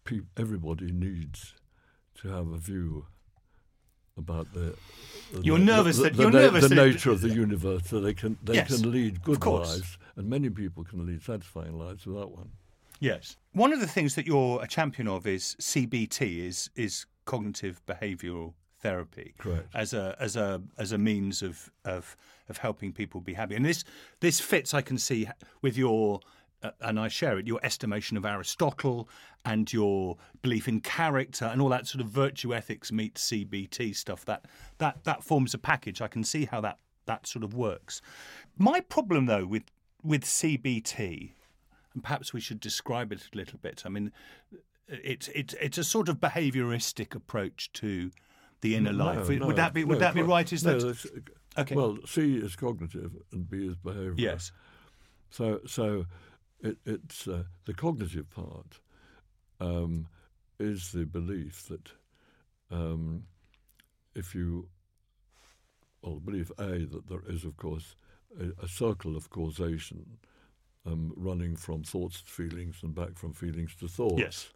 pe- 0.03 0.21
everybody 0.37 0.91
needs 0.91 1.53
to 2.15 2.29
have 2.29 2.47
a 2.47 2.57
view 2.57 3.05
about 4.17 4.51
the, 4.53 4.75
the 5.31 5.41
you're 5.41 5.57
nervous 5.57 5.97
the, 5.97 6.03
that 6.03 6.15
the, 6.15 6.23
you're 6.23 6.31
the, 6.31 6.39
nervous 6.39 6.63
the 6.63 6.75
that 6.75 6.87
nature 6.87 7.11
of 7.11 7.21
the 7.21 7.29
universe 7.29 7.83
so 7.87 7.99
they 7.99 8.13
can 8.13 8.37
they 8.43 8.55
yes, 8.55 8.67
can 8.67 8.91
lead 8.91 9.21
good 9.21 9.43
lives 9.45 9.97
and 10.15 10.29
many 10.29 10.49
people 10.49 10.83
can 10.83 11.05
lead 11.05 11.21
satisfying 11.21 11.77
lives 11.77 12.05
without 12.05 12.31
one. 12.31 12.49
Yes. 12.99 13.37
One 13.53 13.71
of 13.71 13.79
the 13.79 13.87
things 13.87 14.15
that 14.15 14.27
you're 14.27 14.61
a 14.61 14.67
champion 14.67 15.07
of 15.07 15.25
is 15.25 15.55
CBT 15.61 16.45
is 16.45 16.69
is 16.75 17.05
cognitive 17.25 17.81
behavioral 17.85 18.53
therapy 18.81 19.33
Correct. 19.37 19.67
as 19.73 19.93
a 19.93 20.15
as 20.19 20.35
a 20.35 20.61
as 20.77 20.91
a 20.91 20.97
means 20.97 21.41
of 21.41 21.69
of 21.85 22.15
of 22.47 22.57
helping 22.57 22.91
people 22.93 23.21
be 23.21 23.33
happy 23.33 23.55
and 23.55 23.65
this 23.65 23.83
this 24.19 24.39
fits 24.39 24.73
I 24.73 24.81
can 24.81 24.97
see 24.97 25.27
with 25.61 25.77
your 25.77 26.21
uh, 26.61 26.71
and 26.81 26.99
I 26.99 27.07
share 27.07 27.39
it, 27.39 27.47
your 27.47 27.59
estimation 27.63 28.17
of 28.17 28.25
Aristotle 28.25 29.07
and 29.45 29.71
your 29.71 30.17
belief 30.41 30.67
in 30.67 30.81
character 30.81 31.45
and 31.45 31.61
all 31.61 31.69
that 31.69 31.87
sort 31.87 32.03
of 32.03 32.09
virtue 32.09 32.53
ethics 32.53 32.91
meets 32.91 33.29
CBT 33.29 33.95
stuff. 33.95 34.25
That 34.25 34.45
that 34.77 35.03
that 35.05 35.23
forms 35.23 35.53
a 35.53 35.57
package. 35.57 36.01
I 36.01 36.07
can 36.07 36.23
see 36.23 36.45
how 36.45 36.59
that 36.61 36.79
that 37.05 37.27
sort 37.27 37.43
of 37.43 37.53
works. 37.53 38.01
My 38.57 38.81
problem 38.81 39.25
though 39.25 39.45
with 39.45 39.63
with 40.03 40.23
CBT, 40.23 41.31
and 41.93 42.03
perhaps 42.03 42.33
we 42.33 42.41
should 42.41 42.59
describe 42.59 43.11
it 43.11 43.29
a 43.33 43.37
little 43.37 43.59
bit. 43.61 43.83
I 43.85 43.89
mean, 43.89 44.11
it's 44.87 45.29
it's 45.29 45.53
it's 45.61 45.77
a 45.77 45.83
sort 45.83 46.09
of 46.09 46.17
behaviouristic 46.19 47.15
approach 47.15 47.71
to 47.73 48.11
the 48.61 48.75
inner 48.75 48.93
no, 48.93 49.05
life. 49.05 49.29
No, 49.29 49.47
would 49.47 49.55
that 49.55 49.73
be 49.73 49.83
would 49.83 49.99
that 49.99 50.15
be 50.15 50.21
right? 50.21 50.51
Is 50.51 50.63
that 50.63 50.97
okay? 51.57 51.75
Well, 51.75 51.97
C 52.05 52.35
is 52.35 52.55
cognitive 52.55 53.11
and 53.31 53.49
B 53.49 53.67
is 53.67 53.75
behavioural. 53.75 54.19
Yes. 54.19 54.51
So 55.29 55.61
so 55.65 56.05
it, 56.61 56.77
it's 56.85 57.27
uh, 57.27 57.43
the 57.65 57.73
cognitive 57.73 58.29
part 58.29 58.79
um, 59.59 60.07
is 60.59 60.91
the 60.91 61.05
belief 61.05 61.67
that 61.67 61.91
um, 62.71 63.23
if 64.15 64.35
you, 64.35 64.67
well, 66.01 66.19
belief 66.19 66.51
A 66.59 66.85
that 66.85 67.07
there 67.07 67.23
is, 67.27 67.45
of 67.45 67.57
course, 67.57 67.95
a, 68.39 68.63
a 68.63 68.67
circle 68.67 69.15
of 69.15 69.29
causation 69.29 70.17
um, 70.85 71.13
running 71.15 71.55
from 71.55 71.83
thoughts 71.83 72.21
to 72.21 72.29
feelings 72.29 72.77
and 72.83 72.93
back 72.93 73.17
from 73.17 73.33
feelings 73.33 73.75
to 73.79 73.87
thoughts. 73.87 74.19
Yes. 74.19 74.49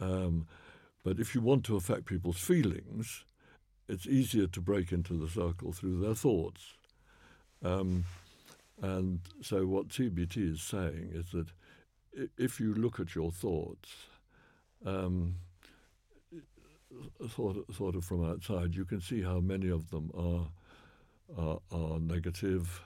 Um, 0.00 0.46
but 1.04 1.18
if 1.18 1.34
you 1.34 1.40
want 1.40 1.64
to 1.64 1.76
affect 1.76 2.06
people's 2.06 2.38
feelings, 2.38 3.24
it's 3.92 4.06
easier 4.06 4.46
to 4.46 4.60
break 4.60 4.90
into 4.90 5.12
the 5.12 5.28
circle 5.28 5.70
through 5.72 6.00
their 6.00 6.14
thoughts. 6.14 6.62
Um, 7.62 8.04
and 8.80 9.20
so, 9.42 9.66
what 9.66 9.88
CBT 9.88 10.54
is 10.54 10.62
saying 10.62 11.10
is 11.12 11.30
that 11.32 11.48
if 12.38 12.58
you 12.58 12.74
look 12.74 12.98
at 12.98 13.14
your 13.14 13.30
thoughts, 13.30 13.90
um, 14.86 15.36
sort 17.36 17.58
of, 17.58 17.76
sort 17.76 17.94
of 17.94 18.04
from 18.04 18.24
outside, 18.28 18.74
you 18.74 18.86
can 18.86 19.00
see 19.00 19.20
how 19.22 19.40
many 19.40 19.68
of 19.68 19.90
them 19.90 20.10
are 20.16 20.48
are, 21.38 21.60
are 21.70 22.00
negative, 22.00 22.80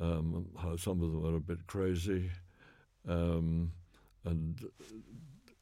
um, 0.00 0.46
how 0.62 0.76
some 0.76 1.02
of 1.02 1.12
them 1.12 1.26
are 1.26 1.36
a 1.36 1.40
bit 1.40 1.66
crazy, 1.66 2.30
um, 3.08 3.72
and 4.24 4.64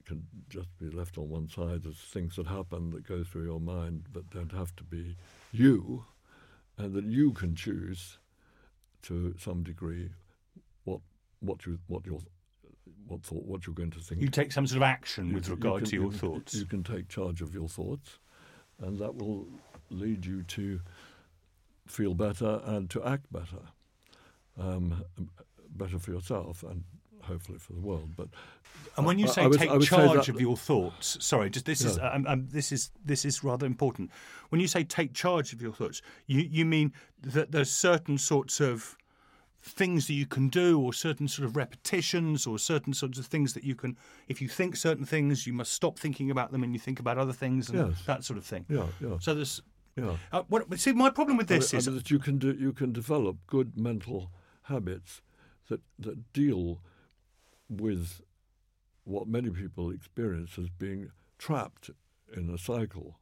can 0.04 0.26
just 0.48 0.68
be 0.78 0.90
left 0.90 1.16
on 1.18 1.28
one 1.28 1.48
side 1.48 1.86
as 1.86 1.96
things 1.96 2.36
that 2.36 2.46
happen 2.46 2.90
that 2.90 3.06
go 3.06 3.24
through 3.24 3.44
your 3.44 3.60
mind, 3.60 4.04
but 4.12 4.28
don't 4.30 4.52
have 4.52 4.74
to 4.76 4.84
be 4.84 5.16
you, 5.52 6.04
and 6.76 6.92
that 6.94 7.04
you 7.04 7.32
can 7.32 7.54
choose 7.54 8.18
to 9.02 9.34
some 9.38 9.62
degree 9.62 10.10
what 10.84 11.00
what 11.40 11.64
you 11.66 11.78
what 11.86 12.04
your 12.06 12.20
what 13.06 13.22
thought 13.22 13.44
what 13.44 13.66
you're 13.66 13.74
going 13.74 13.90
to 13.90 14.00
think. 14.00 14.20
You 14.20 14.28
take 14.28 14.52
some 14.52 14.66
sort 14.66 14.78
of 14.78 14.82
action 14.82 15.32
with 15.32 15.46
You- 15.46 15.50
you 15.52 15.56
regard 15.56 15.82
can- 15.82 15.90
to 15.90 15.96
your 15.96 16.12
you- 16.12 16.18
thoughts. 16.18 16.54
You 16.54 16.66
can 16.66 16.82
take 16.82 17.08
charge 17.08 17.40
of 17.42 17.54
your 17.54 17.68
thoughts, 17.68 18.18
and 18.78 18.98
that 18.98 19.14
will 19.16 19.46
lead 19.90 20.24
you 20.26 20.42
to 20.42 20.80
feel 21.86 22.14
better 22.14 22.60
and 22.64 22.88
to 22.90 23.02
act 23.04 23.30
better, 23.30 23.60
um, 24.58 25.04
better 25.68 25.98
for 25.98 26.12
yourself 26.12 26.62
and 26.62 26.84
hopefully 27.24 27.58
for 27.58 27.72
the 27.72 27.80
world. 27.80 28.10
But 28.16 28.28
And 28.96 29.06
when 29.06 29.18
you 29.18 29.26
say 29.28 29.44
I 29.44 29.48
take 29.48 29.70
I 29.70 29.74
would 29.74 29.82
say 29.82 29.88
charge 29.96 30.28
of 30.28 30.40
your 30.40 30.56
thoughts, 30.56 31.16
sorry, 31.24 31.50
just 31.50 31.66
this 31.66 31.82
is 31.84 31.96
Yeah. 31.96 32.10
um, 32.10 32.26
um, 32.26 32.48
this 32.50 32.72
is 32.72 32.90
this 33.04 33.24
is 33.24 33.42
rather 33.44 33.66
important. 33.66 34.10
When 34.50 34.60
you 34.60 34.68
say 34.68 34.84
take 34.84 35.12
charge 35.14 35.52
of 35.52 35.60
your 35.62 35.72
thoughts, 35.72 36.02
you 36.26 36.40
you 36.40 36.64
mean 36.64 36.92
that 37.22 37.52
there's 37.52 37.70
certain 37.70 38.18
sorts 38.18 38.60
of 38.60 38.96
things 39.62 40.06
that 40.08 40.12
you 40.12 40.26
can 40.26 40.48
do, 40.50 40.78
or 40.78 40.92
certain 40.92 41.26
sort 41.26 41.46
of 41.48 41.56
repetitions, 41.56 42.46
or 42.46 42.58
certain 42.58 42.92
sorts 42.92 43.18
of 43.18 43.26
things 43.26 43.54
that 43.54 43.64
you 43.64 43.74
can. 43.74 43.96
If 44.28 44.42
you 44.42 44.48
think 44.48 44.76
certain 44.76 45.06
things, 45.06 45.46
you 45.46 45.54
must 45.54 45.72
stop 45.72 45.98
thinking 45.98 46.30
about 46.30 46.52
them, 46.52 46.62
and 46.62 46.72
you 46.74 46.78
think 46.78 47.00
about 47.00 47.16
other 47.16 47.32
things, 47.32 47.70
and 47.70 47.78
Yes. 47.90 48.04
that 48.04 48.24
sort 48.24 48.36
of 48.38 48.44
thing. 48.44 48.66
yeah, 48.68 48.86
yeah, 49.00 49.18
So 49.20 49.34
there's. 49.34 49.62
yeah. 49.96 50.16
Uh, 50.32 50.42
what, 50.48 50.78
see, 50.78 50.92
my 50.92 51.08
problem 51.08 51.38
with 51.38 51.46
this 51.48 51.72
I 51.72 51.76
mean, 51.76 51.78
is 51.78 51.88
I 51.88 51.90
mean 51.92 51.98
that 51.98 52.10
you 52.10 52.18
can 52.18 52.38
do, 52.38 52.52
you 52.52 52.72
can 52.74 52.92
develop 52.92 53.36
good 53.46 53.74
mental 53.76 54.30
habits 54.64 55.22
that 55.68 55.80
that 55.98 56.32
deal 56.34 56.80
with 57.68 58.20
what 59.04 59.26
many 59.28 59.50
people 59.50 59.90
experience 59.90 60.58
as 60.58 60.68
being 60.70 61.10
trapped 61.38 61.90
in 62.34 62.50
a 62.50 62.58
cycle 62.58 63.18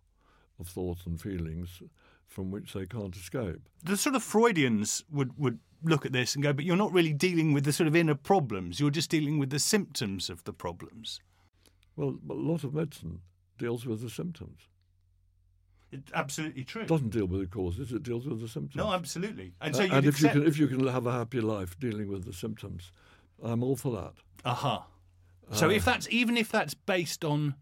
of 0.59 0.69
thoughts 0.69 1.07
and 1.07 1.21
feelings 1.21 1.83
from 2.29 2.51
which 2.51 2.73
they 2.73 2.87
can't 2.87 3.15
escape. 3.17 3.69
the 3.83 3.97
sort 3.97 4.15
of 4.15 4.23
Freudians 4.23 5.05
would, 5.11 5.37
would 5.39 5.59
look 5.83 6.07
at 6.07 6.13
this 6.13 6.35
and 6.35 6.43
go, 6.43 6.53
but 6.53 6.65
you're 6.65 6.77
not 6.77 6.93
really 6.93 7.13
dealing 7.13 7.53
with 7.53 7.65
the 7.65 7.73
sort 7.73 7.89
of 7.89 7.97
inner 7.97 8.15
problems. 8.15 8.81
You're 8.81 8.91
just 8.91 9.11
dealing 9.11 9.39
with 9.39 9.51
the 9.51 9.59
symptoms 9.59 10.31
of 10.31 10.43
the 10.45 10.53
problems. 10.53 11.21
Well, 11.97 12.17
a 12.31 12.33
lot 12.33 12.65
of 12.65 12.73
medicine 12.73 13.21
deals 13.59 13.85
with 13.85 14.01
the 14.01 14.09
symptoms. 14.09 14.61
It's 15.91 16.11
absolutely 16.15 16.65
true. 16.65 16.83
It 16.83 16.89
doesn't 16.89 17.11
deal 17.11 17.27
with 17.27 17.41
the 17.41 17.47
causes; 17.47 17.93
it 17.93 18.03
deals 18.03 18.27
with 18.27 18.41
the 18.41 18.49
symptoms. 18.49 18.77
No, 18.77 18.93
absolutely. 18.95 19.53
And 19.61 19.75
Uh, 19.75 19.77
so 19.79 19.85
you 19.85 19.93
and 19.93 20.07
if 20.07 20.23
you 20.23 20.29
can, 20.31 20.47
if 20.47 20.59
you 20.59 20.67
can 20.67 20.87
have 20.87 21.07
a 21.07 21.13
happy 21.13 21.41
life 21.43 21.79
dealing 21.79 22.09
with 22.09 22.25
the 22.25 22.33
symptoms, 22.33 22.93
I'm 23.43 23.63
all 23.63 23.77
for 23.77 23.93
that. 23.93 24.13
Aha. 24.45 24.87
So 25.53 25.67
Uh. 25.69 25.71
if 25.73 25.85
that's 25.85 26.09
even 26.11 26.37
if 26.37 26.51
that's 26.51 26.75
based 26.75 27.25
on, 27.25 27.55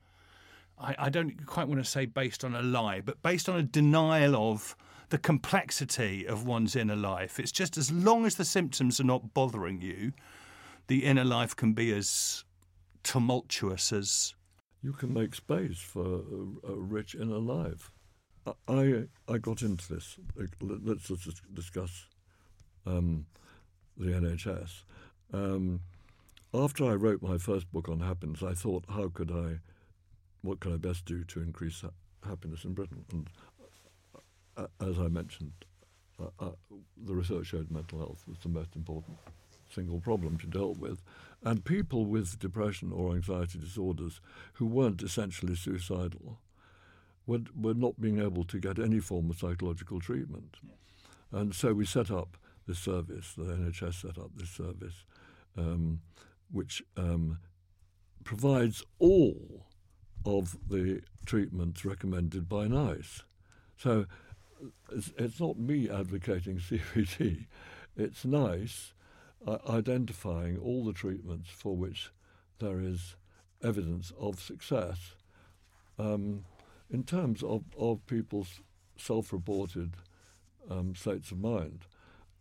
I, 0.79 0.95
I 0.99 1.11
don't 1.11 1.47
quite 1.47 1.69
want 1.69 1.83
to 1.83 1.91
say 1.91 2.07
based 2.07 2.45
on 2.45 2.55
a 2.55 2.63
lie, 2.63 3.01
but 3.01 3.23
based 3.23 3.49
on 3.49 3.57
a 3.59 3.63
denial 3.63 4.35
of 4.37 4.77
the 5.09 5.19
complexity 5.19 6.25
of 6.27 6.47
one's 6.47 6.77
inner 6.77 6.95
life. 6.97 7.41
It's 7.41 7.51
just 7.53 7.77
as 7.77 7.91
long 7.91 8.25
as 8.27 8.37
the 8.37 8.45
symptoms 8.45 9.01
are 9.01 9.05
not 9.05 9.35
bothering 9.35 9.81
you, 9.81 10.13
the 10.87 11.05
inner 11.05 11.25
life 11.25 11.57
can 11.57 11.73
be 11.73 11.93
as 11.93 12.45
tumultuous 13.03 13.93
as 13.93 14.35
you 14.83 14.93
can 14.93 15.13
make 15.13 15.35
space 15.35 15.79
for 15.79 16.05
a, 16.67 16.73
a 16.73 16.75
rich 16.77 17.15
inner 17.15 17.39
life. 17.39 17.91
I- 18.69 19.07
I 19.29 19.39
got 19.39 19.63
into 19.63 19.93
this. 19.93 20.17
Let's 20.61 21.09
just 21.09 21.43
discuss 21.55 22.07
um, 22.87 23.27
the 23.97 24.07
NHS. 24.13 24.85
Um, 25.33 25.81
after 26.53 26.85
I 26.85 26.95
wrote 26.95 27.23
my 27.23 27.39
first 27.39 27.71
book 27.73 27.89
on 27.89 28.01
happiness, 28.01 28.43
I 28.43 28.55
thought, 28.55 28.85
how 28.89 29.09
could 29.09 29.31
I, 29.31 29.61
what 30.43 30.61
could 30.61 30.73
I 30.73 30.77
best 30.77 31.05
do 31.05 31.25
to 31.25 31.41
increase 31.41 31.83
ha- 31.83 32.29
happiness 32.29 32.65
in 32.65 32.75
Britain? 32.75 33.05
And 33.13 33.29
uh, 34.57 34.67
as 34.81 34.99
I 34.99 35.09
mentioned, 35.09 35.53
uh, 36.21 36.27
uh, 36.39 36.51
the 36.97 37.15
research 37.15 37.47
showed 37.47 37.71
mental 37.71 37.99
health 37.99 38.25
was 38.27 38.39
the 38.43 38.49
most 38.49 38.75
important 38.75 39.17
single 39.73 40.01
problem 40.01 40.37
to 40.39 40.47
deal 40.47 40.75
with. 40.75 41.03
And 41.43 41.65
people 41.65 42.05
with 42.05 42.39
depression 42.39 42.93
or 42.93 43.15
anxiety 43.15 43.59
disorders 43.59 44.21
who 44.55 44.67
weren't 44.67 45.03
essentially 45.03 45.55
suicidal 45.55 46.39
were, 47.27 47.41
were 47.59 47.75
not 47.75 48.01
being 48.01 48.21
able 48.21 48.45
to 48.45 48.59
get 48.59 48.79
any 48.79 48.99
form 48.99 49.31
of 49.31 49.39
psychological 49.39 50.01
treatment. 50.01 50.57
And 51.33 51.55
so 51.55 51.73
we 51.73 51.87
set 51.87 52.11
up 52.11 52.37
this 52.67 52.79
service, 52.79 53.35
the 53.37 53.45
NHS 53.45 54.03
set 54.03 54.19
up 54.19 54.31
this 54.37 54.51
service, 54.51 55.05
um, 55.57 56.01
which 56.51 56.83
um, 56.97 57.39
provides 58.25 58.85
all 58.99 59.67
of 60.25 60.57
the 60.69 61.03
treatments 61.25 61.85
recommended 61.85 62.49
by 62.49 62.67
NICE. 62.69 63.23
So 63.77 64.07
it's, 64.93 65.13
it's 65.17 65.41
not 65.41 65.59
me 65.59 65.89
advocating 65.89 66.57
CBT, 66.59 67.47
it's 67.97 68.25
NICE 68.25 68.93
uh, 69.47 69.59
identifying 69.69 70.59
all 70.59 70.85
the 70.85 70.93
treatments 70.93 71.49
for 71.51 71.77
which 71.77 72.11
there 72.59 72.81
is 72.81 73.17
evidence 73.63 74.13
of 74.19 74.41
success. 74.41 75.15
Um, 75.99 76.45
in 76.91 77.05
terms 77.05 77.43
of, 77.43 77.65
of 77.79 78.07
people's 78.07 78.61
self 78.97 79.33
reported 79.33 79.95
um, 80.69 80.95
states 80.95 81.31
of 81.31 81.39
mind. 81.39 81.87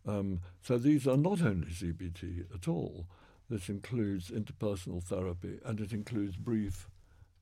Um, 0.06 0.40
so 0.62 0.78
these 0.78 1.06
are 1.06 1.16
not 1.16 1.42
only 1.42 1.68
CBT 1.68 2.54
at 2.54 2.68
all, 2.68 3.06
this 3.48 3.68
includes 3.68 4.30
interpersonal 4.30 5.02
therapy 5.02 5.58
and 5.64 5.80
it 5.80 5.92
includes 5.92 6.36
brief 6.36 6.88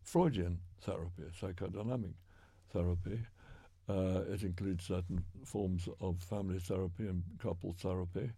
Freudian 0.03 0.61
therapy, 0.81 1.25
psychodynamic 1.39 2.15
therapy. 2.73 3.21
Uh, 3.89 4.23
it 4.29 4.43
includes 4.43 4.87
certain 4.87 5.23
forms 5.45 5.89
of 6.01 6.19
family 6.23 6.59
therapy 6.59 7.07
and 7.07 7.23
couple 7.39 7.73
therapy. 7.73 8.31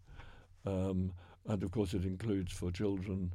Um, 0.66 1.12
and 1.47 1.62
of 1.62 1.71
course, 1.71 1.95
it 1.95 2.05
includes 2.05 2.53
for 2.53 2.71
children 2.71 3.33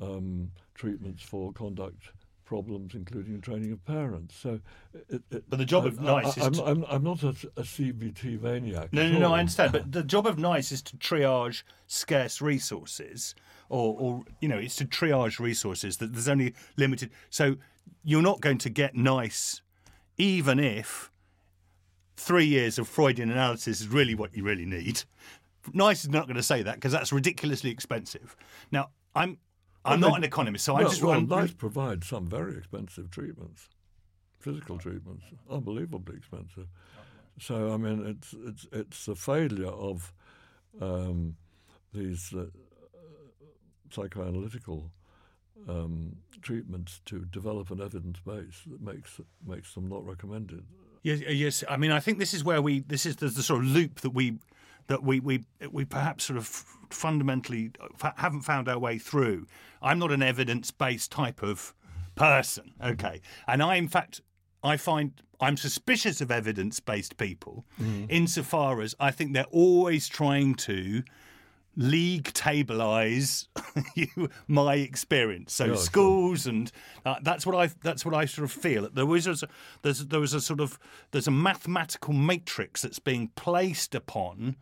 um, 0.00 0.50
treatments 0.74 1.22
for 1.22 1.52
conduct 1.52 2.10
problems, 2.48 2.94
including 2.94 3.38
training 3.42 3.70
of 3.72 3.84
parents. 3.84 4.34
So, 4.34 4.58
it, 5.10 5.22
it, 5.30 5.44
But 5.50 5.58
the 5.58 5.66
job 5.66 5.84
of 5.84 6.00
NICE 6.00 6.24
I, 6.24 6.28
is 6.30 6.46
I'm, 6.46 6.52
to- 6.54 6.64
I'm, 6.64 6.84
I'm 6.88 7.04
not 7.04 7.22
a, 7.22 7.28
a 7.28 7.62
CBT 7.62 8.40
maniac. 8.40 8.90
No, 8.90 9.06
no, 9.06 9.18
no. 9.18 9.34
I 9.34 9.40
understand. 9.40 9.72
But 9.72 9.92
the 9.98 10.02
job 10.02 10.26
of 10.26 10.38
NICE 10.38 10.72
is 10.72 10.82
to 10.82 10.96
triage 10.96 11.62
scarce 11.86 12.40
resources, 12.40 13.34
or, 13.68 13.94
or 13.98 14.24
you 14.40 14.48
know, 14.48 14.56
it's 14.56 14.76
to 14.76 14.86
triage 14.86 15.38
resources 15.38 15.98
that 15.98 16.14
there's 16.14 16.28
only 16.28 16.54
limited. 16.78 17.10
So 17.28 17.56
you're 18.02 18.22
not 18.22 18.40
going 18.40 18.58
to 18.58 18.70
get 18.70 18.96
NICE, 18.96 19.60
even 20.16 20.58
if 20.58 21.12
three 22.16 22.46
years 22.46 22.78
of 22.78 22.88
Freudian 22.88 23.30
analysis 23.30 23.82
is 23.82 23.88
really 23.88 24.14
what 24.14 24.34
you 24.34 24.42
really 24.42 24.64
need. 24.66 25.02
NICE 25.74 26.04
is 26.04 26.08
not 26.08 26.26
going 26.26 26.36
to 26.36 26.42
say 26.42 26.62
that 26.62 26.76
because 26.76 26.92
that's 26.92 27.12
ridiculously 27.12 27.70
expensive. 27.70 28.34
Now, 28.72 28.88
I'm. 29.14 29.36
I'm 29.84 30.00
Well, 30.00 30.10
not 30.10 30.16
they- 30.16 30.18
an 30.18 30.24
economist, 30.24 30.64
so 30.64 30.76
I'm 30.76 30.82
No, 30.84 30.88
just. 30.90 31.02
well, 31.02 31.12
I'm, 31.18 31.26
NICE 31.28 31.52
provides 31.52 32.06
some 32.06 32.26
very 32.26 32.56
expensive 32.56 33.10
treatments, 33.10 33.68
physical 34.40 34.78
treatments, 34.78 35.24
unbelievably 35.48 36.16
expensive. 36.16 36.68
So 37.40 37.72
I 37.72 37.76
mean, 37.76 38.04
it's 38.06 38.34
it's 38.34 38.66
it's 38.72 39.06
the 39.06 39.14
failure 39.14 39.68
of 39.68 40.12
um, 40.80 41.36
these 41.92 42.34
uh, 42.34 42.46
psychoanalytical 43.90 44.90
um, 45.68 46.16
treatments 46.42 47.00
to 47.06 47.24
develop 47.24 47.70
an 47.70 47.80
evidence 47.80 48.18
base 48.20 48.62
that 48.66 48.80
makes 48.80 49.20
makes 49.46 49.74
them 49.74 49.88
not 49.88 50.04
recommended. 50.06 50.64
Yes, 51.02 51.20
yes. 51.20 51.64
I 51.68 51.76
mean, 51.76 51.92
I 51.92 52.00
think 52.00 52.18
this 52.18 52.34
is 52.34 52.42
where 52.44 52.60
we. 52.60 52.80
This 52.80 53.06
is 53.06 53.16
the, 53.16 53.28
the 53.28 53.42
sort 53.42 53.62
of 53.62 53.68
loop 53.70 54.00
that 54.00 54.10
we 54.10 54.38
that 54.88 55.02
we 55.02 55.20
we 55.20 55.44
we 55.70 55.84
perhaps 55.84 56.24
sort 56.24 56.36
of 56.36 56.46
fundamentally 56.90 57.70
uh, 57.80 58.10
haven't 58.16 58.42
found 58.42 58.68
our 58.68 58.78
way 58.78 58.98
through. 58.98 59.46
I'm 59.80 59.98
not 59.98 60.10
an 60.10 60.22
evidence-based 60.22 61.12
type 61.12 61.42
of 61.42 61.74
person, 62.16 62.72
okay, 62.84 63.20
and 63.46 63.62
I, 63.62 63.76
in 63.76 63.88
fact, 63.88 64.20
I 64.62 64.76
find 64.76 65.12
I'm 65.40 65.56
suspicious 65.56 66.20
of 66.20 66.30
evidence-based 66.30 67.16
people, 67.16 67.64
mm. 67.80 68.06
insofar 68.08 68.80
as 68.80 68.94
I 68.98 69.12
think 69.12 69.32
they're 69.32 69.44
always 69.52 70.08
trying 70.08 70.56
to 70.56 71.04
league 71.78 72.24
tableize 72.34 73.46
you 73.94 74.28
my 74.48 74.74
experience. 74.74 75.54
So 75.54 75.76
schools 75.76 76.46
and 76.46 76.70
uh, 77.06 77.16
that's 77.22 77.46
what 77.46 77.54
I 77.54 77.70
that's 77.82 78.04
what 78.04 78.14
I 78.14 78.24
sort 78.24 78.44
of 78.44 78.52
feel. 78.52 78.88
There 78.92 79.06
was 79.06 79.26
a, 79.26 79.36
there's 79.82 80.04
there 80.06 80.20
was 80.20 80.34
a 80.34 80.40
sort 80.40 80.60
of 80.60 80.78
there's 81.12 81.28
a 81.28 81.32
mathematical 81.32 82.12
matrix 82.12 82.82
that's 82.82 82.98
being 82.98 83.30
placed 83.36 83.94
upon 83.94 84.56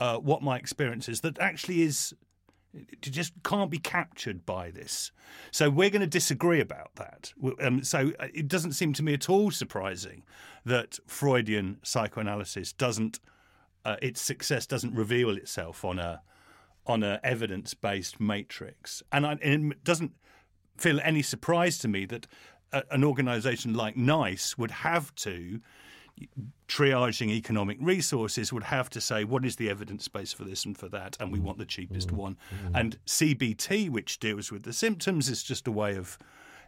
uh, 0.00 0.16
what 0.16 0.42
my 0.42 0.56
experience 0.56 1.08
is 1.08 1.20
that 1.20 1.38
actually 1.38 1.82
is 1.82 2.14
just 3.00 3.34
can't 3.44 3.70
be 3.70 3.78
captured 3.78 4.44
by 4.46 4.70
this. 4.70 5.12
So 5.50 5.68
we're 5.70 5.90
going 5.90 6.00
to 6.00 6.08
disagree 6.08 6.60
about 6.60 6.96
that. 6.96 7.32
Um, 7.60 7.84
so 7.84 8.10
uh, 8.18 8.28
it 8.34 8.48
doesn't 8.48 8.72
seem 8.72 8.94
to 8.94 9.02
me 9.02 9.12
at 9.12 9.28
all 9.28 9.50
surprising 9.50 10.24
that 10.64 10.98
Freudian 11.06 11.76
psychoanalysis 11.82 12.72
doesn't 12.72 13.20
uh, 13.84 13.96
its 14.00 14.22
success 14.22 14.66
doesn't 14.66 14.94
reveal 14.94 15.36
itself 15.36 15.84
on 15.84 15.98
a 15.98 16.22
on 16.86 17.02
an 17.02 17.18
evidence 17.22 17.74
based 17.74 18.20
matrix, 18.20 19.02
and, 19.12 19.26
I, 19.26 19.32
and 19.42 19.72
it 19.72 19.84
doesn't 19.84 20.12
feel 20.76 21.00
any 21.00 21.22
surprise 21.22 21.78
to 21.78 21.88
me 21.88 22.04
that 22.06 22.26
a, 22.72 22.82
an 22.90 23.04
organisation 23.04 23.74
like 23.74 23.96
NICE 23.96 24.58
would 24.58 24.70
have 24.70 25.14
to 25.16 25.60
triaging 26.68 27.30
economic 27.30 27.76
resources 27.80 28.52
would 28.52 28.64
have 28.64 28.88
to 28.88 29.00
say 29.00 29.24
what 29.24 29.44
is 29.44 29.56
the 29.56 29.68
evidence 29.68 30.08
base 30.08 30.32
for 30.32 30.44
this 30.44 30.64
and 30.64 30.76
for 30.78 30.88
that, 30.88 31.16
and 31.20 31.32
we 31.32 31.38
want 31.38 31.58
the 31.58 31.64
cheapest 31.64 32.08
mm-hmm. 32.08 32.16
one. 32.16 32.36
Mm-hmm. 32.64 32.76
And 32.76 32.98
CBT, 33.06 33.90
which 33.90 34.18
deals 34.18 34.50
with 34.50 34.62
the 34.62 34.72
symptoms, 34.72 35.28
is 35.28 35.42
just 35.42 35.66
a 35.66 35.72
way 35.72 35.96
of 35.96 36.18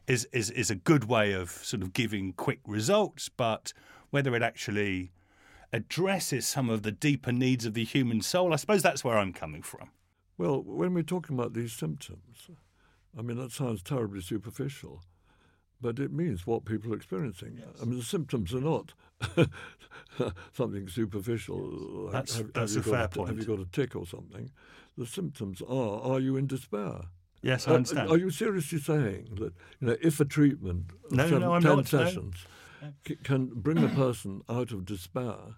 is 0.06 0.26
is 0.32 0.50
is 0.50 0.70
a 0.70 0.74
good 0.74 1.04
way 1.04 1.32
of 1.32 1.50
sort 1.50 1.82
of 1.82 1.92
giving 1.92 2.32
quick 2.32 2.60
results, 2.66 3.28
but 3.28 3.72
whether 4.10 4.34
it 4.34 4.42
actually 4.42 5.12
addresses 5.72 6.46
some 6.46 6.70
of 6.70 6.82
the 6.82 6.92
deeper 6.92 7.32
needs 7.32 7.66
of 7.66 7.74
the 7.74 7.84
human 7.84 8.20
soul, 8.20 8.52
I 8.52 8.56
suppose 8.56 8.82
that's 8.82 9.04
where 9.04 9.18
I'm 9.18 9.32
coming 9.32 9.62
from. 9.62 9.90
Well, 10.38 10.62
when 10.62 10.92
we're 10.94 11.02
talking 11.02 11.36
about 11.38 11.54
these 11.54 11.72
symptoms, 11.72 12.48
I 13.18 13.22
mean, 13.22 13.38
that 13.38 13.52
sounds 13.52 13.82
terribly 13.82 14.20
superficial, 14.20 15.02
but 15.80 15.98
it 15.98 16.12
means 16.12 16.46
what 16.46 16.64
people 16.64 16.92
are 16.92 16.96
experiencing. 16.96 17.62
I 17.80 17.84
mean, 17.84 17.98
the 17.98 18.04
symptoms 18.04 18.52
are 18.54 18.60
not 18.60 18.92
something 20.52 20.88
superficial. 20.88 22.10
That's- 22.12 22.36
have, 22.36 22.52
that's 22.52 22.74
have 22.74 22.86
a 22.86 22.88
you 22.88 22.92
got 22.96 23.12
fair 23.14 23.26
Have 23.26 23.38
you 23.38 23.44
got 23.44 23.60
a 23.60 23.66
tick 23.70 23.96
or 23.96 24.06
something? 24.06 24.50
The 24.98 25.06
symptoms 25.06 25.62
are: 25.62 26.00
Are 26.00 26.20
you 26.20 26.36
in 26.36 26.46
despair? 26.46 27.00
Yes, 27.42 27.68
I 27.68 27.72
Uh, 27.72 27.74
understand. 27.76 28.10
Are 28.10 28.16
you 28.18 28.30
seriously 28.30 28.78
saying 28.80 29.28
that 29.36 29.52
you 29.80 29.88
know 29.88 29.96
if 30.00 30.20
a 30.20 30.24
treatment, 30.24 30.86
No, 31.10 31.16
no, 31.24 31.28
seven- 31.28 31.40
no, 31.40 31.54
I'm 31.54 31.62
ten 31.62 31.76
not, 31.76 31.92
no. 31.92 32.04
sessions, 32.04 32.36
c- 33.06 33.16
can 33.22 33.46
bring 33.54 33.78
a 33.84 33.88
person 33.88 34.42
out 34.48 34.72
of 34.72 34.84
despair? 34.86 35.56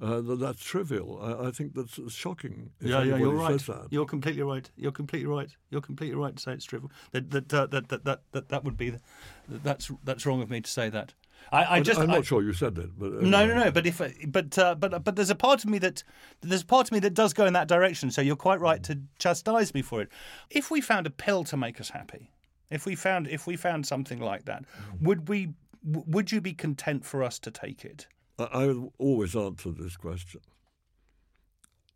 Uh, 0.00 0.20
that, 0.20 0.40
that's 0.40 0.62
trivial. 0.62 1.20
I, 1.22 1.48
I 1.48 1.50
think 1.50 1.74
that's 1.74 1.98
shocking. 2.12 2.70
If 2.80 2.88
yeah, 2.88 3.02
yeah, 3.02 3.16
you're 3.16 3.34
right. 3.34 3.58
That. 3.58 3.88
You're 3.90 4.06
completely 4.06 4.42
right. 4.42 4.70
You're 4.76 4.92
completely 4.92 5.26
right. 5.26 5.50
You're 5.70 5.80
completely 5.80 6.16
right 6.16 6.34
to 6.36 6.42
say 6.42 6.52
it's 6.52 6.64
trivial. 6.64 6.90
That 7.12 7.30
that 7.30 7.52
uh, 7.54 7.66
that, 7.66 7.88
that, 7.88 8.04
that, 8.04 8.20
that 8.32 8.48
that 8.48 8.64
would 8.64 8.76
be 8.76 8.90
the, 8.90 9.00
that's 9.48 9.90
that's 10.04 10.26
wrong 10.26 10.42
of 10.42 10.50
me 10.50 10.60
to 10.60 10.70
say 10.70 10.88
that. 10.90 11.14
I, 11.52 11.76
I 11.76 11.80
just 11.80 12.00
I'm 12.00 12.10
I- 12.10 12.14
not 12.14 12.26
sure 12.26 12.42
you 12.42 12.52
said 12.52 12.78
it, 12.78 12.98
but 12.98 13.12
No, 13.22 13.46
no, 13.46 13.54
no. 13.54 13.70
But 13.70 13.86
if, 13.86 14.00
but, 14.28 14.58
uh, 14.58 14.74
but, 14.76 15.04
but 15.04 15.16
there's 15.16 15.30
a 15.30 15.34
part 15.34 15.62
of 15.62 15.68
me 15.68 15.78
that 15.78 16.02
there's 16.40 16.62
a 16.62 16.66
part 16.66 16.88
of 16.88 16.92
me 16.92 17.00
that 17.00 17.14
does 17.14 17.34
go 17.34 17.44
in 17.44 17.52
that 17.52 17.68
direction. 17.68 18.10
So 18.10 18.22
you're 18.22 18.36
quite 18.36 18.60
right 18.60 18.82
to 18.84 18.98
chastise 19.18 19.74
me 19.74 19.82
for 19.82 20.00
it. 20.00 20.08
If 20.50 20.70
we 20.70 20.80
found 20.80 21.06
a 21.06 21.10
pill 21.10 21.44
to 21.44 21.56
make 21.56 21.80
us 21.80 21.90
happy, 21.90 22.30
if 22.70 22.86
we 22.86 22.94
found, 22.94 23.28
if 23.28 23.46
we 23.46 23.56
found 23.56 23.86
something 23.86 24.20
like 24.20 24.46
that, 24.46 24.64
would 25.00 25.28
we? 25.28 25.50
Would 25.86 26.32
you 26.32 26.40
be 26.40 26.54
content 26.54 27.04
for 27.04 27.22
us 27.22 27.38
to 27.40 27.50
take 27.50 27.84
it? 27.84 28.06
I, 28.38 28.74
always 28.98 29.36
answer 29.36 29.70
this 29.70 29.96
question 29.96 30.40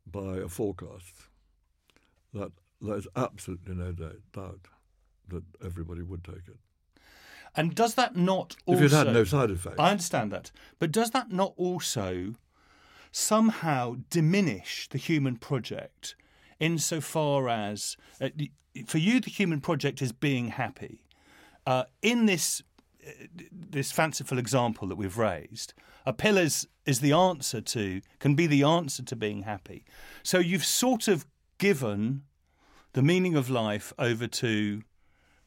by 0.07 0.37
a 0.39 0.49
forecast 0.49 1.15
that 2.33 2.53
there's 2.81 3.09
absolutely 3.17 3.75
no 3.75 3.93
doubt, 3.93 4.69
that 5.29 5.43
everybody 5.65 6.03
would 6.03 6.25
take 6.25 6.47
it. 6.47 6.59
And 7.57 7.75
does 7.75 7.95
that 7.95 8.15
not 8.15 8.57
also? 8.67 8.85
if 8.85 8.93
it 8.93 8.97
had 8.97 9.13
no 9.13 9.25
side 9.25 9.51
effects. 9.51 9.77
I 9.79 9.91
understand 9.91 10.31
that, 10.33 10.53
but 10.79 10.93
does 10.93 11.11
that 11.11 11.33
not 11.33 11.55
also 11.57 12.35
somehow 13.11 13.97
diminish 14.11 14.89
the 14.89 14.99
human 14.99 15.37
project 15.37 16.15
insofar 16.61 17.49
as, 17.49 17.97
uh, 18.21 18.29
for 18.87 18.99
you, 18.99 19.19
the 19.21 19.31
human 19.31 19.61
project 19.61 20.01
is 20.03 20.13
being 20.13 20.49
happy? 20.49 21.05
Uh, 21.67 21.85
in 22.01 22.27
this 22.27 22.63
this 23.53 23.93
fanciful 23.93 24.39
example 24.39 24.89
that 24.89 24.97
we've 24.97 25.19
raised, 25.19 25.75
a 26.05 26.13
pill 26.13 26.39
is, 26.39 26.67
is 26.87 27.01
the 27.01 27.13
answer 27.13 27.61
to 27.61 28.01
can 28.19 28.35
be 28.35 28.47
the 28.47 28.63
answer 28.63 29.03
to 29.05 29.17
being 29.17 29.43
happy. 29.43 29.85
So 30.23 30.39
you've 30.39 30.65
sort 30.65 31.09
of 31.09 31.27
given 31.59 32.23
the 32.93 33.03
meaning 33.03 33.37
of 33.37 33.51
life 33.51 33.93
over 33.99 34.27
to 34.27 34.83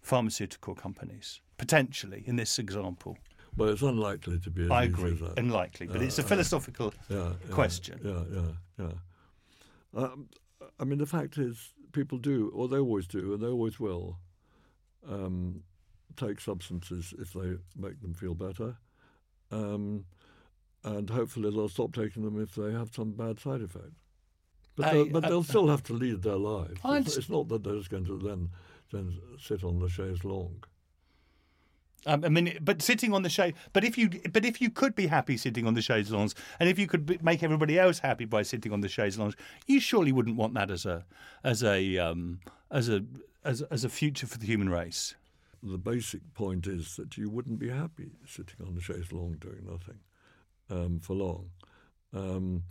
pharmaceutical 0.02 0.76
companies 0.76 1.42
potentially 1.58 2.24
in 2.26 2.36
this 2.36 2.58
example. 2.58 3.18
well 3.56 3.70
it's 3.70 3.84
unlikely 3.84 4.40
to 4.40 4.50
be 4.50 4.68
I 4.70 4.84
agree, 4.86 5.20
unlikely, 5.38 5.88
but 5.88 6.02
it's 6.02 6.18
a 6.18 6.24
philosophical 6.24 6.94
yeah, 7.10 7.34
yeah, 7.48 7.54
question. 7.54 8.00
Yeah, 8.04 8.24
yeah, 8.34 8.86
yeah. 8.86 10.04
Um, 10.04 10.30
I 10.80 10.84
mean, 10.86 10.98
the 10.98 11.06
fact 11.06 11.38
is, 11.38 11.74
people 11.92 12.18
do, 12.18 12.52
or 12.56 12.68
they 12.68 12.78
always 12.78 13.08
do, 13.08 13.34
and 13.34 13.44
they 13.44 13.48
always 13.48 13.80
will, 13.80 14.18
um, 15.08 15.64
take 16.18 16.40
substances 16.40 17.14
if 17.20 17.34
they 17.34 17.56
make 17.76 18.02
them 18.02 18.14
feel 18.14 18.34
better. 18.36 18.78
Um, 19.52 20.06
and 20.84 21.10
hopefully 21.10 21.50
they'll 21.52 21.70
stop 21.70 21.94
taking 21.94 22.24
them 22.24 22.42
if 22.42 22.56
they 22.56 22.72
have 22.72 22.94
some 22.94 23.12
bad 23.12 23.40
side 23.40 23.62
effect. 23.62 23.92
But, 24.76 24.86
I- 24.88 24.94
they'll, 24.94 25.06
but 25.10 25.26
I- 25.26 25.30
they'll 25.30 25.44
still 25.44 25.68
have 25.68 25.84
to 25.84 25.94
lead 25.94 26.22
their 26.24 26.38
lives. 26.38 26.80
It's, 26.84 27.18
it's 27.18 27.30
not 27.30 27.48
that 27.50 27.64
they're 27.64 27.76
just 27.78 27.90
going 27.90 28.06
to 28.06 28.18
then, 28.18 28.50
then 28.92 29.20
sit 29.40 29.64
on 29.64 29.80
the 29.80 29.90
chaise 29.90 30.24
longue. 30.24 30.66
Um, 32.08 32.26
I 32.26 32.30
mean, 32.30 32.58
but 32.62 32.82
sitting 32.82 33.14
on 33.14 33.22
the 33.22 33.30
shade. 33.30 33.54
But 33.74 33.84
if 33.84 33.96
you, 33.96 34.10
but 34.34 34.44
if 34.44 34.60
you 34.60 34.72
could 34.72 34.96
be 34.96 35.06
happy 35.06 35.38
sitting 35.38 35.68
on 35.68 35.76
the 35.76 35.84
chaise 35.84 36.10
lounge, 36.10 36.34
and 36.60 36.68
if 36.68 36.80
you 36.80 36.88
could 36.88 37.06
be, 37.06 37.20
make 37.22 37.44
everybody 37.44 37.78
else 37.78 38.00
happy 38.00 38.26
by 38.26 38.42
sitting 38.42 38.74
on 38.74 38.82
the 38.82 38.90
chaise 38.90 39.20
lounge, 39.20 39.38
you 39.68 39.80
surely 39.80 40.12
wouldn't 40.12 40.36
want 40.36 40.56
that 40.56 40.72
as 40.72 40.88
a, 40.88 41.06
as 41.44 41.64
a, 41.64 42.00
um, 42.00 42.40
as 42.72 42.90
a, 42.90 43.06
as, 43.46 43.62
as 43.64 43.84
a 43.84 43.90
future 43.90 44.26
for 44.26 44.40
the 44.40 44.48
human 44.48 44.68
race. 44.70 45.14
The 45.64 45.78
basic 45.78 46.34
point 46.34 46.68
is 46.68 46.96
that 46.96 47.18
you 47.18 47.30
wouldn't 47.30 47.60
be 47.60 47.70
happy 47.70 48.12
sitting 48.26 48.66
on 48.66 48.76
the 48.76 48.82
chaise 48.82 49.12
longue 49.12 49.40
doing 49.40 49.66
nothing 49.70 50.00
um, 50.70 51.00
for 51.00 51.14
long. 51.14 51.50
Um, 52.14 52.64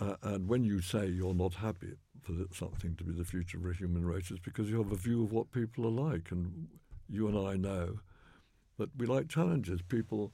uh, 0.00 0.14
and 0.22 0.48
when 0.48 0.64
you 0.64 0.80
say 0.80 1.06
you're 1.06 1.34
not 1.34 1.54
happy 1.54 1.94
for 2.22 2.32
something 2.52 2.94
to 2.96 3.04
be 3.04 3.12
the 3.12 3.24
future 3.24 3.58
of 3.58 3.66
a 3.66 3.72
human 3.72 4.06
race, 4.06 4.30
it's 4.30 4.40
because 4.40 4.68
you 4.68 4.78
have 4.78 4.92
a 4.92 4.96
view 4.96 5.24
of 5.24 5.32
what 5.32 5.50
people 5.50 5.86
are 5.86 6.10
like. 6.10 6.30
And 6.30 6.68
you 7.08 7.26
and 7.28 7.38
I 7.38 7.56
know 7.56 7.98
that 8.78 8.90
we 8.96 9.06
like 9.06 9.28
challenges. 9.28 9.80
People 9.82 10.32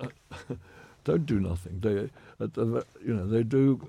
uh, 0.00 0.08
don't 1.04 1.26
do 1.26 1.38
nothing. 1.38 1.80
They, 1.80 2.10
you 3.04 3.14
know, 3.14 3.26
they 3.26 3.42
do 3.42 3.86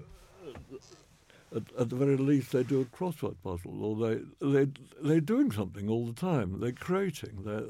at, 1.56 1.64
at 1.78 1.90
the 1.90 1.96
very 1.96 2.18
least, 2.18 2.52
they 2.52 2.64
do 2.64 2.82
a 2.82 2.86
crossword 2.86 3.36
puzzle, 3.44 3.84
or 3.84 3.96
they 3.96 4.22
they 4.42 4.72
they're 5.02 5.20
doing 5.20 5.52
something 5.52 5.90
all 5.90 6.06
the 6.06 6.14
time. 6.14 6.60
They're 6.60 6.72
creating. 6.72 7.44
They're, 7.44 7.66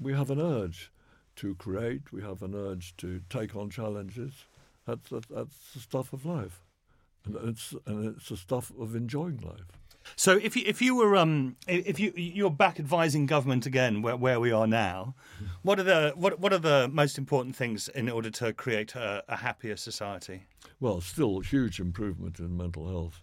we 0.00 0.12
have 0.14 0.30
an 0.30 0.40
urge 0.40 0.90
to 1.36 1.54
create. 1.54 2.12
We 2.12 2.22
have 2.22 2.42
an 2.42 2.54
urge 2.54 2.96
to 2.98 3.20
take 3.30 3.54
on 3.54 3.70
challenges. 3.70 4.32
That's 4.86 5.08
that, 5.10 5.28
that's 5.28 5.72
the 5.74 5.80
stuff 5.80 6.12
of 6.12 6.24
life, 6.24 6.62
and 7.24 7.36
it's 7.48 7.74
and 7.86 8.16
it's 8.16 8.28
the 8.28 8.36
stuff 8.36 8.72
of 8.78 8.96
enjoying 8.96 9.38
life. 9.38 9.66
So 10.16 10.36
if 10.36 10.56
you 10.56 10.62
if 10.66 10.80
you 10.82 10.96
were 10.96 11.16
um 11.16 11.56
if 11.66 12.00
you 12.00 12.12
you're 12.16 12.50
back 12.50 12.80
advising 12.80 13.26
government 13.26 13.66
again 13.66 14.02
where, 14.02 14.16
where 14.16 14.40
we 14.40 14.50
are 14.52 14.66
now, 14.66 15.14
what 15.62 15.78
are 15.78 15.82
the 15.84 16.12
what 16.16 16.40
what 16.40 16.52
are 16.52 16.58
the 16.58 16.88
most 16.92 17.18
important 17.18 17.54
things 17.56 17.88
in 17.88 18.08
order 18.08 18.30
to 18.30 18.52
create 18.52 18.94
a, 18.94 19.22
a 19.28 19.36
happier 19.36 19.76
society? 19.76 20.44
Well, 20.80 21.00
still 21.00 21.40
huge 21.40 21.78
improvement 21.80 22.38
in 22.38 22.56
mental 22.56 22.86
health, 22.88 23.20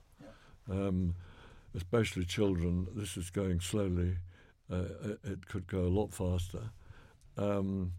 um, 0.69 1.15
especially 1.73 2.25
children. 2.25 2.87
This 2.95 3.17
is 3.17 3.29
going 3.29 3.59
slowly. 3.61 4.17
Uh, 4.71 4.83
it- 5.03 5.19
it 5.23 5.47
could 5.47 5.67
go 5.67 5.81
a 5.81 5.93
lot 5.99 6.13
faster. 6.13 6.69
Um, 7.37 7.93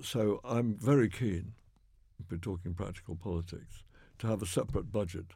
so 0.00 0.40
I'm 0.44 0.74
very 0.76 1.08
keen, 1.08 1.54
we're 2.30 2.36
talking 2.38 2.74
practical 2.74 3.14
politics, 3.16 3.84
to 4.18 4.26
have 4.26 4.42
a 4.42 4.46
separate 4.46 4.90
budget 4.92 5.26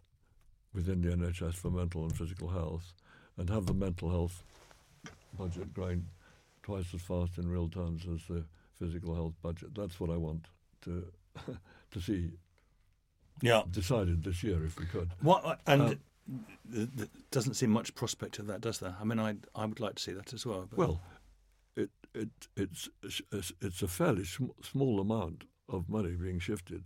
within 0.77 1.01
the 1.01 1.09
NHS 1.09 1.55
for 1.55 1.71
mental 1.71 2.03
and 2.05 2.17
physical 2.17 2.49
health, 2.49 2.93
and 3.39 3.49
have 3.51 3.67
the 3.67 3.75
mental 3.75 4.11
health 4.11 4.45
budget 5.37 5.73
growing 5.75 6.07
twice 6.63 6.93
as 6.95 7.01
fast 7.03 7.39
in 7.39 7.49
real 7.49 7.69
terms 7.69 8.03
as 8.13 8.21
the 8.29 8.45
physical 8.79 9.15
health 9.15 9.35
budget. 9.43 9.75
That's 9.75 9.99
what 9.99 10.11
I 10.11 10.17
want 10.17 10.47
to 10.83 11.07
to 11.91 12.01
see 12.01 12.31
Yeah. 13.43 13.63
decided 13.71 14.23
this 14.23 14.43
year 14.45 14.65
if 14.65 14.79
we 14.79 14.87
could. 14.87 15.11
What 15.21 15.61
and 15.67 15.83
uh, 15.83 15.95
th- 16.73 16.89
th- 16.97 17.09
doesn't 17.31 17.55
seem 17.55 17.71
much 17.71 17.95
prospect 17.95 18.39
of 18.39 18.47
that, 18.49 18.61
does 18.61 18.79
there? 18.79 18.97
I 19.01 19.05
mean, 19.05 19.19
I 19.19 19.37
I 19.55 19.65
would 19.65 19.81
like 19.81 19.95
to 19.97 20.03
see 20.03 20.13
that 20.13 20.33
as 20.35 20.45
well. 20.47 20.67
But 20.69 20.79
Well, 20.79 21.01
it 21.75 21.91
it 22.15 22.29
it's 22.55 22.89
it's, 23.03 23.53
it's 23.63 23.83
a 23.83 23.89
fairly 23.89 24.25
sm- 24.25 24.57
small 24.63 25.01
amount 25.01 25.45
of 25.69 25.89
money 25.89 26.11
being 26.17 26.39
shifted 26.39 26.85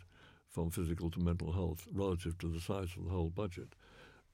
from 0.49 0.71
physical 0.71 1.11
to 1.11 1.21
mental 1.21 1.53
health 1.53 1.87
relative 1.93 2.37
to 2.39 2.49
the 2.49 2.61
size 2.61 2.89
of 2.97 3.05
the 3.05 3.11
whole 3.11 3.31
budget. 3.31 3.75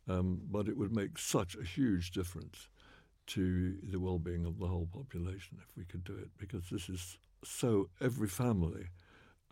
Um, 0.09 0.41
but 0.51 0.69
it 0.69 0.77
would 0.77 0.95
make 0.95 1.19
such 1.19 1.57
a 1.57 1.65
huge 1.65 2.13
difference 2.13 2.69
to 3.29 3.77
the 3.83 3.99
well-being 3.99 4.47
of 4.47 4.61
the 4.61 4.69
whole 4.69 4.89
population 4.93 5.59
if 5.61 5.77
we 5.77 5.85
could 5.85 6.05
do 6.05 6.15
it, 6.15 6.31
because 6.39 6.71
this 6.71 6.89
is 6.89 7.19
so. 7.45 7.89
Every 8.01 8.29
family 8.29 8.87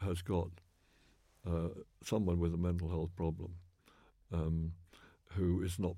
has 0.00 0.22
got 0.22 0.50
uh, 1.44 1.70
someone 2.04 2.38
with 2.38 2.54
a 2.54 2.58
mental 2.58 2.88
health 2.88 3.10
problem 3.16 3.54
um, 4.32 4.72
who 5.30 5.62
is 5.62 5.78
not, 5.78 5.96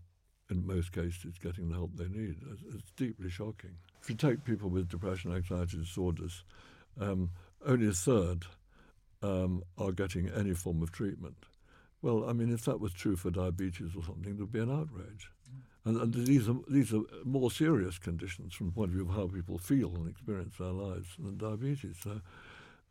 in 0.50 0.66
most 0.66 0.92
cases, 0.92 1.34
getting 1.42 1.68
the 1.68 1.74
help 1.74 1.90
they 1.94 2.08
need. 2.08 2.36
It's, 2.50 2.62
it's 2.74 2.90
deeply 2.96 3.28
shocking. 3.28 3.76
If 4.00 4.08
you 4.08 4.16
take 4.16 4.44
people 4.44 4.70
with 4.70 4.88
depression, 4.88 5.34
anxiety 5.34 5.76
disorders, 5.76 6.44
um, 6.98 7.30
only 7.66 7.88
a 7.88 7.92
third 7.92 8.46
um, 9.22 9.62
are 9.76 9.92
getting 9.92 10.30
any 10.30 10.54
form 10.54 10.82
of 10.82 10.92
treatment. 10.92 11.44
Well, 12.06 12.30
I 12.30 12.34
mean, 12.34 12.52
if 12.52 12.64
that 12.66 12.78
was 12.78 12.92
true 12.92 13.16
for 13.16 13.32
diabetes 13.32 13.96
or 13.96 14.04
something, 14.04 14.36
there'd 14.36 14.52
be 14.52 14.60
an 14.60 14.70
outrage. 14.70 15.28
Mm. 15.50 15.62
And, 15.86 16.00
and, 16.02 16.14
these 16.14 16.48
are 16.48 16.54
these 16.68 16.94
are 16.94 17.02
more 17.24 17.50
serious 17.50 17.98
conditions 17.98 18.54
from 18.54 18.66
the 18.66 18.72
point 18.72 18.90
of 18.90 18.94
view 18.94 19.08
of 19.08 19.16
how 19.16 19.26
people 19.26 19.58
feel 19.58 19.92
and 19.96 20.08
experience 20.08 20.54
their 20.56 20.70
lives 20.70 21.08
than 21.18 21.36
diabetes. 21.36 21.96
So 22.00 22.20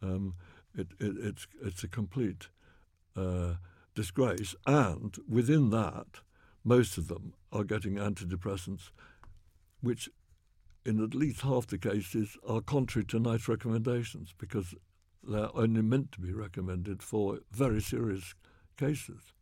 um, 0.02 0.34
it, 0.78 0.88
it, 1.00 1.16
it's 1.18 1.48
it's 1.64 1.82
a 1.86 1.88
complete 1.88 2.50
uh, 3.16 3.54
disgrace. 3.96 4.54
And 4.68 5.16
within 5.30 5.70
that, 5.70 6.20
most 6.66 6.98
of 6.98 7.08
them 7.08 7.36
are 7.54 7.64
getting 7.64 7.94
antidepressants, 7.94 8.90
which 9.80 10.10
in 10.86 11.02
at 11.02 11.16
least 11.16 11.40
half 11.40 11.68
the 11.68 11.78
cases 11.78 12.36
are 12.46 12.60
contrary 12.60 13.06
to 13.06 13.20
NICE 13.20 13.48
recommendations 13.48 14.34
because 14.38 14.76
they're 15.24 15.56
only 15.56 15.82
meant 15.82 16.12
to 16.12 16.20
be 16.20 16.34
recommended 16.34 17.02
for 17.02 17.40
very 17.54 17.82
serious 17.82 18.36
cases 18.78 19.34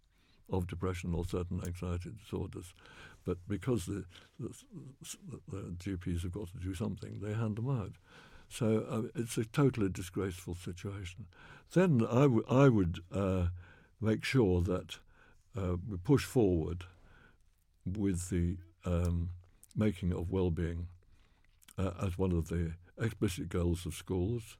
of 0.52 0.68
depression 0.68 1.14
or 1.14 1.26
certain 1.26 1.62
anxiety 1.66 2.12
disorders. 2.22 2.74
But 3.26 3.38
because 3.48 3.86
the, 3.86 4.06
the, 4.40 4.54
the 5.50 5.76
GPs 5.80 6.24
have 6.24 6.34
got 6.34 6.52
to 6.52 6.58
do 6.58 6.74
something, 6.74 7.20
they 7.22 7.34
hand 7.34 7.56
them 7.56 7.70
out. 7.70 7.94
So 8.50 8.86
uh, 8.90 9.20
it's 9.20 9.38
a 9.38 9.46
totally 9.46 9.90
disgraceful 9.90 10.56
situation. 10.56 11.26
Then 11.74 12.06
I, 12.10 12.24
w- 12.24 12.46
I 12.50 12.70
would 12.70 13.00
uh, 13.12 13.48
make 14.02 14.24
sure 14.24 14.62
that 14.62 14.98
uh, 15.58 15.78
we 15.88 15.98
push 15.98 16.26
forward 16.26 16.84
with 17.86 18.30
the 18.30 18.58
um, 18.86 19.30
making 19.76 20.12
of 20.12 20.30
well-being 20.30 20.88
uh, 21.78 21.92
as 22.02 22.18
one 22.18 22.32
of 22.32 22.50
the 22.50 22.74
explicit 23.00 23.50
goals 23.50 23.86
of 23.86 23.94
schools, 23.94 24.58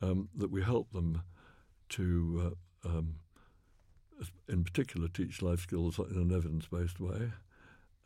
um, 0.00 0.28
that 0.34 0.50
we 0.50 0.62
help 0.62 0.92
them 0.92 1.22
to 1.90 2.54
uh, 2.84 2.88
um, 2.88 3.16
in 4.48 4.64
particular, 4.64 5.08
teach 5.08 5.42
life 5.42 5.60
skills 5.60 5.98
in 5.98 6.16
an 6.16 6.32
evidence 6.34 6.66
based 6.66 7.00
way. 7.00 7.32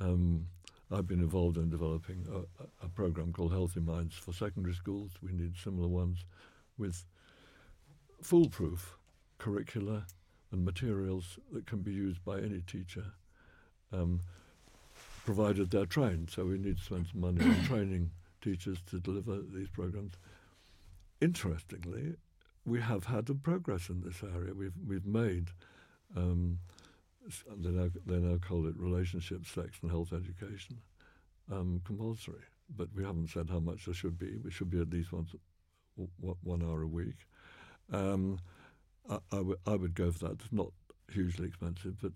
Um, 0.01 0.47
I've 0.91 1.07
been 1.07 1.21
involved 1.21 1.59
in 1.59 1.69
developing 1.69 2.27
a, 2.33 2.85
a, 2.85 2.89
program 2.89 3.33
called 3.33 3.53
Healthy 3.53 3.81
Minds 3.81 4.15
for 4.15 4.33
secondary 4.33 4.75
schools. 4.75 5.13
We 5.23 5.33
need 5.33 5.57
similar 5.57 5.89
ones 5.89 6.25
with 6.79 7.05
foolproof 8.23 8.97
curricula 9.37 10.07
and 10.51 10.65
materials 10.65 11.39
that 11.53 11.67
can 11.67 11.81
be 11.81 11.93
used 11.93 12.25
by 12.25 12.39
any 12.39 12.63
teacher, 12.63 13.05
um, 13.93 14.21
provided 15.27 15.71
they're 15.71 15.85
trained. 15.85 16.31
So 16.31 16.47
we 16.47 16.59
need 16.59 16.79
to 16.79 16.85
spend 16.85 17.07
some 17.13 17.21
money 17.21 17.45
on 17.45 17.65
training 17.67 18.11
teachers 18.41 18.79
to 18.91 18.99
deliver 18.99 19.41
these 19.43 19.69
programs. 19.69 20.13
Interestingly, 21.21 22.15
we 22.65 22.81
have 22.81 23.05
had 23.05 23.29
a 23.29 23.35
progress 23.35 23.91
in 23.91 24.01
this 24.01 24.23
area. 24.23 24.55
We've 24.55 24.73
we've 24.87 25.07
made 25.07 25.49
um, 26.17 26.59
they, 27.57 27.71
now, 27.71 27.91
they 28.07 28.19
now 28.19 28.39
call 28.39 28.67
it 28.67 28.75
relationship, 28.79 29.47
sex, 29.47 29.79
and 29.83 29.91
health 29.91 30.13
education 30.13 30.79
um, 31.53 31.81
compulsory. 31.85 32.43
But 32.77 32.89
we 32.95 33.05
haven't 33.05 33.31
said 33.31 33.49
how 33.51 33.61
much 33.61 33.87
there 33.87 33.95
should 33.95 34.19
be. 34.19 34.37
We 34.43 34.51
should 34.51 34.71
be 34.71 34.81
at 34.81 34.91
least 34.91 35.13
once, 35.13 35.35
one 36.43 36.63
hour 36.63 36.83
a 36.83 36.87
week. 36.87 37.27
Um, 37.93 38.39
I, 39.09 39.17
I, 39.33 39.37
w- 39.37 39.59
I 39.67 39.75
would 39.75 39.95
go 39.95 40.11
for 40.11 40.27
that. 40.27 40.33
It's 40.33 40.53
not 40.53 40.73
hugely 41.11 41.49
expensive, 41.49 41.97
but 42.03 42.13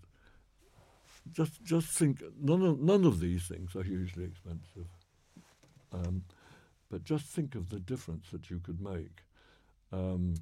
just 1.31 1.63
just 1.63 1.87
think 1.87 2.21
none 2.39 2.63
of 2.63 2.79
none 2.79 3.05
of 3.05 3.19
these 3.19 3.43
things 3.47 3.75
are 3.75 3.83
hugely 3.83 4.25
expensive. 4.25 4.87
Um, 5.91 6.23
but 6.89 7.03
just 7.03 7.25
think 7.25 7.55
of 7.55 7.69
the 7.69 7.79
difference 7.79 8.29
that 8.31 8.49
you 8.49 8.59
could 8.59 8.81
make 8.81 9.23
um, 9.91 10.35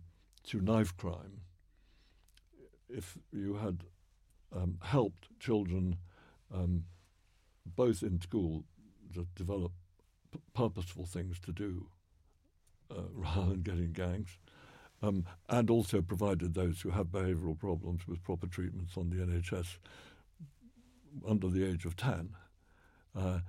to 0.48 0.60
knife 0.60 0.96
crime 0.98 1.42
if 2.94 3.18
you 3.32 3.56
had 3.56 3.84
um, 4.56 4.78
helped 4.82 5.28
children 5.40 5.98
um, 6.54 6.84
both 7.66 8.04
in 8.04 8.20
school 8.22 8.64
to 9.14 9.28
develop 9.36 9.72
p- 10.32 10.40
purposeful 10.54 11.06
things 11.06 11.40
to 11.40 11.52
do 11.52 11.88
uh, 12.92 13.04
rather 13.14 13.52
than 13.52 13.62
getting 13.62 13.92
gangs, 13.92 14.38
um, 15.02 15.26
and 15.50 15.70
also 15.70 16.02
provided 16.02 16.54
those 16.54 16.82
who 16.82 16.92
have 16.92 17.08
behavioural 17.08 17.58
problems 17.58 18.08
with 18.08 18.24
proper 18.24 18.48
treatments 18.48 18.98
on 18.98 19.10
the 19.10 19.18
NHS 19.18 19.78
under 21.28 21.50
the 21.50 21.66
age 21.66 21.86
of 21.86 21.96
10. 21.96 22.30
Uh, 23.18 23.40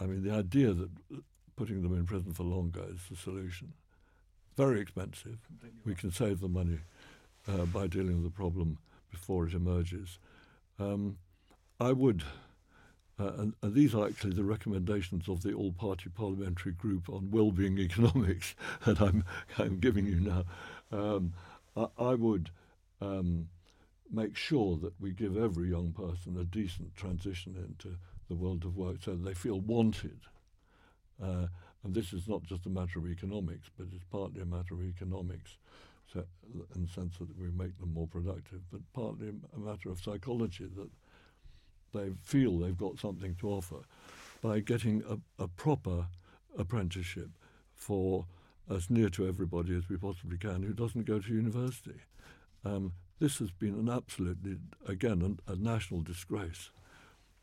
I 0.00 0.04
mean, 0.04 0.22
the 0.22 0.32
idea 0.32 0.72
that 0.72 0.90
putting 1.56 1.82
them 1.82 1.94
in 1.94 2.06
prison 2.06 2.32
for 2.32 2.44
longer 2.44 2.84
is 2.92 3.00
the 3.10 3.16
solution. 3.16 3.72
Very 4.56 4.80
expensive. 4.80 5.38
We 5.84 5.94
can 5.94 6.12
save 6.12 6.40
the 6.40 6.48
money 6.48 6.80
uh, 7.48 7.64
by 7.66 7.86
dealing 7.86 8.14
with 8.14 8.24
the 8.24 8.36
problem 8.36 8.78
before 9.10 9.46
it 9.46 9.54
emerges. 9.54 10.18
Um, 10.78 11.18
I 11.80 11.92
would, 11.92 12.22
uh, 13.18 13.32
and, 13.38 13.54
and, 13.62 13.74
these 13.74 13.94
are 13.94 14.06
actually 14.06 14.34
the 14.34 14.44
recommendations 14.44 15.28
of 15.28 15.42
the 15.42 15.52
All 15.52 15.72
Party 15.72 16.10
Parliamentary 16.10 16.72
Group 16.72 17.08
on 17.08 17.30
Wellbeing 17.30 17.78
Economics 17.78 18.54
that 18.84 19.00
I'm, 19.00 19.24
I'm 19.58 19.78
giving 19.78 20.06
you 20.06 20.20
now. 20.20 20.44
Um, 20.92 21.32
I, 21.76 21.86
I, 21.98 22.14
would 22.14 22.50
um, 23.00 23.48
make 24.10 24.36
sure 24.36 24.76
that 24.78 25.00
we 25.00 25.12
give 25.12 25.36
every 25.36 25.70
young 25.70 25.92
person 25.92 26.38
a 26.38 26.44
decent 26.44 26.94
transition 26.94 27.56
into 27.56 27.96
the 28.28 28.34
world 28.34 28.64
of 28.64 28.76
work 28.76 28.96
so 29.02 29.14
they 29.14 29.34
feel 29.34 29.60
wanted. 29.60 30.20
Uh, 31.22 31.46
and 31.84 31.94
this 31.94 32.12
is 32.12 32.28
not 32.28 32.42
just 32.42 32.66
a 32.66 32.70
matter 32.70 32.98
of 32.98 33.06
economics, 33.06 33.70
but 33.78 33.86
it's 33.94 34.04
partly 34.10 34.42
a 34.42 34.46
matter 34.46 34.74
of 34.74 34.82
economics 34.82 35.56
so, 36.12 36.24
in 36.74 36.82
the 36.82 36.88
sense 36.88 37.18
that 37.18 37.38
we 37.38 37.50
make 37.50 37.78
them 37.78 37.92
more 37.92 38.06
productive, 38.06 38.60
but 38.70 38.80
partly 38.92 39.28
a 39.28 39.58
matter 39.58 39.90
of 39.90 40.00
psychology 40.00 40.68
that 40.76 40.90
they 41.92 42.10
feel 42.22 42.58
they've 42.58 42.76
got 42.76 42.98
something 42.98 43.34
to 43.36 43.48
offer 43.48 43.80
by 44.40 44.60
getting 44.60 45.02
a, 45.08 45.42
a 45.42 45.48
proper 45.48 46.06
apprenticeship 46.56 47.30
for 47.74 48.26
as 48.70 48.90
near 48.90 49.08
to 49.08 49.26
everybody 49.26 49.76
as 49.76 49.88
we 49.88 49.96
possibly 49.96 50.38
can 50.38 50.62
who 50.62 50.72
doesn't 50.72 51.06
go 51.06 51.18
to 51.18 51.32
university. 51.32 52.00
Um, 52.64 52.92
this 53.18 53.38
has 53.38 53.50
been 53.50 53.74
an 53.74 53.88
absolutely, 53.88 54.56
again, 54.86 55.22
an, 55.22 55.40
a 55.46 55.56
national 55.56 56.02
disgrace, 56.02 56.70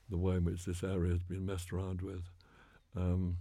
the 0.10 0.18
way 0.18 0.36
in 0.36 0.46
which 0.46 0.66
this 0.66 0.84
area 0.84 1.12
has 1.12 1.24
been 1.24 1.46
messed 1.46 1.74
around 1.74 2.02
with. 2.02 2.30
Um, 2.96 3.38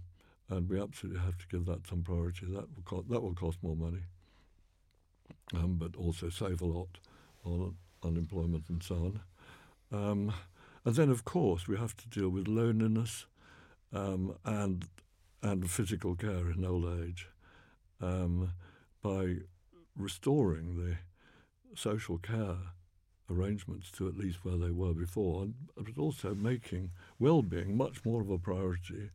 and 0.49 0.69
we 0.69 0.81
absolutely 0.81 1.21
have 1.21 1.37
to 1.37 1.47
give 1.47 1.65
that 1.65 1.87
some 1.87 2.01
priority. 2.01 2.47
That 2.47 2.67
will, 2.75 2.83
co- 2.85 3.05
that 3.09 3.21
will 3.21 3.33
cost 3.33 3.59
more 3.61 3.75
money 3.75 4.03
um, 5.53 5.75
but 5.77 5.95
also 5.95 6.29
save 6.29 6.61
a 6.61 6.65
lot 6.65 6.97
on 7.45 7.75
unemployment 8.03 8.69
and 8.69 8.83
so 8.83 8.95
on. 8.95 9.19
Um, 9.91 10.33
and 10.85 10.95
then, 10.95 11.09
of 11.09 11.23
course, 11.23 11.67
we 11.67 11.77
have 11.77 11.95
to 11.97 12.09
deal 12.09 12.29
with 12.29 12.47
loneliness 12.47 13.25
um, 13.93 14.35
and 14.43 14.85
and 15.41 15.69
physical 15.69 16.15
care 16.15 16.49
in 16.49 16.63
old 16.63 16.85
age 17.01 17.27
um, 18.01 18.53
by 19.01 19.35
restoring 19.97 20.77
the 20.77 20.95
social 21.75 22.17
care 22.17 22.55
arrangements 23.29 23.91
to 23.91 24.07
at 24.07 24.17
least 24.17 24.45
where 24.45 24.57
they 24.57 24.71
were 24.71 24.93
before, 24.93 25.47
but 25.75 25.97
also 25.97 26.33
making 26.33 26.91
well-being 27.19 27.75
much 27.75 28.05
more 28.05 28.21
of 28.21 28.29
a 28.29 28.37
priority 28.37 29.09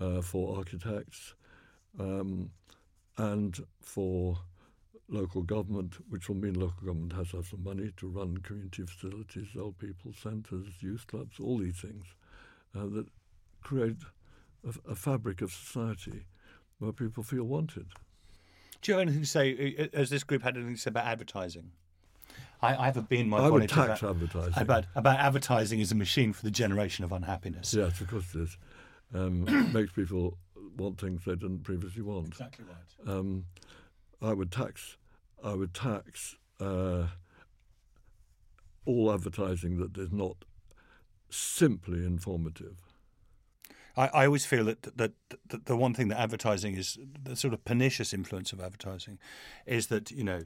uh, 0.00 0.20
for 0.20 0.58
architects 0.58 1.34
um, 1.98 2.50
and 3.16 3.64
for 3.80 4.38
local 5.08 5.42
government, 5.42 5.94
which 6.08 6.28
will 6.28 6.36
mean 6.36 6.54
local 6.54 6.86
government 6.86 7.12
has 7.12 7.30
to 7.30 7.36
have 7.36 7.46
some 7.46 7.62
money 7.62 7.92
to 7.96 8.08
run 8.08 8.38
community 8.38 8.84
facilities, 8.84 9.48
old 9.58 9.78
people 9.78 10.12
centres, 10.12 10.66
youth 10.80 11.06
clubs, 11.06 11.38
all 11.38 11.58
these 11.58 11.76
things 11.76 12.04
uh, 12.76 12.86
that 12.86 13.06
create 13.62 13.96
a, 14.66 14.90
a, 14.92 14.94
fabric 14.94 15.40
of 15.42 15.52
society 15.52 16.24
where 16.78 16.92
people 16.92 17.22
feel 17.22 17.44
wanted. 17.44 17.86
Do 18.82 18.92
you 18.92 18.98
have 18.98 19.02
anything 19.02 19.22
to 19.22 19.28
say? 19.28 19.76
Uh, 19.78 19.96
has 19.96 20.10
this 20.10 20.24
group 20.24 20.42
had 20.42 20.56
anything 20.56 20.74
to 20.74 20.80
say 20.80 20.88
about 20.88 21.06
advertising? 21.06 21.70
I, 22.62 22.76
I 22.76 22.86
have 22.86 22.96
a 22.96 23.02
been 23.02 23.28
my 23.28 23.38
I 23.38 23.50
would 23.50 23.68
tax 23.68 24.00
about, 24.00 24.16
advertising. 24.16 24.54
About, 24.56 24.84
about 24.94 25.18
advertising 25.18 25.80
as 25.80 25.92
a 25.92 25.94
machine 25.94 26.32
for 26.32 26.42
the 26.42 26.50
generation 26.50 27.04
of 27.04 27.12
unhappiness. 27.12 27.74
Yes, 27.74 28.00
of 28.00 28.08
course 28.08 28.34
it 28.34 28.42
is. 28.42 28.56
Um, 29.14 29.44
makes 29.72 29.92
people 29.92 30.38
want 30.76 30.98
things 30.98 31.22
they 31.24 31.34
didn't 31.34 31.62
previously 31.62 32.02
want. 32.02 32.28
Exactly 32.28 32.64
right. 32.64 33.14
Um, 33.14 33.44
I 34.24 34.32
would 34.32 34.50
tax, 34.50 34.96
I 35.42 35.54
would 35.54 35.74
tax 35.74 36.36
uh, 36.60 37.08
all 38.86 39.12
advertising 39.12 39.78
that 39.78 39.96
is 39.98 40.12
not 40.12 40.44
simply 41.30 42.04
informative. 42.04 42.76
I, 43.96 44.08
I 44.08 44.26
always 44.26 44.46
feel 44.46 44.64
that, 44.64 44.82
that, 44.96 45.12
that 45.48 45.66
the 45.66 45.76
one 45.76 45.94
thing 45.94 46.08
that 46.08 46.20
advertising 46.20 46.74
is 46.76 46.98
the 47.22 47.36
sort 47.36 47.54
of 47.54 47.64
pernicious 47.64 48.12
influence 48.12 48.52
of 48.52 48.60
advertising 48.60 49.18
is 49.66 49.88
that 49.88 50.10
you 50.10 50.24
know 50.24 50.42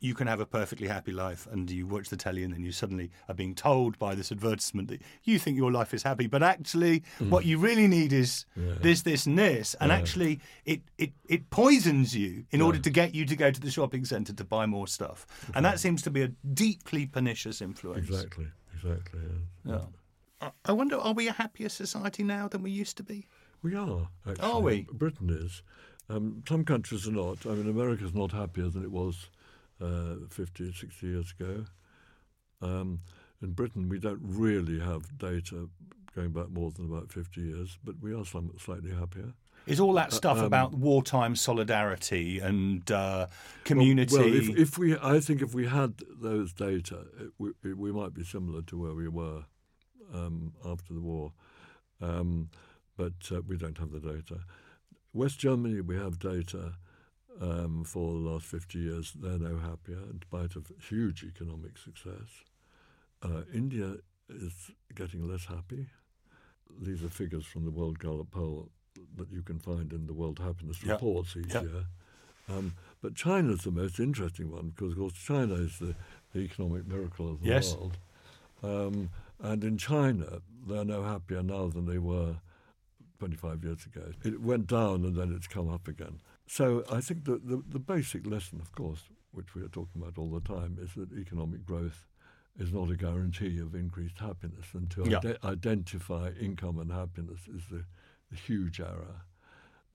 you 0.00 0.14
can 0.14 0.26
have 0.26 0.40
a 0.40 0.46
perfectly 0.46 0.88
happy 0.88 1.12
life 1.12 1.46
and 1.50 1.70
you 1.70 1.86
watch 1.86 2.08
the 2.08 2.16
telly 2.16 2.42
and 2.42 2.52
then 2.52 2.62
you 2.62 2.72
suddenly 2.72 3.10
are 3.28 3.34
being 3.34 3.54
told 3.54 3.98
by 3.98 4.14
this 4.14 4.32
advertisement 4.32 4.88
that 4.88 5.02
you 5.24 5.38
think 5.38 5.56
your 5.56 5.70
life 5.70 5.92
is 5.94 6.02
happy 6.02 6.26
but 6.26 6.42
actually 6.42 7.02
mm. 7.18 7.28
what 7.28 7.44
you 7.44 7.58
really 7.58 7.86
need 7.86 8.12
is 8.12 8.46
yeah. 8.56 8.72
this 8.80 9.02
this 9.02 9.26
and 9.26 9.38
this 9.38 9.74
and 9.80 9.90
yeah. 9.90 9.96
actually 9.96 10.40
it, 10.64 10.80
it 10.98 11.12
it 11.28 11.50
poisons 11.50 12.16
you 12.16 12.44
in 12.50 12.60
yeah. 12.60 12.66
order 12.66 12.78
to 12.78 12.90
get 12.90 13.14
you 13.14 13.24
to 13.24 13.36
go 13.36 13.50
to 13.50 13.60
the 13.60 13.70
shopping 13.70 14.04
centre 14.04 14.32
to 14.32 14.44
buy 14.44 14.66
more 14.66 14.88
stuff 14.88 15.26
and 15.54 15.64
that 15.64 15.78
seems 15.78 16.02
to 16.02 16.10
be 16.10 16.22
a 16.22 16.28
deeply 16.54 17.06
pernicious 17.06 17.60
influence 17.60 18.08
exactly 18.08 18.46
exactly 18.74 19.20
yeah. 19.64 19.80
I 20.64 20.72
wonder, 20.72 20.96
are 20.96 21.12
we 21.12 21.28
a 21.28 21.32
happier 21.32 21.68
society 21.68 22.22
now 22.22 22.48
than 22.48 22.62
we 22.62 22.70
used 22.70 22.96
to 22.96 23.02
be? 23.02 23.26
We 23.62 23.74
are, 23.74 24.08
actually. 24.26 24.48
Are 24.48 24.60
we? 24.60 24.86
Britain 24.90 25.28
is. 25.30 25.62
Um, 26.08 26.42
some 26.48 26.64
countries 26.64 27.06
are 27.06 27.12
not. 27.12 27.44
I 27.46 27.50
mean, 27.50 27.68
America's 27.68 28.14
not 28.14 28.32
happier 28.32 28.68
than 28.68 28.82
it 28.82 28.90
was 28.90 29.28
uh, 29.80 30.14
50, 30.28 30.72
60 30.72 31.06
years 31.06 31.34
ago. 31.38 31.64
Um, 32.62 33.00
in 33.42 33.52
Britain, 33.52 33.88
we 33.88 33.98
don't 33.98 34.20
really 34.22 34.80
have 34.80 35.16
data 35.18 35.68
going 36.14 36.30
back 36.30 36.50
more 36.50 36.70
than 36.70 36.86
about 36.86 37.12
50 37.12 37.40
years, 37.40 37.78
but 37.84 37.94
we 38.00 38.14
are 38.14 38.24
some, 38.24 38.52
slightly 38.58 38.92
happier. 38.92 39.32
Is 39.66 39.78
all 39.78 39.92
that 39.94 40.08
uh, 40.08 40.16
stuff 40.16 40.38
uh, 40.38 40.40
um, 40.40 40.46
about 40.46 40.74
wartime 40.74 41.36
solidarity 41.36 42.38
and 42.38 42.90
uh, 42.90 43.26
community? 43.64 44.16
Well, 44.16 44.24
well 44.24 44.34
if, 44.34 44.48
if, 44.48 44.78
we, 44.78 44.96
I 44.98 45.20
think 45.20 45.42
if 45.42 45.54
we 45.54 45.66
had 45.66 45.94
those 46.20 46.52
data, 46.52 47.04
it, 47.20 47.30
we, 47.38 47.50
it, 47.62 47.76
we 47.76 47.92
might 47.92 48.14
be 48.14 48.24
similar 48.24 48.62
to 48.62 48.78
where 48.78 48.94
we 48.94 49.08
were 49.08 49.44
um, 50.14 50.52
after 50.64 50.92
the 50.92 51.00
war, 51.00 51.32
um, 52.00 52.50
but 52.96 53.12
uh, 53.30 53.42
we 53.46 53.56
don't 53.56 53.78
have 53.78 53.92
the 53.92 54.00
data. 54.00 54.40
West 55.12 55.38
Germany, 55.38 55.80
we 55.80 55.96
have 55.96 56.18
data 56.18 56.74
um, 57.40 57.84
for 57.84 58.12
the 58.12 58.18
last 58.18 58.44
50 58.46 58.78
years. 58.78 59.12
They're 59.18 59.38
no 59.38 59.58
happier 59.58 59.98
in 60.10 60.20
spite 60.22 60.56
of 60.56 60.70
huge 60.88 61.24
economic 61.24 61.78
success. 61.78 62.44
Uh, 63.22 63.42
India 63.52 63.96
is 64.28 64.70
getting 64.94 65.28
less 65.28 65.46
happy. 65.46 65.86
These 66.80 67.02
are 67.02 67.08
figures 67.08 67.44
from 67.44 67.64
the 67.64 67.70
World 67.70 67.98
Gallup 67.98 68.30
poll 68.30 68.70
that 69.16 69.30
you 69.30 69.42
can 69.42 69.58
find 69.58 69.92
in 69.92 70.06
the 70.06 70.12
World 70.12 70.38
Happiness. 70.38 70.82
Reports 70.84 71.36
each 71.36 71.52
year. 71.52 71.86
Um, 72.48 72.74
but 73.02 73.14
China's 73.14 73.60
the 73.60 73.70
most 73.70 74.00
interesting 74.00 74.50
one 74.50 74.70
because, 74.70 74.92
of 74.92 74.98
course, 74.98 75.12
China 75.14 75.54
is 75.54 75.78
the, 75.78 75.94
the 76.32 76.40
economic 76.40 76.86
miracle 76.86 77.30
of 77.30 77.40
the 77.40 77.48
yes. 77.48 77.74
world. 77.74 77.98
Um, 78.62 79.10
and 79.40 79.64
in 79.64 79.78
China, 79.78 80.40
they're 80.66 80.84
no 80.84 81.02
happier 81.02 81.42
now 81.42 81.68
than 81.68 81.86
they 81.86 81.98
were 81.98 82.36
25 83.18 83.64
years 83.64 83.86
ago. 83.86 84.12
It 84.24 84.40
went 84.40 84.66
down 84.66 85.04
and 85.04 85.16
then 85.16 85.32
it's 85.34 85.46
come 85.46 85.68
up 85.68 85.88
again. 85.88 86.20
So 86.50 86.82
I 86.90 87.00
think 87.00 87.26
that 87.26 87.46
the, 87.46 87.62
the 87.68 87.78
basic 87.78 88.26
lesson, 88.26 88.60
of 88.60 88.72
course, 88.72 89.04
which 89.30 89.54
we 89.54 89.62
are 89.62 89.68
talking 89.68 90.02
about 90.02 90.18
all 90.18 90.30
the 90.30 90.40
time, 90.40 90.78
is 90.82 90.90
that 90.94 91.16
economic 91.16 91.64
growth 91.64 92.08
is 92.58 92.72
not 92.72 92.90
a 92.90 92.96
guarantee 92.96 93.60
of 93.60 93.76
increased 93.76 94.18
happiness. 94.18 94.66
And 94.74 94.90
to 94.90 95.04
yeah. 95.08 95.18
ide- 95.18 95.38
identify 95.44 96.32
income 96.40 96.80
and 96.80 96.90
happiness 96.90 97.42
is 97.46 97.62
the, 97.70 97.84
the 98.32 98.36
huge 98.36 98.80
error. 98.80 99.22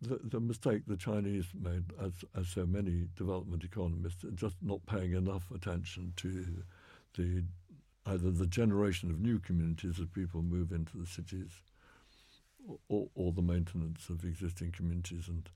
The, 0.02 0.22
the, 0.24 0.40
mistake 0.40 0.84
the 0.88 0.96
Chinese 0.96 1.48
made, 1.62 1.92
as, 2.02 2.14
as 2.40 2.48
so 2.48 2.66
many 2.66 3.10
development 3.18 3.66
economists, 3.66 4.24
just 4.36 4.56
not 4.62 4.86
paying 4.86 5.12
enough 5.12 5.52
attention 5.54 6.14
to 6.18 6.64
the 7.18 7.44
either 8.06 8.32
the 8.32 8.48
generation 8.48 9.10
of 9.10 9.20
new 9.20 9.40
communities 9.40 10.00
as 10.00 10.08
people 10.08 10.42
move 10.42 10.72
into 10.72 10.96
the 10.96 11.08
cities 11.08 11.50
or, 12.88 13.10
or 13.14 13.34
the 13.34 13.42
maintenance 13.42 14.08
of 14.10 14.24
existing 14.24 14.72
communities 14.72 15.28
and, 15.28 15.50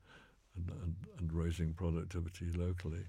and, 0.56 0.70
and, 0.82 0.94
and 1.18 1.32
raising 1.32 1.72
productivity 1.72 2.46
locally. 2.56 3.04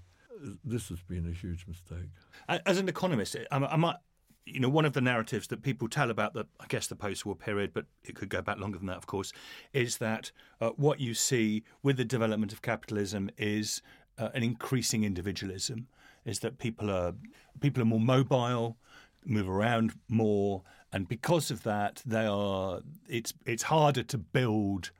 This 0.64 0.88
has 0.88 1.02
been 1.02 1.28
a 1.28 1.32
huge 1.32 1.66
mistake. 1.66 2.08
As 2.48 2.78
an 2.78 2.88
economist, 2.88 3.36
I 3.50 3.76
might, 3.76 3.96
you 4.44 4.58
know, 4.60 4.68
one 4.68 4.84
of 4.84 4.92
the 4.92 5.00
narratives 5.00 5.46
that 5.48 5.62
people 5.62 5.88
tell 5.88 6.10
about 6.10 6.34
the, 6.34 6.46
I 6.58 6.66
guess, 6.68 6.86
the 6.88 6.96
post-war 6.96 7.36
period, 7.36 7.72
but 7.72 7.86
it 8.02 8.16
could 8.16 8.28
go 8.28 8.42
back 8.42 8.58
longer 8.58 8.78
than 8.78 8.86
that, 8.88 8.96
of 8.96 9.06
course, 9.06 9.32
is 9.72 9.98
that 9.98 10.32
uh, 10.60 10.70
what 10.70 10.98
you 10.98 11.14
see 11.14 11.62
with 11.82 11.96
the 11.96 12.04
development 12.04 12.52
of 12.52 12.62
capitalism 12.62 13.30
is 13.38 13.82
uh, 14.18 14.30
an 14.34 14.42
increasing 14.42 15.04
individualism. 15.04 15.86
Is 16.24 16.38
that 16.40 16.58
people 16.58 16.88
are 16.88 17.14
people 17.58 17.82
are 17.82 17.86
more 17.86 17.98
mobile, 17.98 18.76
move 19.24 19.48
around 19.48 19.92
more, 20.08 20.62
and 20.92 21.08
because 21.08 21.50
of 21.50 21.64
that, 21.64 22.00
they 22.06 22.26
are. 22.26 22.80
It's 23.08 23.34
it's 23.44 23.64
harder 23.64 24.04
to 24.04 24.18
build 24.18 24.92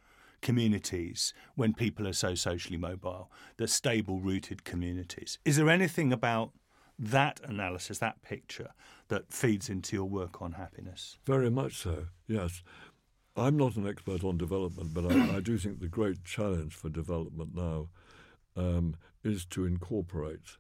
communities 0.43 1.33
when 1.55 1.73
people 1.73 2.07
are 2.07 2.13
so 2.13 2.35
socially 2.35 2.77
mobile. 2.77 3.31
They're 3.57 3.67
stable, 3.67 4.21
rooted 4.21 4.65
communities. 4.65 5.39
Is 5.45 5.57
there 5.57 5.71
anything 5.71 6.13
about 6.13 6.51
that 6.99 7.41
analysis, 7.45 7.99
that 7.99 8.23
picture, 8.23 8.73
that 9.09 9.33
feeds 9.33 9.71
into 9.71 9.97
your 9.97 10.05
work 10.05 10.43
on 10.43 10.53
happiness? 10.53 11.19
Very 11.25 11.51
much 11.51 11.77
so. 11.77 12.07
Yes. 12.27 12.63
I'm 13.35 13.57
not 13.57 13.77
an 13.77 13.89
expert 13.89 14.23
on 14.25 14.37
development, 14.37 14.93
but 14.93 15.11
I, 15.11 15.37
I 15.37 15.41
do 15.41 15.57
think 15.57 15.81
the 15.81 15.89
great 15.89 16.23
challenge 16.23 16.75
for 16.75 16.91
development 16.91 17.55
now 17.55 17.89
um, 18.57 18.97
is 19.25 19.47
to 19.47 19.65
incorporate 19.65 20.59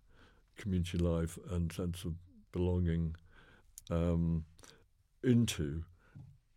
community 0.56 0.96
life 0.96 1.38
and 1.50 1.70
sense 1.70 2.04
of 2.04 2.14
belonging 2.50 3.16
um, 3.90 4.44
into 5.22 5.84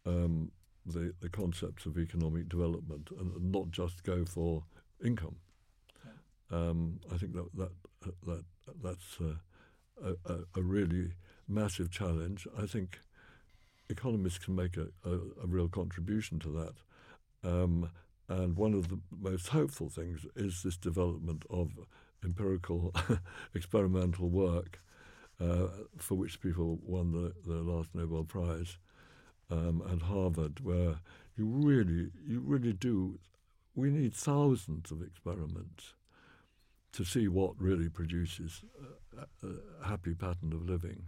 um, 0.05 0.51
the, 0.85 1.13
the 1.19 1.29
concepts 1.29 1.85
of 1.85 1.97
economic 1.97 2.49
development 2.49 3.09
and 3.19 3.51
not 3.51 3.71
just 3.71 4.03
go 4.03 4.25
for 4.25 4.63
income. 5.03 5.37
Um, 6.51 6.99
I 7.11 7.17
think 7.17 7.33
that 7.33 7.49
that 7.55 7.71
that 8.25 8.43
that's 8.83 9.17
a, 9.19 10.15
a, 10.31 10.39
a, 10.55 10.61
really 10.61 11.13
massive 11.47 11.89
challenge. 11.89 12.47
I 12.57 12.65
think 12.65 12.99
economists 13.89 14.37
can 14.37 14.55
make 14.55 14.77
a, 14.77 14.87
a, 15.03 15.13
a 15.43 15.47
real 15.47 15.67
contribution 15.67 16.39
to 16.39 16.49
that. 16.49 17.49
Um, 17.49 17.89
and 18.27 18.55
one 18.55 18.73
of 18.73 18.89
the 18.89 18.99
most 19.11 19.49
hopeful 19.49 19.89
things 19.89 20.25
is 20.35 20.63
this 20.63 20.77
development 20.77 21.43
of 21.49 21.71
empirical 22.23 22.93
experimental 23.55 24.29
work 24.29 24.79
uh, 25.39 25.67
for 25.97 26.15
which 26.15 26.41
people 26.41 26.79
won 26.83 27.11
the, 27.11 27.33
the 27.45 27.61
last 27.61 27.89
Nobel 27.93 28.23
Prize 28.23 28.77
um, 29.49 29.83
at 29.91 30.03
Harvard, 30.03 30.59
where 30.63 30.95
you 31.37 31.45
really, 31.45 32.11
you 32.25 32.41
really 32.43 32.73
do. 32.73 33.19
We 33.75 33.89
need 33.89 34.13
thousands 34.13 34.91
of 34.91 35.01
experiments 35.01 35.93
to 36.93 37.03
see 37.03 37.27
what 37.27 37.53
really 37.59 37.89
produces 37.89 38.63
a, 39.17 39.47
a 39.47 39.87
happy 39.87 40.13
pattern 40.13 40.53
of 40.53 40.67
living 40.67 41.03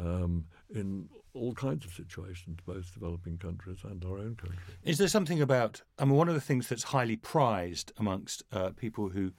um, 0.00 0.46
in 0.74 1.08
all 1.34 1.54
kinds 1.54 1.84
of 1.84 1.92
situations, 1.92 2.58
both 2.66 2.92
developing 2.92 3.38
countries 3.38 3.78
and 3.84 4.04
our 4.04 4.18
own 4.18 4.36
country. 4.36 4.58
Is 4.82 4.98
there 4.98 5.08
something 5.08 5.40
about? 5.40 5.82
I 5.98 6.04
mean, 6.04 6.16
one 6.16 6.28
of 6.28 6.34
the 6.34 6.40
things 6.40 6.68
that's 6.68 6.82
highly 6.82 7.16
prized 7.16 7.92
amongst 7.98 8.42
uh, 8.52 8.70
people 8.70 9.08
who 9.10 9.32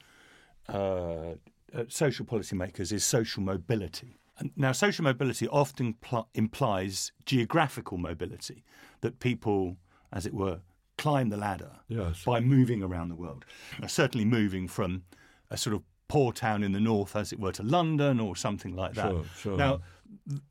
uh, 0.69 1.36
uh, 1.73 1.84
social 1.89 2.25
policymakers 2.25 2.91
is 2.91 3.03
social 3.03 3.43
mobility. 3.43 4.17
Now, 4.55 4.71
social 4.71 5.03
mobility 5.03 5.47
often 5.47 5.93
pl- 5.95 6.29
implies 6.34 7.11
geographical 7.25 7.97
mobility, 7.97 8.63
that 9.01 9.19
people, 9.19 9.77
as 10.11 10.25
it 10.25 10.34
were, 10.34 10.61
climb 10.97 11.29
the 11.29 11.38
ladder 11.38 11.71
yes. 11.88 12.23
by 12.23 12.39
moving 12.39 12.81
around 12.81 13.09
the 13.09 13.15
world. 13.15 13.45
Now, 13.79 13.88
certainly 13.88 14.25
moving 14.25 14.67
from 14.67 15.03
a 15.49 15.57
sort 15.57 15.75
of 15.75 15.84
poor 16.07 16.31
town 16.31 16.63
in 16.63 16.71
the 16.71 16.79
north, 16.79 17.15
as 17.15 17.31
it 17.31 17.39
were, 17.39 17.51
to 17.53 17.63
London 17.63 18.19
or 18.19 18.36
something 18.36 18.75
like 18.75 18.93
that. 18.95 19.11
Sure, 19.11 19.25
sure. 19.38 19.57
Now, 19.57 19.81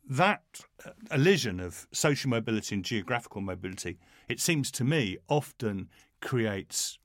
that 0.08 0.42
uh, 0.84 0.90
elision 1.12 1.60
of 1.60 1.86
social 1.92 2.30
mobility 2.30 2.74
and 2.74 2.84
geographical 2.84 3.40
mobility, 3.40 3.98
it 4.28 4.40
seems 4.40 4.70
to 4.72 4.84
me, 4.84 5.18
often 5.28 5.88
creates 6.20 6.98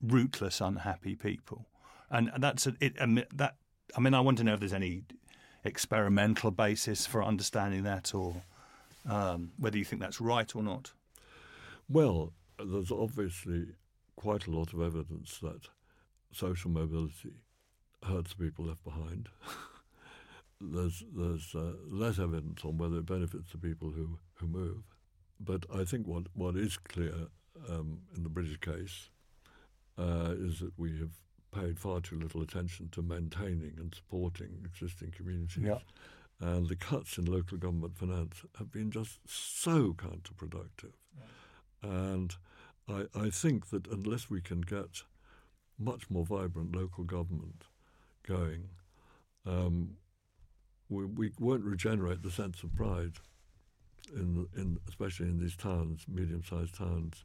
rootless, 0.00 0.60
unhappy 0.60 1.16
people 1.16 1.66
and 2.10 2.30
that's 2.38 2.66
a, 2.66 2.74
it. 2.80 2.96
that 3.36 3.56
I 3.96 4.00
mean, 4.00 4.14
I 4.14 4.20
want 4.20 4.38
to 4.38 4.44
know 4.44 4.54
if 4.54 4.60
there's 4.60 4.72
any 4.72 5.02
experimental 5.64 6.50
basis 6.50 7.06
for 7.06 7.22
understanding 7.22 7.82
that, 7.84 8.14
or 8.14 8.42
um, 9.08 9.52
whether 9.58 9.78
you 9.78 9.84
think 9.84 10.00
that's 10.00 10.20
right 10.20 10.54
or 10.54 10.62
not. 10.62 10.92
Well, 11.88 12.32
there's 12.58 12.90
obviously 12.90 13.68
quite 14.16 14.46
a 14.46 14.50
lot 14.50 14.72
of 14.72 14.80
evidence 14.80 15.38
that 15.38 15.68
social 16.32 16.70
mobility 16.70 17.34
hurts 18.04 18.34
people 18.34 18.66
left 18.66 18.84
behind. 18.84 19.28
there's 20.60 21.04
there's 21.14 21.54
uh, 21.54 21.72
less 21.88 22.18
evidence 22.18 22.64
on 22.64 22.78
whether 22.78 22.98
it 22.98 23.06
benefits 23.06 23.52
the 23.52 23.58
people 23.58 23.90
who, 23.90 24.18
who 24.34 24.46
move. 24.46 24.82
But 25.40 25.66
I 25.72 25.84
think 25.84 26.06
what, 26.06 26.24
what 26.34 26.56
is 26.56 26.76
clear 26.76 27.28
um, 27.68 28.00
in 28.16 28.24
the 28.24 28.28
British 28.28 28.58
case 28.58 29.08
uh, 29.96 30.34
is 30.36 30.60
that 30.60 30.72
we 30.76 30.98
have 30.98 31.12
paid 31.50 31.78
far 31.78 32.00
too 32.00 32.18
little 32.18 32.42
attention 32.42 32.88
to 32.92 33.02
maintaining 33.02 33.74
and 33.78 33.94
supporting 33.94 34.62
existing 34.64 35.12
communities. 35.16 35.64
Yeah. 35.64 35.78
and 36.40 36.68
the 36.68 36.76
cuts 36.76 37.18
in 37.18 37.24
local 37.24 37.58
government 37.58 37.96
finance 37.96 38.42
have 38.58 38.70
been 38.70 38.90
just 38.90 39.18
so 39.26 39.92
counterproductive. 39.94 40.92
And 41.82 42.34
I, 42.88 43.06
I 43.14 43.30
think 43.30 43.70
that 43.70 43.86
unless 43.88 44.30
we 44.30 44.40
can 44.40 44.60
get 44.60 45.02
much 45.78 46.10
more 46.10 46.24
vibrant 46.24 46.74
local 46.76 47.04
government 47.04 47.64
going, 48.26 48.68
um, 49.46 49.96
we, 50.88 51.04
we 51.04 51.32
won't 51.38 51.64
regenerate 51.64 52.22
the 52.22 52.30
sense 52.30 52.62
of 52.62 52.74
pride, 52.74 53.12
in, 54.14 54.46
in 54.56 54.78
especially 54.88 55.26
in 55.26 55.38
these 55.38 55.56
towns, 55.56 56.04
medium-sized 56.08 56.74
towns, 56.74 57.24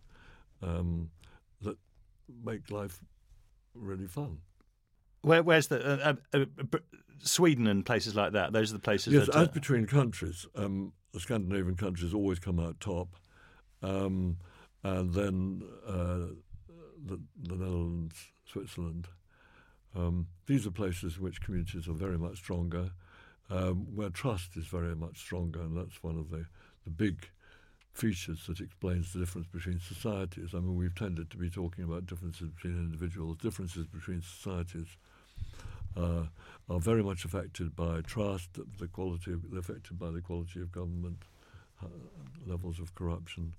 um, 0.62 1.10
that 1.62 1.78
make 2.44 2.70
life 2.72 3.00
really 3.76 4.08
fun. 4.08 4.40
Where, 5.22 5.42
where's 5.42 5.68
the 5.68 6.06
uh, 6.06 6.14
uh, 6.34 6.46
uh, 6.74 6.78
Sweden 7.20 7.68
and 7.68 7.86
places 7.86 8.16
like 8.16 8.34
that? 8.34 8.52
Those 8.52 8.72
are 8.72 8.74
the 8.74 8.80
places. 8.80 9.14
Yes, 9.14 9.28
that, 9.28 9.36
as 9.36 9.48
between 9.50 9.86
countries, 9.86 10.46
um, 10.56 10.94
the 11.14 11.20
Scandinavian 11.20 11.76
countries 11.76 12.14
always 12.14 12.40
come 12.40 12.60
out 12.60 12.80
top, 12.80 13.16
um, 13.82 14.38
and 14.84 15.14
then 15.14 15.64
uh, 15.88 16.34
the, 17.06 17.20
the, 17.42 17.56
Netherlands, 17.56 18.16
Switzerland. 18.46 19.08
Um, 19.96 20.28
these 20.48 20.66
are 20.66 20.72
places 20.72 21.18
in 21.18 21.24
which 21.24 21.42
communities 21.42 21.88
are 21.88 21.94
very 21.94 22.18
much 22.18 22.38
stronger, 22.38 22.92
um, 23.50 23.88
where 23.96 24.10
trust 24.10 24.58
is 24.58 24.66
very 24.66 24.96
much 24.96 25.20
stronger, 25.20 25.62
and 25.62 25.78
that's 25.78 26.04
one 26.04 26.18
of 26.18 26.30
the, 26.32 26.46
the 26.84 26.90
big 26.90 27.30
features 27.94 28.46
that 28.48 28.60
explains 28.60 29.14
the 29.14 29.20
difference 29.20 29.48
between 29.48 29.80
societies. 29.80 30.50
I 30.54 30.58
mean, 30.58 30.76
we've 30.76 30.96
tended 30.96 31.30
to 31.32 31.38
be 31.38 31.50
talking 31.50 31.84
about 31.84 32.08
differences 32.08 32.50
between 32.50 32.78
individuals, 32.78 33.38
differences 33.38 33.86
between 33.88 34.22
societies 34.22 34.88
uh, 35.96 36.24
are 36.70 36.80
very 36.80 37.04
much 37.04 37.26
affected 37.26 37.76
by 37.76 38.02
trust, 38.02 38.50
the 38.80 38.88
quality 38.88 39.34
of, 39.34 39.44
affected 39.58 40.00
by 40.00 40.10
the 40.10 40.22
quality 40.22 40.62
of 40.62 40.72
government, 40.72 41.18
uh, 41.84 41.88
levels 42.46 42.80
of 42.80 42.96
corruption. 42.96 43.54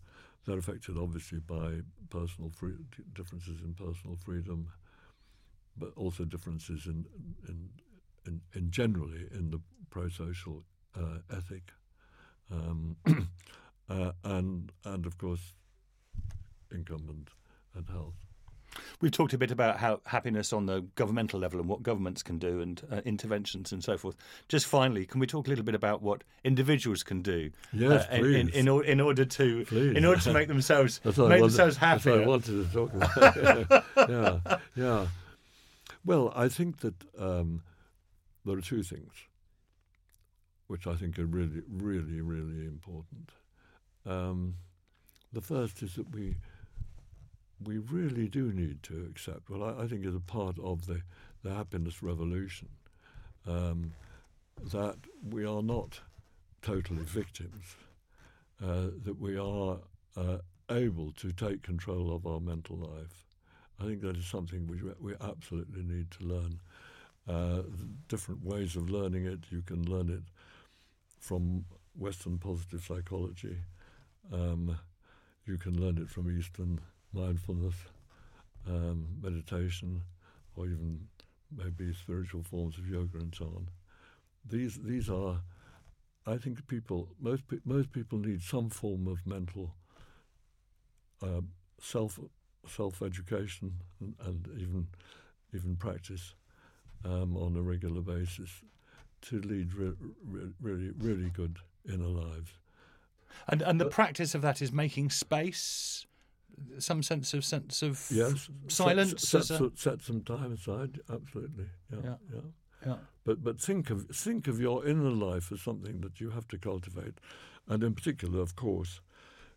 They're 0.47 0.59
affected 0.59 0.97
obviously 0.99 1.39
by 1.39 1.81
personal 2.11 2.51
free, 2.51 2.75
differences 3.15 3.61
in 3.63 3.75
personal 3.75 4.17
freedom, 4.25 4.69
but 5.77 5.93
also 5.97 6.25
differences 6.25 6.87
in 6.87 7.07
in 7.49 7.69
in, 8.27 8.41
in 8.55 8.71
generally 8.71 9.27
in 9.33 9.51
the 9.51 9.61
pro-social 9.91 10.65
uh, 10.99 11.19
ethic, 11.31 11.73
um, 12.51 12.97
uh, 13.89 14.13
and 14.25 14.73
and 14.85 15.07
of 15.07 15.19
course 15.19 15.55
income 16.73 17.07
and, 17.09 17.31
and 17.75 17.89
health. 17.89 18.15
We've 19.01 19.13
talked 19.13 19.33
a 19.33 19.39
bit 19.39 19.51
about 19.53 19.79
how 19.79 20.01
happiness 20.05 20.53
on 20.53 20.67
the 20.67 20.81
governmental 20.97 21.39
level 21.39 21.61
and 21.61 21.69
what 21.69 21.83
governments 21.83 22.23
can 22.23 22.39
do 22.39 22.61
and 22.61 22.83
uh, 22.91 23.01
interventions 23.05 23.71
and 23.71 23.85
so 23.85 23.97
forth. 23.97 24.17
Just 24.49 24.67
finally, 24.67 25.07
can 25.07 25.21
we 25.21 25.29
talk 25.29 25.47
a 25.47 25.51
little 25.51 25.65
bit 25.65 25.77
about 25.77 26.03
what 26.03 26.25
individuals 26.43 27.05
can 27.05 27.23
do? 27.23 27.51
Yes, 27.73 28.07
uh, 28.11 28.17
in, 28.17 28.25
in, 28.25 28.49
in, 28.49 28.85
in, 28.85 29.01
order 29.01 29.25
to 29.25 29.65
please. 29.67 29.97
in 29.97 30.05
order 30.05 30.21
to 30.23 30.33
make 30.33 30.49
themselves 30.49 31.01
make 31.05 31.17
wanted, 31.17 31.43
themselves 31.43 31.77
happy. 31.77 32.11
That's 32.11 32.17
what 32.17 32.23
I 32.23 32.27
wanted 32.27 32.73
to 32.73 32.73
talk 32.73 32.95
about. 32.95 33.85
yeah, 34.09 34.59
yeah. 34.75 35.07
Well, 36.05 36.33
I 36.35 36.49
think 36.49 36.81
that 36.81 36.95
um, 37.19 37.63
there 38.45 38.59
are 38.59 38.61
two 38.61 38.83
things 38.83 39.13
which 40.67 40.87
I 40.87 40.95
think 40.95 41.19
are 41.19 41.27
really, 41.27 41.63
really, 41.69 42.21
really 42.21 42.67
important. 42.67 43.31
Um, 44.07 44.57
the 45.33 45.41
first 45.41 45.83
is 45.83 45.95
that 45.95 46.15
we 46.15 46.37
we 47.63 47.79
really 47.79 48.29
do 48.29 48.53
need 48.53 48.83
to 48.83 49.07
accept 49.11 49.49
Well, 49.49 49.63
I, 49.63 49.85
I 49.85 49.87
think 49.87 50.05
is 50.05 50.15
a 50.15 50.21
part 50.21 50.59
of 50.59 50.87
the, 50.87 51.03
the 51.43 51.55
happiness 51.55 52.03
revolution 52.03 52.69
um, 53.47 53.93
that 54.73 54.97
we 55.31 55.47
are 55.47 55.63
not 55.63 56.01
totally 56.63 57.05
victims, 57.05 57.77
uh, 58.63 58.89
that 59.05 59.19
we 59.21 59.37
are 59.37 59.79
uh, 60.17 60.39
able 60.71 61.13
to 61.13 61.33
take 61.33 61.63
control 61.63 62.15
of 62.15 62.27
our 62.27 62.41
mental 62.41 62.77
life. 62.77 63.25
I 63.81 63.85
think 63.85 64.01
that 64.03 64.17
is 64.17 64.27
something 64.27 64.67
which 64.67 64.81
we 65.01 65.15
absolutely 65.21 65.83
need 65.83 66.11
to 66.13 66.25
learn. 66.25 66.61
Uh, 67.27 67.63
different 68.09 68.45
ways 68.45 68.77
of 68.77 68.91
learning 68.91 69.27
it. 69.27 69.41
You 69.51 69.63
can 69.63 69.85
learn 69.85 70.11
it 70.11 70.23
from 71.19 71.65
Western 71.99 72.39
positive 72.39 72.85
psychology. 72.85 73.57
Um, 74.33 74.79
you 75.47 75.59
can 75.59 75.81
learn 75.81 75.99
it 75.99 76.09
from 76.09 76.37
Eastern 76.37 76.81
mindfulness, 77.13 77.75
um, 78.67 79.07
meditation, 79.23 80.03
or 80.57 80.67
even 80.67 81.07
maybe 81.57 81.93
spiritual 81.93 82.43
forms 82.43 82.79
of 82.79 82.89
yoga 82.89 83.19
and 83.19 83.35
so 83.35 83.47
on. 83.47 83.69
These 84.49 84.79
these 84.83 85.09
are, 85.09 85.41
I 86.27 86.37
think, 86.39 86.67
people 86.67 87.09
most 87.21 87.43
most 87.65 87.93
people 87.93 88.19
need 88.19 88.43
some 88.43 88.71
form 88.71 89.07
of 89.07 89.27
mental 89.27 89.75
uh, 91.23 91.43
self 91.81 92.19
self 92.67 93.03
education 93.03 93.75
and, 94.01 94.15
and, 94.25 94.49
even 94.59 94.87
even 95.55 95.77
practice 95.77 96.35
um, 97.05 97.37
on 97.37 97.57
a 97.57 97.63
regular 97.63 98.01
basis 98.01 98.51
to 99.23 99.41
lead 99.43 99.73
re- 99.75 99.93
re- 100.25 100.53
really 100.61 100.91
really 100.99 101.31
good 101.31 101.59
inner 101.89 102.05
lives. 102.09 102.51
And 103.49 103.63
and 103.63 103.81
the 103.81 103.87
practice 103.87 104.35
of 104.35 104.43
that 104.43 104.63
is 104.63 104.73
making 104.73 105.11
space 105.11 106.07
some 106.79 107.03
sense 107.03 107.35
of 107.35 107.45
sense 107.45 107.83
of 107.83 108.07
yes, 108.11 108.49
silence. 108.69 109.29
Set, 109.29 109.45
set, 109.45 109.79
set, 109.79 110.03
some 110.03 110.23
time 110.23 110.53
aside. 110.53 111.01
Absolutely. 111.13 111.67
Yeah, 111.93 111.99
yeah. 112.05 112.15
yeah. 112.33 112.41
yeah. 112.87 112.97
But 113.25 113.43
but 113.43 113.61
think 113.61 113.91
of 113.91 114.07
think 114.09 114.47
of 114.49 114.61
your 114.61 114.87
inner 114.87 115.11
life 115.11 115.51
as 115.53 115.61
something 115.61 116.01
that 116.01 116.21
you 116.21 116.31
have 116.31 116.49
to 116.49 116.59
cultivate, 116.59 117.19
and 117.69 117.83
in 117.83 117.95
particular, 117.95 118.41
of 118.41 118.57
course, 118.57 119.01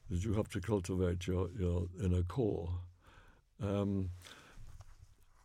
that 0.09 0.23
you 0.23 0.34
have 0.34 0.49
to 0.49 0.61
cultivate 0.61 1.28
your 1.28 1.49
your 1.57 1.88
inner 2.03 2.23
core. 2.23 2.69
Um, 3.61 4.09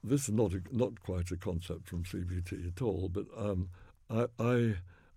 this 0.04 0.28
is 0.28 0.34
not 0.34 0.52
a, 0.52 0.60
not 0.70 1.00
quite 1.02 1.30
a 1.30 1.36
concept 1.36 1.88
from 1.88 2.02
CBT 2.04 2.66
at 2.66 2.82
all, 2.82 3.08
but 3.08 3.26
um, 3.36 3.68
I, 4.10 4.26
I 4.38 4.74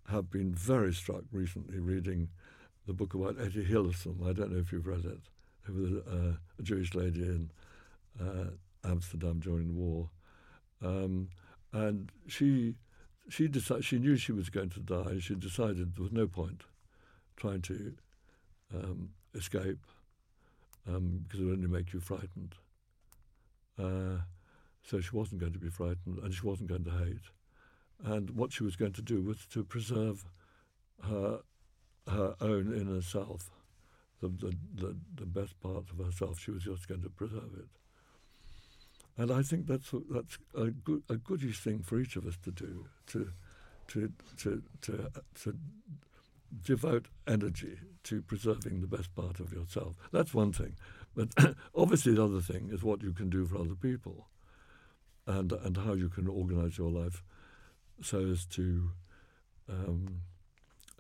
have 0.10 0.30
been 0.30 0.54
very 0.54 0.94
struck 0.94 1.24
recently 1.32 1.80
reading 1.80 2.30
the 2.88 2.94
book 2.94 3.14
about 3.14 3.36
Etty 3.40 3.66
Hillesum. 3.66 4.28
I 4.28 4.34
don't 4.34 4.52
know 4.52 4.60
if 4.60 4.72
you've 4.72 4.88
read 4.88 5.06
it 5.06 5.20
who 5.64 5.74
was 5.74 5.92
a, 5.92 6.38
a 6.60 6.64
Jewish 6.64 6.94
lady 6.94 7.22
in 7.22 7.52
uh, 8.22 8.52
Amsterdam 8.88 9.40
during 9.40 9.68
the 9.68 9.74
war, 9.74 10.10
um, 10.84 11.30
and 11.74 12.12
she 12.28 12.76
she 13.30 13.48
decided 13.48 13.84
she 13.84 13.98
knew 13.98 14.16
she 14.16 14.32
was 14.32 14.50
going 14.50 14.70
to 14.70 14.80
die. 14.80 15.18
She 15.20 15.36
decided 15.36 15.96
there 15.96 16.04
was 16.04 16.12
no 16.12 16.28
point 16.28 16.64
trying 17.36 17.62
to 17.64 17.94
um, 18.74 19.10
escape 19.34 19.86
um, 20.88 21.22
because 21.24 21.40
it 21.40 21.46
would 21.46 21.56
only 21.56 21.68
make 21.68 21.94
you 21.94 22.00
frightened. 22.00 22.56
Uh, 23.78 24.22
so 24.84 25.02
she 25.02 25.10
wasn't 25.12 25.42
going 25.42 25.54
to 25.54 25.60
be 25.60 25.70
frightened, 25.70 26.20
and 26.22 26.34
she 26.34 26.46
wasn't 26.46 26.70
going 26.70 26.84
to 26.84 26.92
hate. 26.92 27.32
And 28.04 28.32
what 28.32 28.54
she 28.54 28.64
was 28.64 28.76
going 28.76 28.94
to 28.94 29.02
do 29.02 29.22
was 29.22 29.46
to 29.48 29.64
preserve 29.64 30.26
her 31.04 31.40
her 32.08 32.36
own 32.42 32.74
inner 32.74 33.02
self 33.02 33.50
the, 34.22 34.28
the, 34.30 34.56
the, 34.76 34.96
the 35.16 35.26
best 35.26 35.60
part 35.60 35.86
of 35.92 36.06
herself. 36.06 36.40
She 36.40 36.52
was 36.52 36.64
just 36.64 36.88
going 36.88 37.02
to 37.02 37.10
preserve 37.10 37.52
it. 37.58 37.68
And 39.18 39.32
I 39.32 39.42
think 39.44 39.68
that's 39.68 39.94
a, 39.94 40.02
that's 40.10 40.38
a 40.56 40.72
good 40.72 41.04
a 41.10 41.16
goodish 41.16 41.60
thing 41.60 41.80
for 41.80 42.00
each 42.00 42.18
of 42.18 42.26
us 42.26 42.38
to 42.44 42.52
do 42.52 42.88
to 43.08 43.32
to 43.88 44.12
to 44.40 44.62
to 44.82 45.10
to 45.44 45.58
devote 46.64 47.08
energy 47.26 47.80
to 48.04 48.22
preserving 48.22 48.82
the 48.82 48.88
best 48.88 49.16
part 49.16 49.40
of 49.40 49.54
yourself. 49.54 49.96
That's 50.12 50.34
one 50.34 50.52
thing, 50.52 50.76
but 51.16 51.30
obviously 51.76 52.14
the 52.14 52.26
other 52.26 52.42
thing 52.42 52.70
is 52.74 52.84
what 52.84 53.04
you 53.04 53.14
can 53.14 53.30
do 53.30 53.46
for 53.46 53.58
other 53.58 53.76
people, 53.76 54.28
and 55.26 55.54
and 55.54 55.78
how 55.78 55.94
you 55.94 56.10
can 56.10 56.28
organise 56.28 56.78
your 56.78 56.92
life 56.92 57.24
so 58.02 58.20
as 58.20 58.46
to 58.48 58.92
um, 59.70 60.24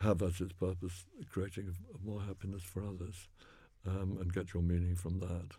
have 0.02 0.22
as 0.22 0.42
its 0.42 0.54
purpose 0.54 1.06
creating 1.30 1.74
more 2.04 2.22
happiness 2.22 2.64
for 2.64 2.84
others 2.84 3.28
um, 3.88 4.18
and 4.20 4.34
get 4.34 4.54
your 4.54 4.64
meaning 4.64 4.96
from 4.96 5.20
that. 5.20 5.52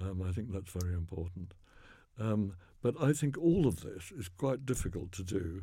Um, 0.00 0.22
I 0.22 0.32
think 0.32 0.52
that's 0.52 0.70
very 0.70 0.94
important. 0.94 1.54
Um, 2.18 2.54
but 2.82 2.94
I 3.00 3.12
think 3.12 3.36
all 3.38 3.66
of 3.66 3.80
this 3.80 4.12
is 4.12 4.28
quite 4.28 4.66
difficult 4.66 5.12
to 5.12 5.22
do 5.22 5.62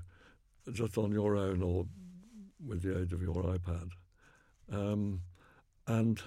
just 0.72 0.98
on 0.98 1.12
your 1.12 1.36
own 1.36 1.62
or 1.62 1.86
with 2.66 2.82
the 2.82 3.00
aid 3.00 3.14
of 3.14 3.22
your 3.22 3.36
iPad. 3.36 3.92
Um, 4.72 5.22
and 5.88 6.22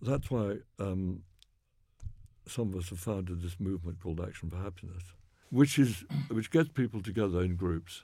that's 0.00 0.30
why 0.30 0.58
um, 0.78 1.22
some 2.46 2.72
of 2.72 2.76
us 2.76 2.90
have 2.90 3.00
founded 3.00 3.42
this 3.42 3.58
movement 3.58 4.00
called 4.00 4.20
Action 4.20 4.50
for 4.50 4.56
Happiness, 4.56 5.02
which 5.50 5.78
is 5.78 6.04
which 6.30 6.50
gets 6.50 6.68
people 6.68 7.02
together 7.02 7.42
in 7.42 7.56
groups 7.56 8.02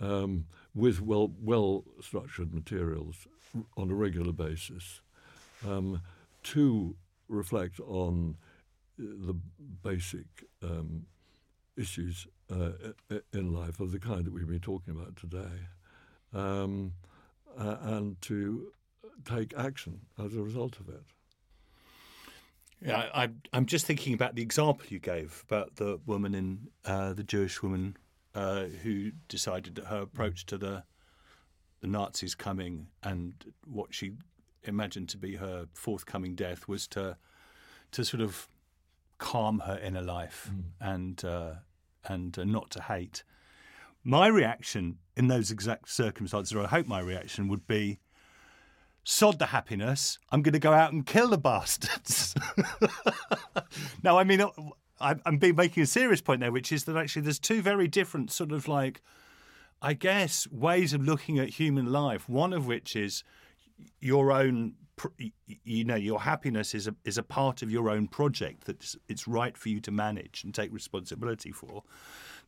um, 0.00 0.46
with 0.74 1.00
well 1.00 1.32
well 1.40 1.84
structured 2.00 2.54
materials 2.54 3.26
on 3.76 3.90
a 3.90 3.94
regular 3.94 4.32
basis 4.32 5.00
um, 5.66 6.00
to 6.42 6.96
reflect 7.28 7.80
on 7.80 8.36
uh, 9.00 9.04
the 9.26 9.34
basic 9.82 10.26
um, 10.62 11.06
issues 11.76 12.26
uh, 12.50 12.70
in 13.32 13.52
life 13.52 13.80
of 13.80 13.92
the 13.92 13.98
kind 13.98 14.24
that 14.24 14.32
we've 14.32 14.48
been 14.48 14.60
talking 14.60 14.94
about 14.94 15.16
today. 15.16 15.66
uh, 17.58 17.76
and 17.82 18.20
to 18.22 18.72
take 19.24 19.54
action 19.56 20.00
as 20.18 20.34
a 20.34 20.42
result 20.42 20.78
of 20.80 20.88
it. 20.88 21.02
Yeah, 22.84 23.08
I, 23.12 23.30
I'm 23.52 23.66
just 23.66 23.86
thinking 23.86 24.14
about 24.14 24.36
the 24.36 24.42
example 24.42 24.86
you 24.88 25.00
gave 25.00 25.44
about 25.48 25.76
the 25.76 25.98
woman 26.06 26.34
in 26.34 26.68
uh, 26.84 27.12
the 27.12 27.24
Jewish 27.24 27.60
woman 27.60 27.96
uh, 28.38 28.66
who 28.84 29.10
decided 29.26 29.74
that 29.74 29.86
her 29.86 30.02
approach 30.02 30.46
to 30.46 30.56
the 30.56 30.84
the 31.80 31.88
Nazis 31.88 32.34
coming 32.34 32.88
and 33.02 33.32
what 33.64 33.92
she 33.94 34.12
imagined 34.62 35.08
to 35.08 35.16
be 35.16 35.36
her 35.36 35.66
forthcoming 35.74 36.36
death 36.36 36.68
was 36.68 36.86
to 36.88 37.16
to 37.90 38.04
sort 38.04 38.20
of 38.20 38.48
calm 39.18 39.60
her 39.60 39.78
inner 39.78 40.02
life 40.02 40.50
mm. 40.52 40.62
and 40.80 41.24
uh, 41.24 41.54
and 42.04 42.38
uh, 42.38 42.44
not 42.44 42.70
to 42.70 42.82
hate. 42.82 43.24
My 44.04 44.28
reaction 44.28 44.98
in 45.16 45.26
those 45.26 45.50
exact 45.50 45.88
circumstances, 45.88 46.54
or 46.54 46.62
I 46.62 46.68
hope 46.68 46.86
my 46.86 47.00
reaction 47.00 47.48
would 47.48 47.66
be, 47.66 47.98
sod 49.02 49.40
the 49.40 49.46
happiness. 49.46 50.18
I'm 50.30 50.42
going 50.42 50.52
to 50.52 50.60
go 50.60 50.72
out 50.72 50.92
and 50.92 51.04
kill 51.04 51.28
the 51.28 51.38
bastards. 51.38 52.36
no, 54.04 54.16
I 54.16 54.22
mean, 54.22 54.40
I'm 55.00 55.38
making 55.40 55.82
a 55.82 55.86
serious 55.86 56.20
point 56.20 56.40
there, 56.40 56.52
which 56.52 56.72
is 56.72 56.84
that 56.84 56.96
actually 56.96 57.22
there's 57.22 57.38
two 57.38 57.62
very 57.62 57.88
different 57.88 58.30
sort 58.30 58.52
of 58.52 58.68
like, 58.68 59.00
I 59.80 59.94
guess, 59.94 60.46
ways 60.50 60.92
of 60.92 61.02
looking 61.04 61.38
at 61.38 61.50
human 61.50 61.92
life. 61.92 62.28
One 62.28 62.52
of 62.52 62.66
which 62.66 62.96
is 62.96 63.22
your 64.00 64.32
own 64.32 64.74
you 65.64 65.84
know 65.84 65.94
your 65.94 66.20
happiness 66.20 66.74
is 66.74 66.88
a 66.88 66.94
is 67.04 67.18
a 67.18 67.22
part 67.22 67.62
of 67.62 67.70
your 67.70 67.88
own 67.88 68.08
project 68.08 68.64
that 68.64 68.96
it's 69.08 69.28
right 69.28 69.56
for 69.56 69.68
you 69.68 69.80
to 69.80 69.92
manage 69.92 70.42
and 70.44 70.54
take 70.54 70.72
responsibility 70.72 71.52
for. 71.52 71.82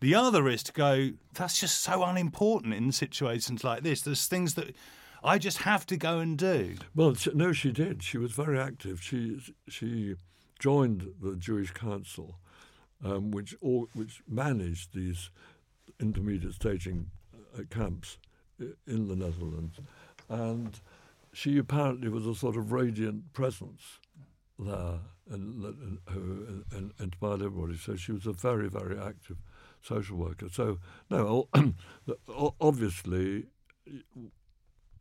The 0.00 0.14
other 0.14 0.48
is 0.48 0.62
to 0.64 0.72
go. 0.72 1.10
That's 1.34 1.60
just 1.60 1.80
so 1.80 2.02
unimportant 2.02 2.74
in 2.74 2.90
situations 2.92 3.62
like 3.62 3.82
this. 3.82 4.02
There's 4.02 4.26
things 4.26 4.54
that 4.54 4.74
I 5.22 5.38
just 5.38 5.58
have 5.58 5.86
to 5.86 5.96
go 5.96 6.18
and 6.18 6.38
do. 6.38 6.76
Well, 6.94 7.14
no, 7.34 7.52
she 7.52 7.70
did. 7.70 8.02
She 8.02 8.18
was 8.18 8.32
very 8.32 8.58
active. 8.58 9.02
She 9.02 9.38
she 9.68 10.16
joined 10.60 11.14
the 11.20 11.34
Jewish 11.34 11.72
Council, 11.72 12.38
um, 13.04 13.32
which 13.32 13.56
all, 13.60 13.88
which 13.94 14.22
managed 14.28 14.94
these 14.94 15.30
intermediate 15.98 16.54
staging 16.54 17.10
uh, 17.58 17.62
camps 17.70 18.18
in 18.86 19.08
the 19.08 19.16
Netherlands, 19.16 19.80
and 20.28 20.80
she 21.32 21.58
apparently 21.58 22.08
was 22.08 22.26
a 22.26 22.34
sort 22.34 22.56
of 22.56 22.70
radiant 22.72 23.32
presence 23.32 23.98
there 24.58 24.98
and, 25.30 25.64
and, 25.64 25.98
and, 26.08 26.64
and 26.72 26.92
inspired 27.00 27.42
everybody. 27.42 27.76
So 27.76 27.96
she 27.96 28.12
was 28.12 28.26
a 28.26 28.32
very, 28.32 28.68
very 28.68 28.98
active 28.98 29.38
social 29.80 30.16
worker. 30.16 30.48
So, 30.52 30.78
no, 31.08 31.48
obviously, 32.60 33.46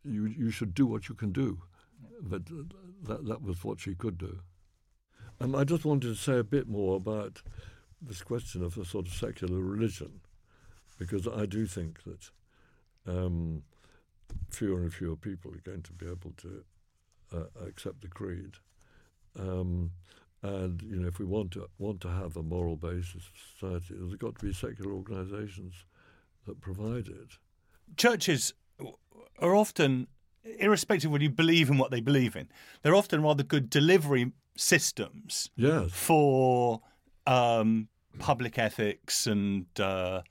you, 0.04 0.26
you 0.26 0.50
should 0.50 0.74
do 0.74 0.86
what 0.86 1.08
you 1.08 1.14
can 1.14 1.32
do. 1.32 1.58
But 2.22 2.42
that, 3.04 3.26
that 3.26 3.42
was 3.42 3.62
what 3.64 3.80
she 3.80 3.94
could 3.94 4.18
do. 4.18 4.40
Um, 5.40 5.54
I 5.54 5.64
just 5.64 5.84
wanted 5.86 6.08
to 6.08 6.14
say 6.14 6.38
a 6.38 6.44
bit 6.44 6.68
more 6.68 6.96
about 6.96 7.40
this 8.02 8.22
question 8.22 8.62
of 8.62 8.76
a 8.76 8.84
sort 8.84 9.06
of 9.06 9.14
secular 9.14 9.60
religion, 9.60 10.20
because 10.98 11.26
I 11.26 11.46
do 11.46 11.66
think 11.66 12.02
that 12.04 12.30
um, 13.06 13.62
fewer 14.50 14.80
and 14.80 14.92
fewer 14.92 15.16
people 15.16 15.52
are 15.52 15.70
going 15.70 15.82
to 15.82 15.92
be 15.92 16.06
able 16.06 16.32
to 16.38 16.64
uh, 17.34 17.66
accept 17.66 18.02
the 18.02 18.08
creed. 18.08 18.56
Um, 19.38 19.92
and 20.42 20.82
you 20.82 20.96
know, 20.96 21.08
if 21.08 21.18
we 21.18 21.24
want 21.24 21.52
to 21.52 21.68
want 21.78 22.00
to 22.02 22.08
have 22.08 22.36
a 22.36 22.42
moral 22.42 22.76
basis 22.76 23.22
for 23.24 23.58
society, 23.58 23.94
there's 23.98 24.14
got 24.16 24.38
to 24.38 24.46
be 24.46 24.52
secular 24.52 24.92
organisations 24.92 25.74
that 26.46 26.60
provide 26.60 27.08
it. 27.08 27.38
Churches 27.96 28.54
are 29.38 29.54
often, 29.54 30.06
irrespective 30.58 31.08
of 31.08 31.12
whether 31.12 31.24
you 31.24 31.30
believe 31.30 31.68
in 31.68 31.78
what 31.78 31.90
they 31.90 32.00
believe 32.00 32.36
in, 32.36 32.48
they're 32.82 32.94
often 32.94 33.22
rather 33.22 33.42
good 33.42 33.68
delivery 33.70 34.32
systems 34.56 35.50
yes. 35.56 35.90
for 35.92 36.80
um, 37.26 37.88
public 38.18 38.58
ethics 38.58 39.26
and 39.26 39.66
uh, 39.78 40.22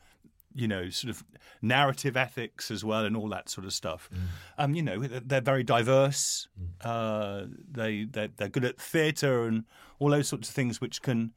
you 0.53 0.67
know, 0.67 0.89
sort 0.89 1.09
of 1.09 1.24
narrative 1.61 2.17
ethics 2.17 2.72
as 2.72 2.84
well, 2.84 3.05
and 3.05 3.15
all 3.15 3.30
that 3.30 3.49
sort 3.49 3.65
of 3.65 3.74
stuff. 3.74 4.09
Mm. 4.13 4.17
Um, 4.57 4.76
you 4.76 4.82
know, 4.82 4.99
they're 4.99 5.41
very 5.41 5.63
diverse. 5.63 6.47
Mm. 6.59 6.67
Uh, 6.84 7.47
they 7.72 8.05
they're, 8.05 8.30
they're, 8.36 8.49
good 8.49 8.65
at 8.65 8.80
theatre 8.80 9.45
and 9.45 9.65
all 9.99 10.09
those 10.09 10.28
sorts 10.28 10.49
of 10.49 10.55
things, 10.55 10.82
which 10.82 11.01
can 11.01 11.34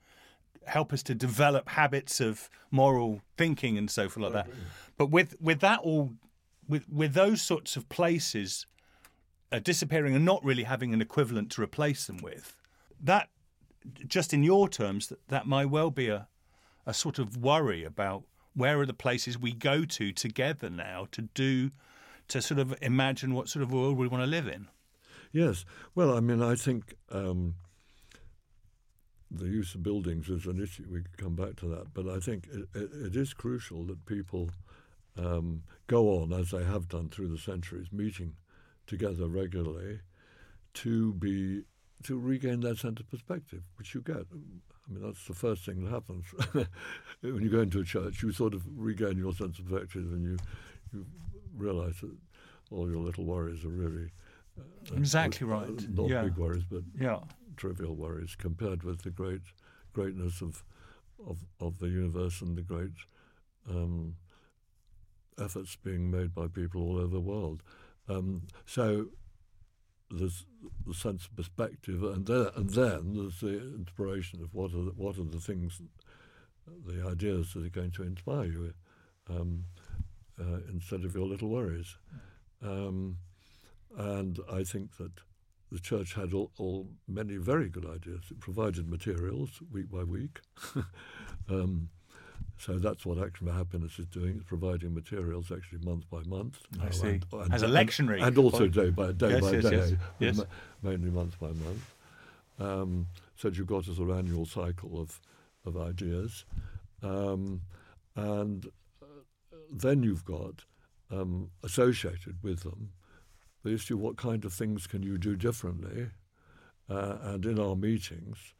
help 0.67 0.93
us 0.93 1.03
to 1.03 1.15
develop 1.15 1.69
habits 1.71 2.21
of 2.21 2.49
moral 2.71 3.21
thinking 3.37 3.77
and 3.77 3.91
so 3.91 4.09
forth 4.09 4.25
like 4.25 4.33
that. 4.33 4.55
But 4.97 5.11
with 5.11 5.37
with 5.41 5.61
that 5.61 5.81
all, 5.81 6.15
with 6.69 6.89
with 6.89 7.15
those 7.15 7.43
sorts 7.43 7.77
of 7.77 7.89
places 7.89 8.67
uh, 9.51 9.59
disappearing 9.59 10.15
and 10.15 10.25
not 10.25 10.43
really 10.45 10.65
having 10.65 10.95
an 10.95 11.03
equivalent 11.03 11.51
to 11.53 11.63
replace 11.63 12.07
them 12.07 12.19
with, 12.23 12.57
that 13.03 13.29
just 14.07 14.33
in 14.33 14.43
your 14.43 14.69
terms, 14.69 15.09
that, 15.09 15.27
that 15.29 15.47
might 15.47 15.71
well 15.71 15.91
be 15.91 16.09
a 16.09 16.29
a 16.87 16.95
sort 16.95 17.19
of 17.19 17.37
worry 17.37 17.85
about 17.85 18.25
where 18.55 18.81
are 18.81 18.87
the 18.87 18.95
places 18.95 19.39
we 19.39 19.53
go 19.53 19.85
to 19.85 20.13
together 20.13 20.69
now 20.69 21.07
to 21.13 21.23
do 21.23 21.71
to 22.29 22.43
sort 22.43 22.61
of 22.61 22.75
imagine 22.83 23.35
what 23.35 23.49
sort 23.49 23.63
of 23.63 23.73
world 23.73 23.97
we 23.97 24.09
want 24.09 24.23
to 24.23 24.27
live 24.27 24.47
in? 24.47 24.69
Yes. 25.33 25.65
Well, 25.95 26.17
I 26.17 26.21
mean, 26.21 26.43
I 26.43 26.55
think 26.55 26.95
um, 27.11 27.55
the 29.31 29.47
use 29.47 29.75
of 29.75 29.83
buildings 29.83 30.29
is 30.29 30.47
an 30.47 30.63
issue. 30.63 30.85
We 30.91 31.03
could 31.03 31.17
come 31.17 31.35
back 31.35 31.57
to 31.57 31.69
that, 31.69 31.95
but 31.95 32.09
I 32.09 32.19
think 32.19 32.49
it, 32.53 32.69
it, 32.75 32.91
it 33.07 33.17
is 33.17 33.33
crucial 33.33 33.85
that 33.87 34.05
people 34.05 34.51
um, 35.19 35.63
go 35.87 36.21
on 36.21 36.33
as 36.33 36.51
they 36.51 36.65
have 36.65 36.89
done 36.89 37.09
through 37.09 37.29
the 37.29 37.39
centuries, 37.39 37.93
meeting 37.93 38.35
together 38.87 39.27
regularly 39.27 40.01
to 40.75 41.15
be 41.15 41.65
to 42.05 42.19
regain 42.19 42.61
that 42.61 42.79
sense 42.79 43.01
of 43.01 43.11
perspective, 43.11 43.63
which 43.77 43.95
you 43.95 44.01
get. 44.03 44.17
I 44.17 44.93
mean, 44.93 45.03
that's 45.03 45.27
the 45.27 45.35
first 45.35 45.65
thing 45.65 45.85
that 45.85 45.91
happens 45.91 46.25
when 47.21 47.43
you 47.43 47.49
go 47.49 47.61
into 47.61 47.81
a 47.81 47.85
church. 47.85 48.23
You 48.23 48.33
sort 48.33 48.55
of 48.55 48.63
regain 48.77 49.17
your 49.17 49.33
sense 49.33 49.59
of 49.59 49.69
perspective, 49.69 50.13
and 50.13 50.23
you 50.23 50.37
you 50.93 51.07
realise 51.57 52.01
that 52.01 52.15
all 52.71 52.91
your 52.91 53.01
little 53.01 53.25
worries 53.25 53.65
are 53.65 53.69
really 53.69 54.11
uh, 54.59 54.97
exactly 54.97 55.47
uh, 55.47 55.51
right. 55.51 55.89
Not 55.91 56.09
yeah. 56.09 56.23
big 56.23 56.37
worries, 56.37 56.65
but 56.71 56.83
yeah. 56.99 57.21
trivial 57.57 57.95
worries 57.95 58.35
compared 58.37 58.83
with 58.83 59.03
the 59.03 59.11
great 59.11 59.43
greatness 59.93 60.41
of 60.41 60.65
of 61.27 61.39
of 61.61 61.79
the 61.79 61.89
universe 61.89 62.41
and 62.41 62.57
the 62.57 62.63
great 62.63 62.93
um, 63.69 64.17
efforts 65.39 65.77
being 65.77 66.11
made 66.11 66.35
by 66.35 66.49
people 66.49 66.83
all 66.83 66.99
over 66.99 67.15
the 67.15 67.21
world. 67.21 67.63
Um, 68.09 68.43
so 68.67 69.07
there's 70.13 70.45
the 70.87 70.95
sense 70.95 71.25
of 71.25 71.37
perspective, 71.37 72.03
and 72.03 72.27
then, 72.27 72.49
and 72.57 72.71
then 72.71 73.15
there's 73.15 73.41
the 73.41 73.75
inspiration 73.77 74.43
of 74.43 74.55
what 74.55 74.73
are 74.73 74.85
the, 74.85 74.93
what 74.97 75.19
are 75.19 75.25
the 75.25 75.41
things, 75.41 75.81
the 76.87 77.07
ideas 77.07 77.53
that 77.55 77.65
are 77.65 77.71
going 77.71 77.91
to 77.93 78.03
inspire 78.03 78.45
you, 78.45 78.75
um, 79.31 79.65
uh, 80.41 80.59
instead 80.71 81.05
of 81.05 81.15
your 81.15 81.27
little 81.27 81.49
worries. 81.49 81.97
Um, 82.63 83.19
and 83.97 84.39
I 84.51 84.63
think 84.65 84.97
that 84.99 85.13
the 85.71 85.79
church 85.79 86.15
had 86.15 86.35
all, 86.35 86.51
all, 86.59 86.89
many 87.09 87.37
very 87.37 87.69
good 87.69 87.87
ideas. 87.87 88.25
It 88.31 88.41
provided 88.41 88.89
materials 88.89 89.61
week 89.71 89.91
by 89.91 90.05
week. 90.05 90.41
um, 91.49 91.89
so 92.59 92.79
that's 92.79 93.05
what 93.05 93.19
Action 93.19 93.47
for 93.47 93.53
Happiness 93.53 93.99
is 93.99 94.07
doing. 94.07 94.37
It's 94.37 94.45
providing 94.45 94.95
materials 94.95 95.51
actually 95.51 95.85
month 95.85 96.09
by 96.11 96.23
month. 96.23 96.61
I 96.81 96.91
see. 96.91 97.09
And, 97.09 97.25
and, 97.33 97.55
As 97.55 97.63
a 97.63 97.67
lectionary. 97.67 98.17
And, 98.17 98.37
and 98.37 98.39
also 98.39 98.69
day 98.69 98.91
by 98.91 99.13
day 99.13 99.31
yes, 99.31 99.41
by 99.41 99.51
yes, 99.53 99.65
day. 99.65 99.77
Yes. 100.19 100.37
yes. 100.37 100.41
Mainly 100.83 101.11
month 101.11 101.39
by 101.41 101.49
month. 101.49 101.95
Um, 102.61 103.07
so 103.37 103.49
you've 103.49 103.67
got 103.67 103.89
a 103.89 103.95
sort 103.95 104.11
of 104.11 104.19
annual 104.19 104.47
cycle 104.47 105.01
of, 105.01 105.21
of 105.67 105.77
ideas. 105.77 106.45
Um, 107.03 107.63
and 108.15 108.67
uh, 109.03 109.07
then 109.71 110.03
you've 110.03 110.25
got 110.25 110.65
um, 111.11 111.51
associated 111.65 112.43
with 112.43 112.63
them 112.63 112.91
the 113.63 113.73
issue 113.73 113.97
what 113.97 114.17
kind 114.17 114.45
of 114.45 114.53
things 114.53 114.87
can 114.87 115.03
you 115.03 115.19
do 115.19 115.37
differently. 115.37 116.09
Uh, 116.91 117.17
and 117.23 117.47
in 117.47 117.59
our 117.59 117.77
meetings, 117.77 118.55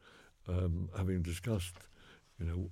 um, 0.47 0.89
having 0.97 1.21
discussed, 1.21 1.75
you 2.39 2.45
know, 2.45 2.69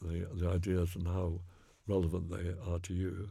the, 0.00 0.28
the 0.34 0.48
ideas 0.48 0.94
and 0.94 1.06
how 1.06 1.40
relevant 1.86 2.30
they 2.30 2.54
are 2.70 2.78
to 2.80 2.94
you, 2.94 3.30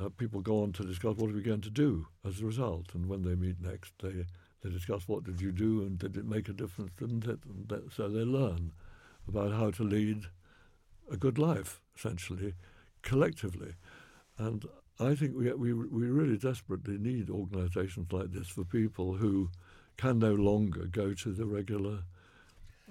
uh, 0.00 0.08
people 0.16 0.40
go 0.40 0.62
on 0.62 0.72
to 0.72 0.84
discuss 0.84 1.16
what 1.16 1.30
are 1.30 1.34
we 1.34 1.42
going 1.42 1.60
to 1.60 1.70
do 1.70 2.06
as 2.26 2.40
a 2.40 2.46
result. 2.46 2.94
And 2.94 3.08
when 3.08 3.22
they 3.22 3.34
meet 3.34 3.60
next, 3.60 3.92
they, 4.02 4.24
they 4.62 4.70
discuss 4.70 5.06
what 5.06 5.24
did 5.24 5.40
you 5.40 5.52
do 5.52 5.82
and 5.82 5.98
did 5.98 6.16
it 6.16 6.24
make 6.24 6.48
a 6.48 6.52
difference, 6.52 6.92
didn't 6.98 7.24
it? 7.26 7.40
And 7.44 7.68
that, 7.68 7.92
so 7.92 8.08
they 8.08 8.20
learn 8.20 8.72
about 9.28 9.52
how 9.52 9.70
to 9.72 9.82
lead 9.82 10.24
a 11.10 11.16
good 11.16 11.38
life, 11.38 11.80
essentially, 11.96 12.54
collectively. 13.02 13.74
And 14.38 14.64
I 14.98 15.14
think 15.14 15.36
we, 15.36 15.52
we, 15.52 15.72
we 15.72 16.06
really 16.06 16.38
desperately 16.38 16.98
need 16.98 17.30
organisations 17.30 18.12
like 18.12 18.32
this 18.32 18.48
for 18.48 18.64
people 18.64 19.14
who 19.14 19.50
can 19.96 20.18
no 20.18 20.34
longer 20.34 20.86
go 20.86 21.12
to 21.12 21.32
the 21.32 21.46
regular 21.46 22.00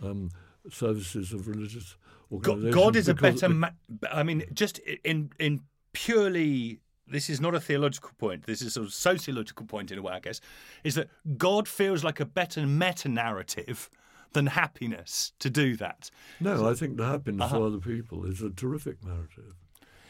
um, 0.04 0.30
services 0.70 1.34
of 1.34 1.48
religious 1.48 1.96
organizations. 2.32 2.76
God, 2.76 2.84
God 2.84 2.96
is 2.96 3.08
a 3.08 3.14
better. 3.14 3.50
Ma- 3.50 3.70
I 4.12 4.24
mean, 4.24 4.44
just 4.54 4.80
in 5.04 5.32
in 5.40 5.62
purely 5.94 6.80
this 7.08 7.30
is 7.30 7.42
not 7.42 7.56
a 7.56 7.60
theological 7.60 8.12
point. 8.18 8.46
This 8.46 8.62
is 8.62 8.78
a 8.78 8.90
sociological 8.90 9.66
point 9.66 9.92
in 9.92 9.98
a 9.98 10.02
way, 10.02 10.14
I 10.14 10.20
guess. 10.20 10.40
Is 10.84 10.94
that 10.96 11.10
God 11.38 11.68
feels 11.68 12.04
like 12.04 12.20
a 12.20 12.26
better 12.26 12.66
meta 12.68 13.10
narrative 13.10 13.90
than 14.34 14.46
happiness 14.48 15.34
to 15.40 15.50
do 15.50 15.76
that. 15.78 16.12
No, 16.40 16.70
I 16.70 16.76
think 16.76 16.98
the 16.98 17.06
happiness 17.08 17.46
Uh-huh. 17.46 17.58
of 17.58 17.64
other 17.74 17.80
people 17.80 18.26
is 18.26 18.42
a 18.44 18.52
terrific 18.52 19.04
narrative, 19.04 19.56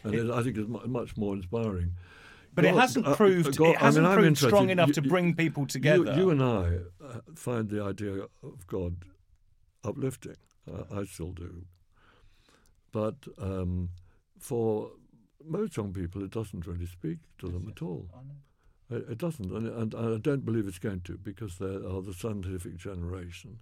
and 0.03 0.13
it, 0.13 0.30
I 0.30 0.43
think 0.43 0.57
it's 0.57 0.67
much 0.88 1.15
more 1.15 1.34
inspiring. 1.35 1.93
But 2.53 2.65
it 2.65 2.73
hasn't 2.76 3.07
uh, 3.07 3.15
proved 3.15 3.55
God- 3.55 3.69
it 3.69 3.77
hasn't 3.77 4.05
I 4.05 4.09
mean, 4.09 4.11
I'm 4.11 4.17
proved 4.17 4.27
interested. 4.27 4.47
strong 4.49 4.69
enough 4.71 4.88
You- 4.89 4.93
to 4.95 5.01
bring 5.03 5.35
people 5.35 5.63
You, 5.63 5.67
together. 5.67 6.13
you 6.17 6.31
and 6.31 6.43
I 6.43 6.80
uh, 7.01 7.19
find 7.35 7.69
the 7.69 7.81
idea 7.81 8.23
of 8.43 8.67
God 8.67 9.05
uplifting. 9.84 10.35
Uh, 10.72 10.84
I 10.99 11.06
still 11.06 11.31
do. 11.31 11.65
But 12.91 13.15
um, 13.38 13.89
for 14.39 14.91
most 15.45 15.77
young 15.77 15.93
people, 15.93 16.23
it 16.23 16.31
doesn't 16.31 16.65
really 16.68 16.85
speak 16.88 17.19
to 17.39 17.47
them 17.47 17.72
at 17.76 17.81
all. 17.81 18.10
It, 18.89 19.06
it 19.11 19.18
doesn't, 19.18 19.51
and, 19.51 19.68
and 19.68 19.95
I 19.95 20.18
don't 20.18 20.43
believe 20.45 20.68
it's 20.68 20.80
going 20.80 21.01
to 21.01 21.18
because 21.18 21.57
they 21.57 21.65
are 21.76 22.01
the 22.01 22.14
scientific 22.14 22.77
generation, 22.77 23.60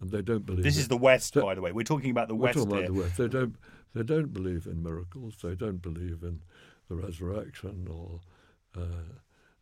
and 0.00 0.10
they 0.10 0.20
don't 0.22 0.44
believe. 0.44 0.62
this 0.64 0.76
in- 0.76 0.82
is 0.82 0.88
the 0.88 0.96
West, 0.98 1.34
So- 1.34 1.42
by 1.42 1.54
the 1.54 1.62
way. 1.62 1.72
We're 1.72 1.82
talking 1.84 2.10
about 2.10 2.28
the 2.28 2.34
we're 2.34 2.44
West 2.46 2.58
talking 2.58 2.70
about 2.72 2.82
here. 2.82 2.92
the 2.92 3.00
West. 3.00 3.16
They 3.16 3.28
don't. 3.28 3.56
They 3.94 4.02
don't 4.02 4.32
believe 4.32 4.66
in 4.66 4.82
miracles. 4.82 5.36
They 5.42 5.54
don't 5.54 5.80
believe 5.80 6.22
in 6.24 6.40
the 6.88 6.96
resurrection 6.96 7.86
or 7.88 8.20
uh, 8.76 9.14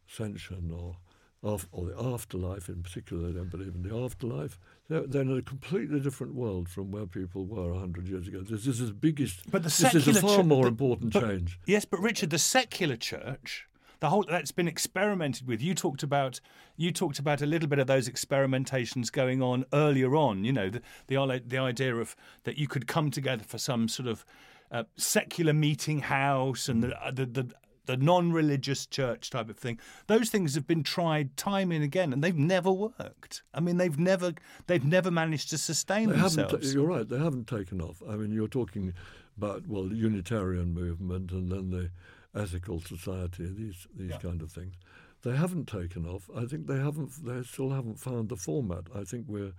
ascension 0.09 0.71
or 0.75 0.97
af- 1.43 1.69
or 1.73 1.87
the 1.87 1.99
afterlife. 1.99 2.69
In 2.69 2.83
particular, 2.83 3.29
they 3.29 3.35
don't 3.39 3.51
believe 3.51 3.75
in 3.75 3.83
the 3.83 3.95
afterlife. 3.97 4.59
They're, 4.89 5.07
they're 5.07 5.23
in 5.23 5.37
a 5.37 5.43
completely 5.43 6.01
different 6.01 6.35
world 6.35 6.69
from 6.69 6.91
where 6.91 7.07
people 7.07 7.45
were 7.47 7.75
hundred 7.75 8.09
years 8.09 8.29
ago. 8.29 8.41
This, 8.41 8.67
is 8.67 8.79
the 8.79 8.93
biggest. 8.93 9.51
But 9.51 9.63
the 9.63 9.69
this 9.69 9.95
is 9.95 10.17
a 10.17 10.21
far 10.21 10.43
more 10.43 10.63
the- 10.65 10.69
important 10.69 11.13
but- 11.13 11.23
change. 11.23 11.59
Yes, 11.67 11.85
but 11.85 12.01
Richard, 12.01 12.31
the 12.31 12.39
secular 12.39 12.97
church, 12.97 13.67
the 14.01 14.11
whole 14.11 14.25
that's 14.29 14.51
been 14.53 14.69
experimented 14.69 15.47
with. 15.47 15.63
You 15.63 15.75
talked 15.75 16.03
about 16.03 16.41
you 16.77 16.91
talked 16.91 17.19
about 17.19 17.41
a 17.43 17.47
little 17.47 17.69
bit 17.69 17.79
of 17.79 17.87
those 17.87 18.09
experimentations 18.09 19.11
going 19.13 19.41
on 19.43 19.65
earlier 19.73 20.17
on. 20.17 20.45
You 20.45 20.53
know, 20.53 20.71
the 20.71 20.83
the, 21.07 21.43
the 21.47 21.59
idea 21.59 21.95
of 21.97 22.17
that 22.45 22.59
you 22.59 22.67
could 22.69 22.87
come 22.87 23.11
together 23.11 23.45
for 23.45 23.59
some 23.59 23.89
sort 23.89 24.09
of 24.09 24.25
uh, 24.71 24.85
secular 24.97 25.53
meeting 25.53 26.01
house 26.01 26.69
and 26.69 26.83
the 26.83 26.95
the. 27.13 27.27
the 27.27 27.55
the 27.87 27.97
non-religious 27.97 28.87
church 28.87 29.31
type 29.31 29.49
of 29.49 29.57
thing; 29.57 29.79
those 30.07 30.31
things 30.31 30.55
have 30.55 30.67
been 30.67 30.83
tried 30.83 31.37
time 31.37 31.73
and 31.73 31.83
again, 31.83 32.13
and 32.13 32.23
they've 32.23 32.37
never 32.37 32.71
worked. 32.71 33.43
I 33.53 33.61
mean, 33.61 33.77
they've 33.77 33.99
never 33.99 34.33
they've 34.67 34.85
never 34.85 35.11
managed 35.11 35.51
to 35.51 35.59
sustain 35.59 36.09
They 36.11 36.17
themselves. 36.17 36.75
you're 36.75 36.87
right. 36.87 37.09
They 37.09 37.19
haven't 37.19 37.49
taken 37.49 37.81
off. 37.81 38.03
I 38.09 38.17
mean, 38.17 38.33
you're 38.33 38.49
talking 38.49 38.93
about 39.37 39.67
well, 39.67 39.85
the 39.85 39.97
Unitarian 39.97 40.75
movement 40.75 41.33
and 41.33 41.51
then 41.51 41.71
the 41.71 41.91
ethical 42.39 42.81
society. 42.81 43.47
These 43.47 43.87
these 43.95 44.17
kind 44.19 44.43
of 44.43 44.51
things. 44.53 44.75
They 45.23 45.37
haven't 45.37 45.69
taken 45.69 46.05
off. 46.07 46.29
I 46.37 46.47
think 46.47 46.67
they 46.67 46.79
haven't. 46.79 47.25
They 47.25 47.43
still 47.43 47.71
haven't 47.71 48.01
found 48.01 48.29
the 48.29 48.37
format. 48.37 48.85
I 48.95 49.05
think 49.05 49.27
we're 49.29 49.53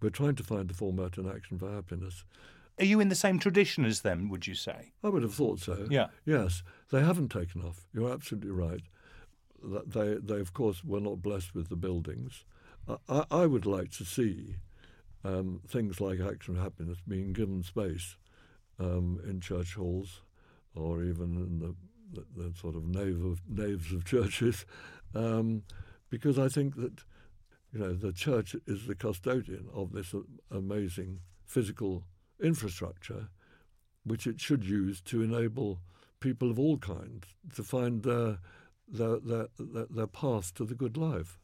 we're 0.00 0.10
trying 0.10 0.34
to 0.36 0.42
find 0.42 0.68
the 0.68 0.74
format 0.74 1.16
in 1.16 1.28
Action 1.28 1.58
for 1.58 1.72
Happiness. 1.72 2.24
Are 2.82 2.84
you 2.84 2.98
in 2.98 3.10
the 3.10 3.14
same 3.14 3.38
tradition 3.38 3.84
as 3.84 4.00
them? 4.00 4.28
Would 4.28 4.48
you 4.48 4.56
say? 4.56 4.90
I 5.04 5.08
would 5.08 5.22
have 5.22 5.34
thought 5.34 5.60
so. 5.60 5.86
Yeah. 5.88 6.08
Yes, 6.26 6.64
they 6.90 7.00
haven't 7.00 7.28
taken 7.28 7.62
off. 7.62 7.86
You're 7.94 8.12
absolutely 8.12 8.50
right. 8.50 8.82
That 9.62 9.92
They, 9.92 10.14
they 10.14 10.40
of 10.40 10.52
course, 10.52 10.82
were 10.82 10.98
not 10.98 11.22
blessed 11.22 11.54
with 11.54 11.68
the 11.68 11.76
buildings. 11.76 12.44
I, 13.08 13.24
I, 13.30 13.46
would 13.46 13.66
like 13.66 13.92
to 13.92 14.04
see 14.04 14.56
um, 15.22 15.60
things 15.64 16.00
like 16.00 16.18
Action 16.18 16.56
and 16.56 16.62
Happiness 16.64 16.98
being 17.06 17.32
given 17.32 17.62
space 17.62 18.16
um, 18.80 19.20
in 19.28 19.40
church 19.40 19.74
halls 19.74 20.22
or 20.74 21.04
even 21.04 21.36
in 21.36 21.58
the, 21.60 21.76
the, 22.12 22.42
the 22.42 22.56
sort 22.58 22.74
of 22.74 22.84
nave 22.84 23.24
of, 23.24 23.42
naves 23.48 23.92
of 23.92 24.04
churches, 24.04 24.66
um, 25.14 25.62
because 26.10 26.36
I 26.36 26.48
think 26.48 26.74
that 26.74 27.04
you 27.72 27.78
know 27.78 27.92
the 27.92 28.12
church 28.12 28.56
is 28.66 28.88
the 28.88 28.96
custodian 28.96 29.68
of 29.72 29.92
this 29.92 30.12
uh, 30.12 30.22
amazing 30.50 31.20
physical 31.46 32.02
infrastructure 32.42 33.28
which 34.04 34.26
it 34.26 34.40
should 34.40 34.64
use 34.64 35.00
to 35.00 35.22
enable 35.22 35.78
people 36.20 36.50
of 36.50 36.58
all 36.58 36.76
kinds 36.78 37.26
to 37.54 37.62
find 37.62 38.02
their 38.02 38.38
their 38.88 39.18
their, 39.20 39.46
their, 39.58 39.86
their 39.88 40.06
path 40.06 40.52
to 40.54 40.64
the 40.64 40.74
good 40.74 40.96
life. 40.96 41.38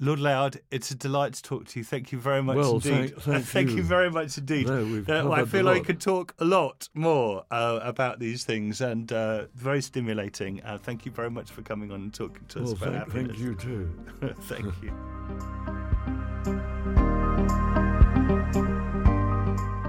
Lord 0.00 0.18
Layard, 0.18 0.60
it's 0.72 0.90
a 0.90 0.96
delight 0.96 1.34
to 1.34 1.42
talk 1.42 1.66
to 1.66 1.78
you. 1.78 1.84
Thank 1.84 2.10
you 2.10 2.18
very 2.18 2.42
much 2.42 2.56
Well, 2.56 2.74
indeed. 2.76 3.14
thank- 3.20 3.44
thank 3.44 3.70
you. 3.70 3.76
you. 3.76 3.82
very 3.84 4.10
much 4.10 4.36
indeed. 4.36 4.66
No, 4.66 5.04
Uh, 5.06 5.30
I 5.30 5.44
feel 5.44 5.64
like 5.64 5.82
we 5.82 5.84
could 5.84 6.00
talk 6.00 6.34
a 6.40 6.44
lot 6.44 6.88
more 6.94 7.44
uh, 7.52 7.78
about 7.82 8.18
these 8.18 8.42
things 8.42 8.80
and 8.80 9.12
uh, 9.12 9.46
very 9.54 9.80
stimulating. 9.80 10.60
Uh, 10.64 10.78
thank 10.78 11.06
you 11.06 11.12
very 11.12 11.30
much 11.30 11.50
for 11.52 11.62
coming 11.62 11.92
on 11.92 12.00
and 12.00 12.12
talking 12.14 12.44
to 12.48 12.62
us 12.62 12.72
Well, 12.80 12.90
about 12.90 13.12
thank, 13.12 13.30
happiness. 13.30 13.36
thank 13.38 13.38
you 13.38 13.54
too. 13.54 14.34
thank 14.48 14.82
you. 14.82 15.61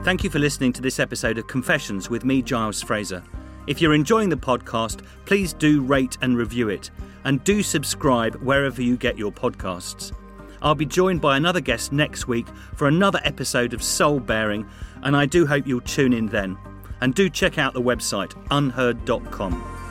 Thank 0.04 0.22
you 0.26 0.30
for 0.30 0.40
listening 0.40 0.74
to 0.74 0.82
this 0.82 1.00
episode 1.00 1.38
of 1.38 1.48
Confessions 1.48 2.10
with 2.10 2.26
me, 2.26 2.42
Giles 2.42 2.82
Fraser. 2.82 3.24
If 3.68 3.80
you're 3.80 3.94
enjoying 3.94 4.28
the 4.28 4.36
podcast, 4.36 5.06
please 5.24 5.54
do 5.54 5.82
rate 5.82 6.18
and 6.22 6.38
review 6.38 6.68
it, 6.68 6.92
and 7.24 7.42
do 7.46 7.64
subscribe 7.64 8.36
wherever 8.36 8.82
you 8.82 8.98
get 8.98 9.18
your 9.18 9.32
podcasts. 9.32 10.12
I'll 10.62 10.76
be 10.76 10.86
joined 10.86 11.22
by 11.22 11.38
another 11.38 11.62
guest 11.62 11.94
next 11.94 12.28
week 12.28 12.48
for 12.76 12.90
another 12.90 13.22
episode 13.24 13.74
of 13.74 13.82
Soul 13.82 14.20
Baring, 14.20 14.68
and 15.04 15.16
I 15.16 15.26
do 15.26 15.46
hope 15.46 15.66
you'll 15.66 15.80
tune 15.80 16.12
in 16.12 16.26
then. 16.26 16.58
And 17.00 17.16
do 17.16 17.30
check 17.30 17.58
out 17.58 17.74
the 17.74 17.82
website 17.82 18.34
unherd.com. 18.50 19.83